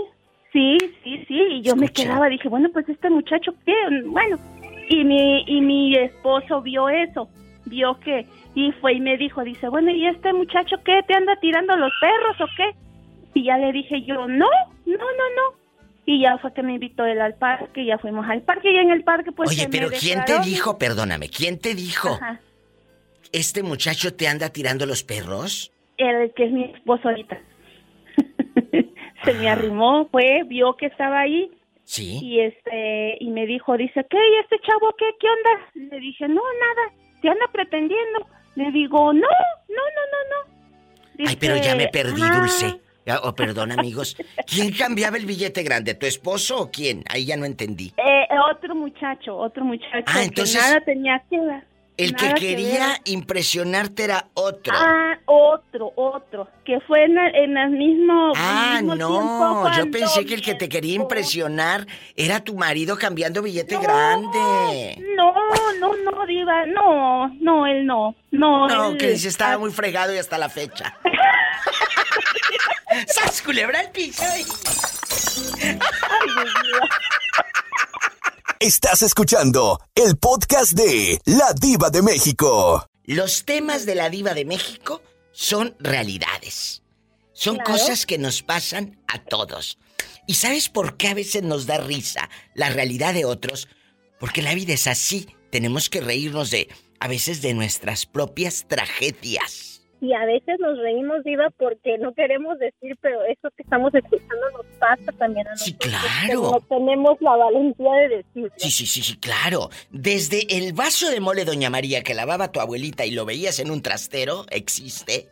[1.04, 3.74] sí, sí, y yo me quedaba, dije, bueno, pues este muchacho, ¿qué?
[4.06, 4.38] Bueno,
[4.90, 7.30] y mi, y mi esposo vio eso,
[7.66, 8.26] vio que,
[8.56, 11.02] y fue y me dijo, dice, bueno, ¿y este muchacho qué?
[11.08, 12.76] ¿Te anda tirando los perros o qué?
[13.34, 14.50] Y ya le dije yo, no,
[14.86, 14.98] no, no,
[15.36, 15.58] no.
[16.06, 18.92] Y ya fue que me invitó él al parque, ya fuimos al parque y en
[18.92, 19.50] el parque pues...
[19.50, 22.18] Oye, pero ¿quién te dijo, perdóname, quién te dijo?
[23.34, 25.72] ¿Este muchacho te anda tirando los perros?
[25.98, 27.38] El que es mi esposo ahorita
[29.28, 31.52] se me arrimó, fue, vio que estaba ahí.
[31.84, 32.20] Sí.
[32.22, 34.18] Y este, y me dijo, dice, ¿qué?
[34.18, 35.06] ¿Y este chavo qué?
[35.20, 35.92] ¿Qué onda?
[35.92, 38.28] Le dije, no, nada, te anda pretendiendo.
[38.56, 39.28] Le digo, no, no,
[39.70, 41.30] no, no, no.
[41.30, 42.80] Ay, pero ya me perdí, Dulce.
[43.24, 44.18] Oh, perdón, amigos.
[44.46, 45.94] ¿Quién cambiaba el billete grande?
[45.94, 47.04] ¿Tu esposo o quién?
[47.10, 47.94] Ahí ya no entendí.
[47.98, 50.04] Eh, otro muchacho, otro muchacho.
[50.08, 50.62] Ah, entonces...
[50.62, 51.64] nada tenía que ver.
[51.98, 54.72] El que quería impresionarte era otro.
[54.76, 56.48] Ah, otro, otro.
[56.64, 58.34] Que fue en, el mismo.
[58.36, 59.76] Ah, no.
[59.76, 65.04] Yo pensé que el que te quería impresionar era tu marido cambiando billete grande.
[65.16, 65.34] No,
[65.80, 66.68] no, no, Diva.
[66.68, 68.14] No, no, él no.
[68.30, 70.96] No, no que dice estaba muy fregado y hasta la fecha.
[73.08, 74.24] ¡Sas culebra el piso!
[74.24, 74.46] Ay,
[75.64, 76.80] Dios mío.
[78.60, 82.88] Estás escuchando el podcast de La Diva de México.
[83.04, 86.82] Los temas de La Diva de México son realidades.
[87.34, 89.78] Son cosas que nos pasan a todos.
[90.26, 93.68] ¿Y sabes por qué a veces nos da risa la realidad de otros?
[94.20, 96.68] Porque la vida es así tenemos que reírnos de,
[97.00, 102.60] a veces, de nuestras propias tragedias y a veces nos reímos, Diva, porque no queremos
[102.60, 105.76] decir, pero eso que estamos escuchando nos pasa también a nosotros.
[105.82, 106.42] Sí, claro.
[106.42, 108.52] No tenemos la valentía de decirlo.
[108.58, 109.70] Sí, sí, sí, sí, claro.
[109.90, 113.72] Desde el vaso de mole Doña María que lavaba tu abuelita y lo veías en
[113.72, 115.30] un trastero, existe.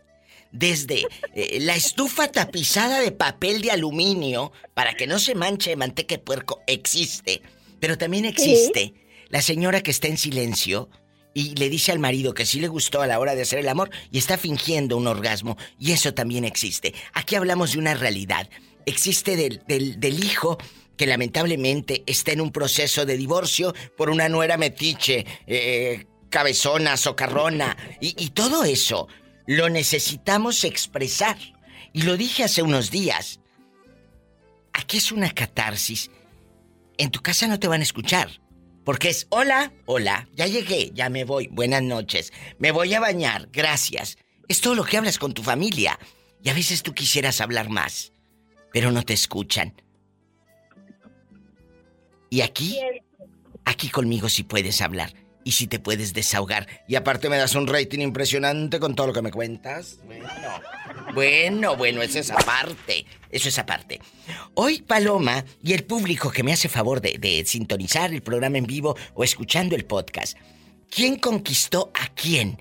[0.52, 1.04] Desde
[1.36, 6.16] eh, la estufa tapizada de papel de aluminio para que no se manche de manteca
[6.16, 7.42] de puerco, existe.
[7.80, 8.94] Pero también existe
[9.30, 10.90] la señora que está en silencio
[11.36, 13.68] y le dice al marido que sí le gustó a la hora de hacer el
[13.68, 15.58] amor y está fingiendo un orgasmo.
[15.78, 16.96] Y eso también existe.
[17.14, 18.50] Aquí hablamos de una realidad.
[18.86, 20.58] Existe del, del, hijo
[20.96, 27.76] que lamentablemente está en un proceso de divorcio por una nuera metiche, eh, cabezona, socarrona.
[28.00, 29.10] Y, y todo eso
[29.46, 31.38] lo necesitamos expresar.
[31.92, 33.42] Y lo dije hace unos días.
[34.72, 36.10] Aquí es una catarsis.
[36.98, 38.30] En tu casa no te van a escuchar.
[38.86, 43.50] Porque es, hola, hola, ya llegué, ya me voy, buenas noches, me voy a bañar,
[43.52, 44.18] gracias.
[44.48, 46.00] Es todo lo que hablas con tu familia.
[46.44, 48.14] Y a veces tú quisieras hablar más,
[48.72, 49.74] pero no te escuchan.
[52.30, 52.80] Y aquí,
[53.66, 55.14] aquí conmigo sí puedes hablar
[55.44, 56.68] y si te puedes desahogar.
[56.88, 59.98] Y aparte me das un rating impresionante con todo lo que me cuentas.
[60.06, 60.28] Bueno,
[61.14, 63.06] bueno, bueno, es aparte.
[63.36, 64.00] Eso es aparte.
[64.54, 68.66] Hoy Paloma y el público que me hace favor de, de sintonizar el programa en
[68.66, 70.38] vivo o escuchando el podcast.
[70.90, 72.58] ¿Quién conquistó a quién?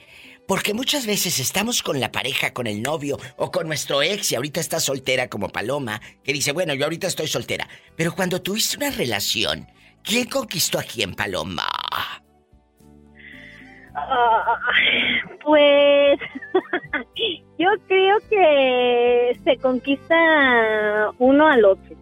[0.49, 4.35] Porque muchas veces estamos con la pareja, con el novio o con nuestro ex y
[4.35, 7.69] ahorita está soltera como Paloma, que dice, bueno, yo ahorita estoy soltera.
[7.95, 9.69] Pero cuando tuviste una relación,
[10.03, 11.69] ¿quién conquistó a quién, Paloma?
[13.95, 14.59] Ah,
[15.45, 16.19] pues
[17.59, 21.97] yo creo que se conquista uno al otro.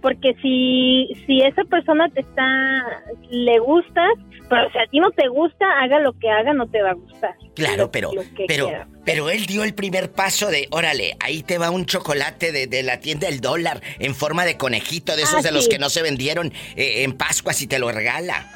[0.00, 4.06] Porque si, si esa persona te está, le gusta,
[4.48, 6.94] pero si a ti no te gusta, haga lo que haga, no te va a
[6.94, 7.34] gustar.
[7.54, 8.12] Claro, pero,
[8.46, 8.70] pero,
[9.04, 13.00] pero él dio el primer paso de, órale, ahí te va un chocolate de, la
[13.00, 16.02] tienda del dólar en forma de conejito, de esos ah, de los que no se
[16.02, 18.46] vendieron eh, en Pascua si te lo regala.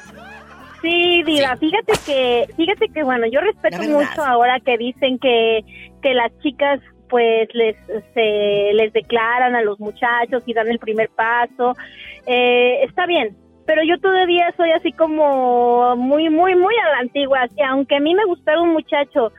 [0.83, 5.61] Sí, Diva, fíjate que, fíjate que bueno, yo respeto mucho ahora que dicen que,
[6.01, 7.77] que las chicas pues les
[8.13, 11.73] se, les declaran a los muchachos y dan el primer paso.
[12.25, 17.47] Eh, está bien, pero yo todavía soy así como muy, muy, muy a la antigua.
[17.69, 19.31] aunque a mí me gustara un muchacho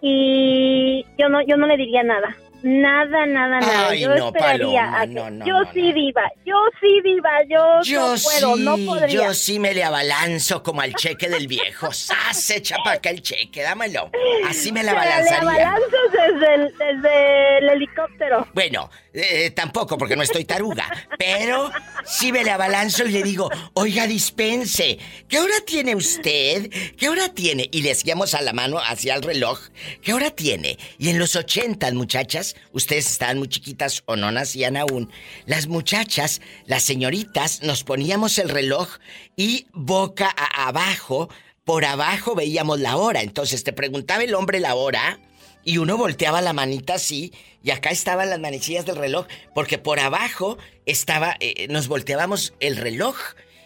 [0.00, 2.34] y yo no, yo no le diría nada.
[2.62, 3.94] Nada, nada, nada.
[3.94, 5.06] yo esperaría
[5.44, 9.08] yo sí diva, yo sí diva, yo, yo no puedo, no podría.
[9.08, 11.92] Yo sí me le abalanzo como al cheque del viejo.
[11.92, 12.50] ¡Sas!
[12.50, 14.10] Echa para acá el cheque, dámelo.
[14.48, 15.42] Así me la abalanzaría.
[15.42, 18.48] Le abalanzo desde el, desde el helicóptero.
[18.54, 21.70] Bueno, eh, tampoco porque no estoy taruga, pero
[22.04, 26.70] sí me le abalanzo y le digo, oiga, dispense, ¿qué hora tiene usted?
[26.98, 27.66] ¿Qué hora tiene?
[27.72, 29.58] Y le hacíamos a la mano hacia el reloj,
[30.02, 30.78] ¿qué hora tiene?
[30.98, 35.10] Y en los ochentas, muchachas, ustedes estaban muy chiquitas o no nacían aún,
[35.46, 38.98] las muchachas, las señoritas, nos poníamos el reloj
[39.34, 41.30] y boca abajo,
[41.64, 43.22] por abajo veíamos la hora.
[43.22, 45.18] Entonces te preguntaba el hombre la hora
[45.66, 47.32] y uno volteaba la manita así
[47.62, 52.76] y acá estaban las manecillas del reloj porque por abajo estaba, eh, nos volteábamos el
[52.76, 53.16] reloj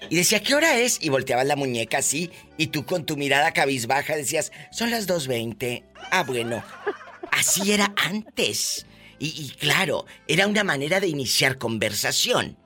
[0.09, 0.99] y decía, ¿qué hora es?
[1.03, 5.85] Y volteabas la muñeca así y tú con tu mirada cabizbaja decías, son las 2.20.
[6.11, 6.65] Ah, bueno,
[7.31, 8.87] así era antes.
[9.19, 12.57] Y, claro, era una manera de iniciar conversación.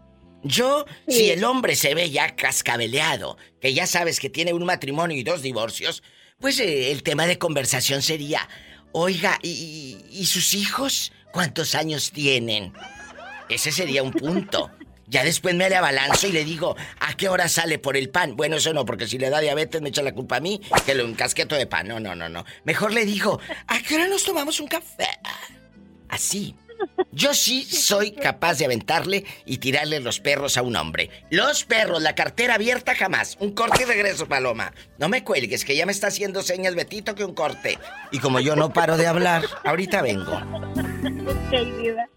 [0.44, 5.18] Yo, si el hombre se ve ya cascabeleado, que ya sabes que tiene un matrimonio
[5.18, 6.04] y dos divorcios,
[6.38, 8.48] pues eh, el tema de conversación sería,
[8.96, 12.72] Oiga, ¿y, sus hijos cuántos años tienen?
[13.48, 14.70] Ese sería un punto.
[15.08, 18.36] Ya después me le abalanzo y le digo, ¿a qué hora sale por el pan?
[18.36, 20.94] Bueno, eso no, porque si le da diabetes me echa la culpa a mí que
[20.94, 21.88] lo encasqueto de pan.
[21.88, 22.44] No, no, no, no.
[22.62, 25.08] Mejor le digo, ¿a qué hora nos tomamos un café?
[26.08, 26.54] Así.
[27.12, 31.10] Yo sí soy capaz de aventarle y tirarle los perros a un hombre.
[31.30, 33.36] Los perros, la cartera abierta jamás.
[33.40, 34.72] Un corte y regreso, Paloma.
[34.98, 37.78] No me cuelgues, que ya me está haciendo señas Betito que un corte.
[38.10, 40.40] Y como yo no paro de hablar, ahorita vengo.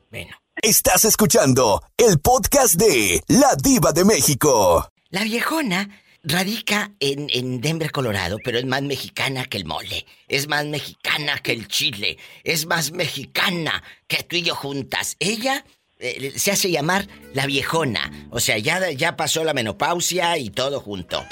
[0.10, 0.38] Bueno.
[0.62, 4.92] Estás escuchando el podcast de La Diva de México.
[5.10, 5.90] La viejona
[6.30, 10.06] Radica en, Denver, Colorado, pero es más mexicana que el mole.
[10.28, 12.18] Es más mexicana que el chile.
[12.44, 15.16] Es más mexicana que tú y yo juntas.
[15.20, 15.64] Ella
[16.00, 18.28] eh, se hace llamar la viejona.
[18.30, 21.26] O sea, ya, ya pasó la menopausia y todo junto.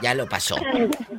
[0.00, 0.56] Ya lo pasó.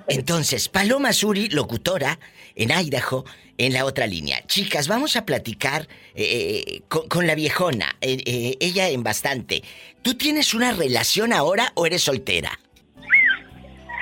[0.08, 2.18] Entonces, Paloma Suri, locutora
[2.56, 3.24] en Idaho,
[3.60, 4.44] en la otra línea.
[4.48, 7.98] Chicas, vamos a platicar eh, eh, con, la viejona.
[8.02, 9.62] ella en bastante.
[10.02, 12.60] ¿Tú tienes una relación ahora o eres soltera?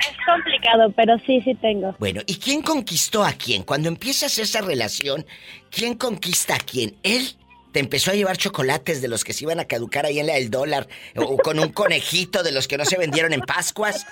[0.00, 1.94] Es complicado pero sí, sí tengo.
[1.98, 3.62] Bueno, ¿y quién conquistó a quién?
[3.62, 5.26] Cuando empiezas esa relación,
[5.70, 6.94] ¿quién conquista a quién?
[7.02, 7.36] ¿Él
[7.72, 10.34] te empezó a llevar chocolates de los que se iban a caducar ahí en la
[10.34, 14.06] del dólar, o con un conejito de los que no se vendieron en Pascuas,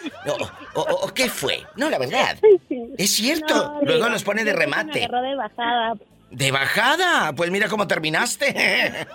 [0.74, 1.64] o, qué fue.
[1.76, 2.38] No, la verdad.
[2.96, 3.80] Es cierto.
[3.82, 5.00] Luego los pone de remate.
[5.00, 5.94] Me agarró de bajada.
[6.30, 7.32] ¿De bajada?
[7.32, 8.54] Pues mira cómo terminaste.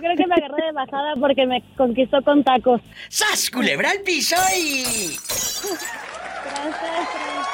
[0.00, 2.80] Creo que me agarré de bajada porque me conquistó con tacos.
[3.08, 5.16] ¡Sas, culebra al piso y...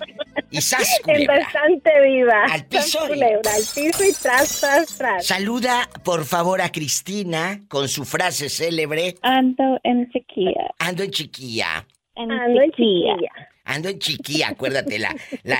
[0.51, 2.45] Y sas, En bastante viva.
[2.51, 3.01] Al piso.
[3.03, 5.27] al piso y tras, tras, tras.
[5.27, 9.15] Saluda, por favor, a Cristina con su frase célebre.
[9.23, 10.75] Ando en chiquilla.
[10.79, 11.87] Ando en chiquilla.
[12.17, 13.17] Ando en chiquilla.
[13.65, 15.17] Ando en chiquilla, acuérdate, la,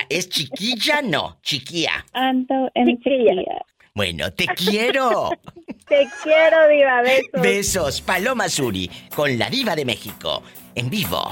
[0.09, 1.01] ¿es chiquilla?
[1.01, 2.05] No, chiquilla.
[2.13, 3.65] Ando en chiquilla.
[3.95, 5.29] Bueno, te quiero.
[5.87, 7.01] te quiero, Diva.
[7.01, 7.41] Besos.
[7.41, 8.01] Besos.
[8.01, 10.43] Paloma Suri, con la Diva de México,
[10.75, 11.23] en vivo.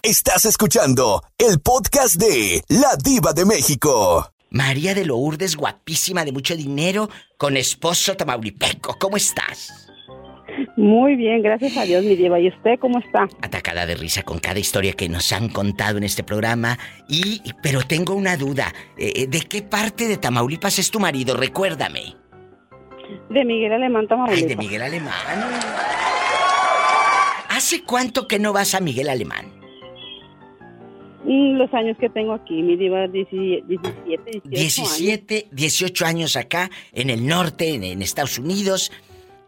[0.00, 4.30] Estás escuchando el podcast de La Diva de México.
[4.50, 8.96] María de Lourdes, guapísima, de mucho dinero, con esposo tamaulipeco.
[8.96, 9.83] ¿Cómo estás?
[10.76, 12.40] Muy bien, gracias a Dios, mi diva.
[12.40, 13.28] ¿Y usted cómo está?
[13.42, 16.78] Atacada de risa con cada historia que nos han contado en este programa.
[17.08, 18.72] Y, pero tengo una duda.
[18.98, 21.36] Eh, eh, ¿De qué parte de Tamaulipas es tu marido?
[21.36, 22.16] Recuérdame.
[23.30, 24.42] De Miguel Alemán, Tamaulipas.
[24.42, 25.12] Ay, de Miguel Alemán.
[27.50, 29.52] ¿Hace cuánto que no vas a Miguel Alemán?
[31.22, 35.48] Mm, los años que tengo aquí, mi diva, 17, 18 17, años.
[35.52, 38.90] 18 años acá, en el norte, en Estados Unidos.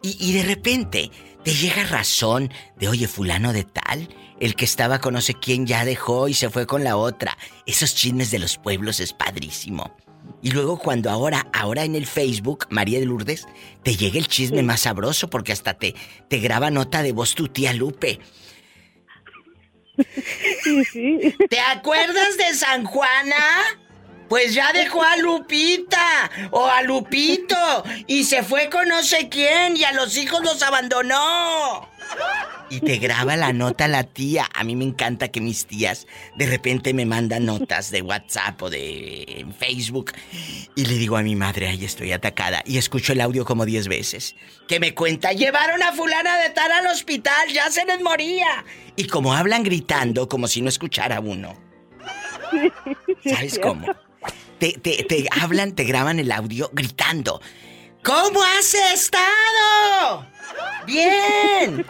[0.07, 1.11] Y, de repente
[1.43, 4.09] te llega razón de, oye, fulano de tal,
[4.39, 7.37] el que estaba con no sé quién ya dejó y se fue con la otra.
[7.67, 9.97] Esos chismes de los pueblos es padrísimo.
[10.43, 13.47] Y luego cuando ahora, ahora en el Facebook, María de Lourdes,
[13.83, 15.95] te llega el chisme más sabroso porque hasta te,
[16.29, 18.21] te graba nota de voz tu tía Lupe.
[20.63, 21.35] Sí, sí.
[21.49, 23.37] ¿Te acuerdas de San Juana?
[24.29, 29.77] Pues ya dejó a Lupita o a Lupito y se fue con no sé quién
[29.77, 31.89] y a los hijos los abandonó.
[32.69, 34.49] Y te graba la nota la tía.
[34.53, 38.71] A mí me encanta que mis tías de repente me mandan notas de WhatsApp o
[38.71, 40.13] de Facebook.
[40.75, 42.63] Y le digo a mi madre, ay, estoy atacada.
[42.65, 44.35] Y escucho el audio como diez veces.
[44.67, 48.65] Que me cuenta, llevaron a fulana de tal al hospital, ya se les moría.
[48.97, 51.57] Y como hablan gritando, como si no escuchara uno.
[53.25, 53.87] ¿Sabes cómo?
[54.59, 57.41] Te, te, hablan, te graban el audio gritando.
[58.03, 60.27] ¿Cómo has estado?
[60.87, 61.85] Bien.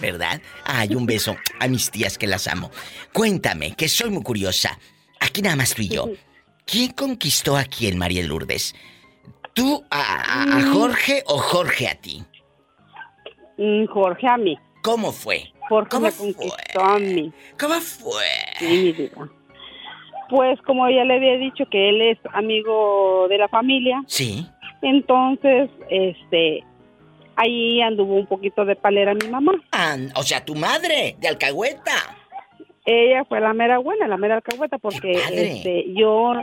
[0.00, 0.40] ¿Verdad?
[0.64, 2.70] Ay, un beso a mis tías que las amo.
[3.12, 4.78] Cuéntame, que soy muy curiosa.
[5.20, 6.08] Aquí nada más tú y yo.
[6.66, 8.74] ¿Quién conquistó a quién, María Lourdes?
[9.54, 10.72] ¿Tú a, mm.
[10.72, 12.24] Jorge o Jorge a ti?
[13.56, 14.58] Mm, Jorge a mí.
[14.82, 15.52] ¿Cómo fue?
[15.68, 17.32] Jorge ¿Cómo me conquistó a mí.
[17.58, 18.24] ¿Cómo fue?
[18.58, 19.10] Sí,
[20.28, 24.02] pues como ya le había dicho que él es amigo de la familia.
[24.06, 24.46] Sí.
[24.82, 26.64] Entonces, este,
[27.36, 29.52] ahí anduvo un poquito de palera mi mamá.
[29.72, 31.92] Ah, o sea, tu madre, de alcahueta.
[32.84, 36.34] Ella fue la mera buena, la mera alcahueta, porque este, yo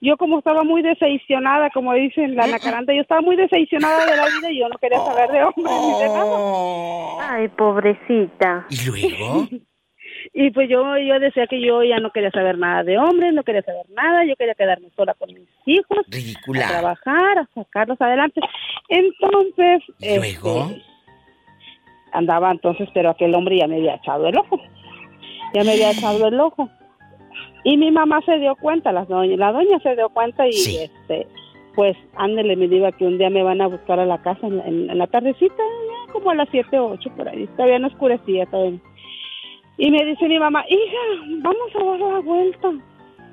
[0.00, 4.26] yo como estaba muy decepcionada, como dicen la nacaranta, yo estaba muy decepcionada de la
[4.26, 6.24] vida y yo no quería saber de hombres ni de nada.
[6.24, 7.18] Oh.
[7.20, 8.66] Ay, pobrecita.
[8.70, 9.48] ¿Y luego?
[10.34, 13.42] y pues yo, yo decía que yo ya no quería saber nada de hombres, no
[13.42, 16.66] quería saber nada, yo quería quedarme sola con mis hijos, Ridícula.
[16.66, 18.40] a trabajar, a sacarlos adelante.
[18.88, 20.66] Entonces, ¿Y luego?
[20.70, 20.82] este,
[22.12, 24.60] andaba entonces, pero aquel hombre ya me había echado el ojo.
[25.54, 26.68] Ya me había echado el ojo.
[27.64, 31.26] Y mi mamá se dio cuenta, la doña, la doña se dio cuenta y este
[31.74, 34.58] pues ándele, me diga que un día me van a buscar a la casa en,
[34.90, 35.62] en- la tardecita,
[36.12, 38.80] como a las 7 o 8 por ahí, todavía no oscurecía todavía.
[39.78, 42.68] Y me dice mi mamá, hija, vamos a dar la vuelta.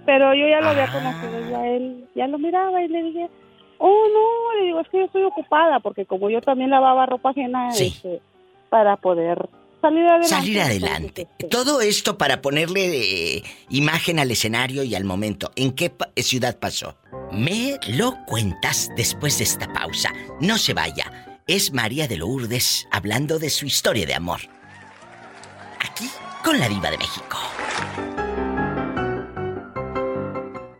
[0.05, 3.29] Pero yo ya lo había conocido, ya él, ya lo miraba y le dije,
[3.79, 7.31] oh no, le digo, es que yo estoy ocupada, porque como yo también lavaba ropa
[7.31, 8.21] ajena, este,
[8.69, 9.49] para poder
[9.81, 10.27] salir adelante.
[10.27, 11.27] Salir adelante.
[11.49, 15.51] Todo esto para ponerle eh, imagen al escenario y al momento.
[15.55, 16.95] ¿En qué pa- ciudad pasó?
[17.31, 20.11] Me lo cuentas después de esta pausa.
[20.39, 21.39] No se vaya.
[21.47, 24.41] Es María de Lourdes hablando de su historia de amor.
[25.79, 26.05] Aquí
[26.45, 27.37] con la diva de México.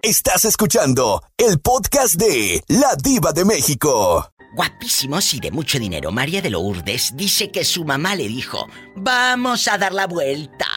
[0.04, 4.32] Estás escuchando el podcast de La Diva de México.
[4.54, 9.68] Guapísimos y de mucho dinero, María de Lourdes dice que su mamá le dijo, vamos
[9.68, 10.68] a dar la vuelta,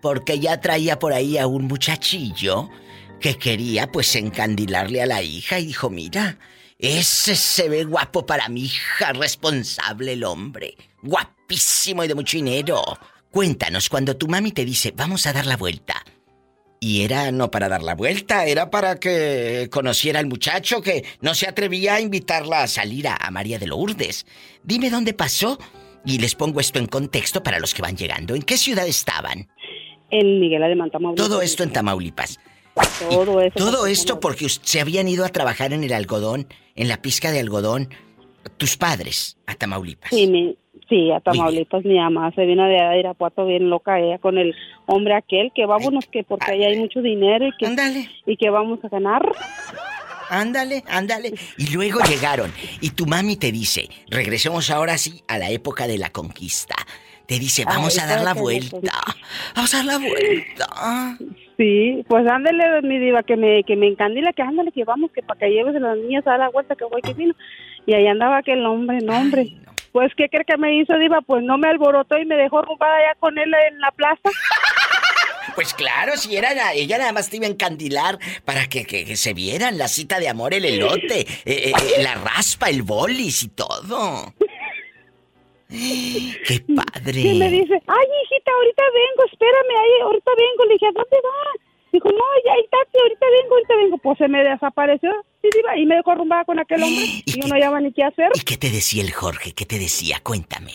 [0.00, 2.70] porque ya traía por ahí a un muchachillo
[3.20, 6.38] que quería pues encandilarle a la hija y dijo, mira,
[6.78, 12.84] ese se ve guapo para mi hija, responsable el hombre, guapísimo y de mucho dinero.
[13.40, 16.02] Cuéntanos, cuando tu mami te dice, vamos a dar la vuelta,
[16.80, 21.34] y era no para dar la vuelta, era para que conociera al muchacho que no
[21.34, 24.24] se atrevía a invitarla a salir a, a María de Lourdes.
[24.64, 25.58] Dime dónde pasó
[26.02, 28.34] y les pongo esto en contexto para los que van llegando.
[28.34, 29.50] ¿En qué ciudad estaban?
[30.10, 31.28] En Miguel de Tamaulipas.
[31.28, 32.40] Todo esto en Tamaulipas.
[33.10, 33.54] Todo eso.
[33.54, 37.40] Todo esto porque se habían ido a trabajar en el algodón, en la pizca de
[37.40, 37.90] algodón,
[38.56, 40.08] tus padres a Tamaulipas.
[40.08, 40.56] Sí, mi-
[40.88, 44.54] sí, a Tamaulipas mi mamá se vino de Irapuato bien loca ella con el
[44.86, 48.84] hombre aquel que vámonos que porque ahí hay mucho dinero y que y que vamos
[48.84, 49.32] a ganar.
[50.28, 51.34] Ándale, ándale.
[51.56, 52.52] Y luego llegaron.
[52.80, 56.74] Y tu mami te dice, regresemos ahora sí a la época de la conquista.
[57.26, 58.92] Te dice, vamos Ay, a dar la vuelta.
[59.54, 61.18] Vamos a dar la vuelta.
[61.56, 65.22] Sí, pues ándale mi diva que me que me encandila que ándale que vamos que
[65.22, 67.34] para que lleves a las niñas a dar la vuelta que voy que vino.
[67.86, 69.54] Y ahí andaba aquel hombre, no hombre.
[69.96, 72.96] Pues qué cree que me hizo diva, pues no me alborotó y me dejó rumpada
[72.98, 74.20] allá con él en la plaza.
[75.54, 79.06] Pues claro, si era la- ella nada más te iba a encandilar para que, que-
[79.06, 82.82] que se vieran la cita de amor, el elote, eh, eh, eh, la raspa, el
[82.82, 84.34] bolis y todo.
[85.70, 87.20] ¡Qué padre!
[87.20, 90.64] Y me dice, ay, hijita, ahorita vengo, espérame, ahí, ahorita vengo.
[90.66, 91.65] Le dije, ¿a dónde va?
[91.96, 93.98] Dijo, no, ya, está, sí, ahorita vengo, ahorita vengo.
[93.98, 95.10] Pues se me desapareció,
[95.40, 97.04] sí, diva, y me dejó rumbada con aquel hombre.
[97.24, 98.28] Y yo no hallaba ni qué hacer.
[98.34, 99.52] ¿Y qué te decía el Jorge?
[99.56, 100.18] ¿Qué te decía?
[100.22, 100.72] Cuéntame.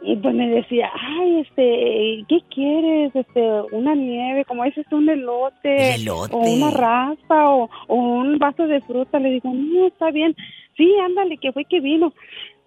[0.00, 3.14] Y pues me decía, ay, este, ¿qué quieres?
[3.14, 5.94] Este, una nieve, como dices tú, un elote.
[5.96, 6.34] El elote.
[6.34, 9.18] O una raspa, o, o un vaso de fruta.
[9.18, 10.34] Le digo, no, está bien.
[10.78, 12.14] Sí, ándale, que fue que vino.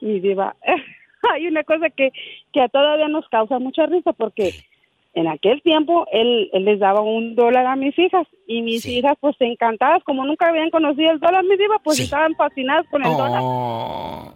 [0.02, 0.56] Y diva,
[1.34, 2.12] hay una cosa que,
[2.54, 4.54] que todavía nos causa mucha risa porque
[5.14, 9.14] en aquel tiempo él, él les daba un dólar a mis hijas y mis hijas
[9.20, 13.12] pues encantadas como nunca habían conocido el dólar mi diva pues estaban fascinadas con el
[13.12, 14.34] dólar Oh.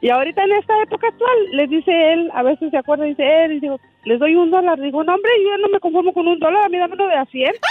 [0.00, 3.52] y ahorita en esta época actual les dice él a veces se acuerda dice él
[3.52, 6.38] y digo les doy un dólar digo no hombre yo no me conformo con un
[6.38, 7.52] dólar a mí dame uno de a cien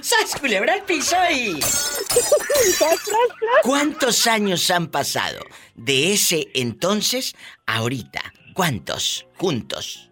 [0.00, 1.58] ¡Sas, culebra piso y...
[3.64, 5.40] ¿Cuántos años han pasado
[5.74, 7.34] de ese entonces
[7.66, 8.20] a ahorita?
[8.54, 9.26] ¿Cuántos?
[9.36, 10.11] Juntos.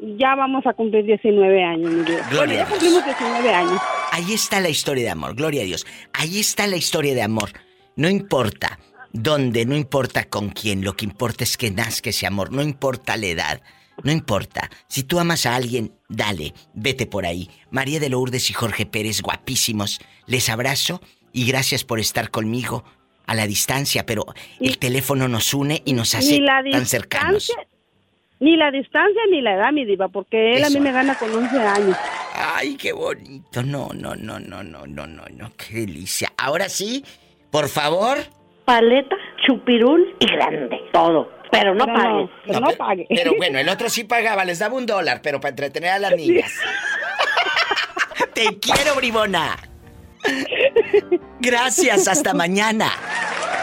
[0.00, 2.68] Ya vamos a cumplir 19 años mi Gloria ya a Dios.
[2.68, 5.86] cumplimos 19 años Ahí está la historia de amor, gloria a Dios.
[6.12, 7.50] Ahí está la historia de amor.
[7.96, 8.78] No importa
[9.12, 13.16] dónde, no importa con quién, lo que importa es que nazca ese amor, no importa
[13.16, 13.62] la edad,
[14.02, 14.70] no importa.
[14.88, 17.48] Si tú amas a alguien, dale, vete por ahí.
[17.70, 21.00] María de Lourdes y Jorge Pérez, guapísimos, les abrazo
[21.32, 22.84] y gracias por estar conmigo
[23.26, 24.24] a la distancia, pero
[24.58, 26.40] el teléfono nos une y nos hace
[26.72, 27.52] tan cercanos.
[28.40, 31.32] Ni la distancia ni la edad mi diva porque él a mí me gana con
[31.34, 31.96] 11 años
[32.40, 33.62] Ay, qué bonito.
[33.64, 36.32] No, no, no, no, no, no, no, no, qué delicia.
[36.36, 37.04] Ahora sí,
[37.50, 38.18] por favor.
[38.64, 40.78] Paleta, chupirul y grande.
[40.92, 41.32] Todo.
[41.50, 42.30] Pero no Pero no, pagues.
[42.46, 43.06] pero no pague.
[43.08, 46.14] Pero bueno, el otro sí pagaba, les daba un dólar, pero para entretener a las
[46.14, 46.52] niñas.
[48.34, 49.56] Te quiero, bribona.
[51.40, 52.92] Gracias, hasta mañana.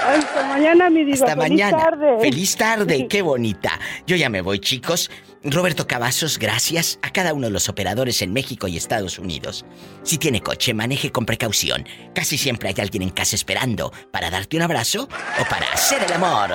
[0.05, 1.27] Hasta mañana, mi diva.
[1.27, 1.77] Hasta Feliz mañana.
[1.77, 2.19] Tarde.
[2.21, 3.07] Feliz tarde.
[3.09, 3.79] Qué bonita.
[4.05, 5.09] Yo ya me voy, chicos.
[5.43, 9.63] Roberto Cavazos, gracias a cada uno de los operadores en México y Estados Unidos.
[10.01, 11.87] Si tiene coche, maneje con precaución.
[12.15, 16.13] Casi siempre hay alguien en casa esperando para darte un abrazo o para hacer el
[16.13, 16.51] amor.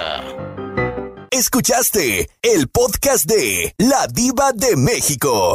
[1.30, 5.54] Escuchaste el podcast de La Diva de México.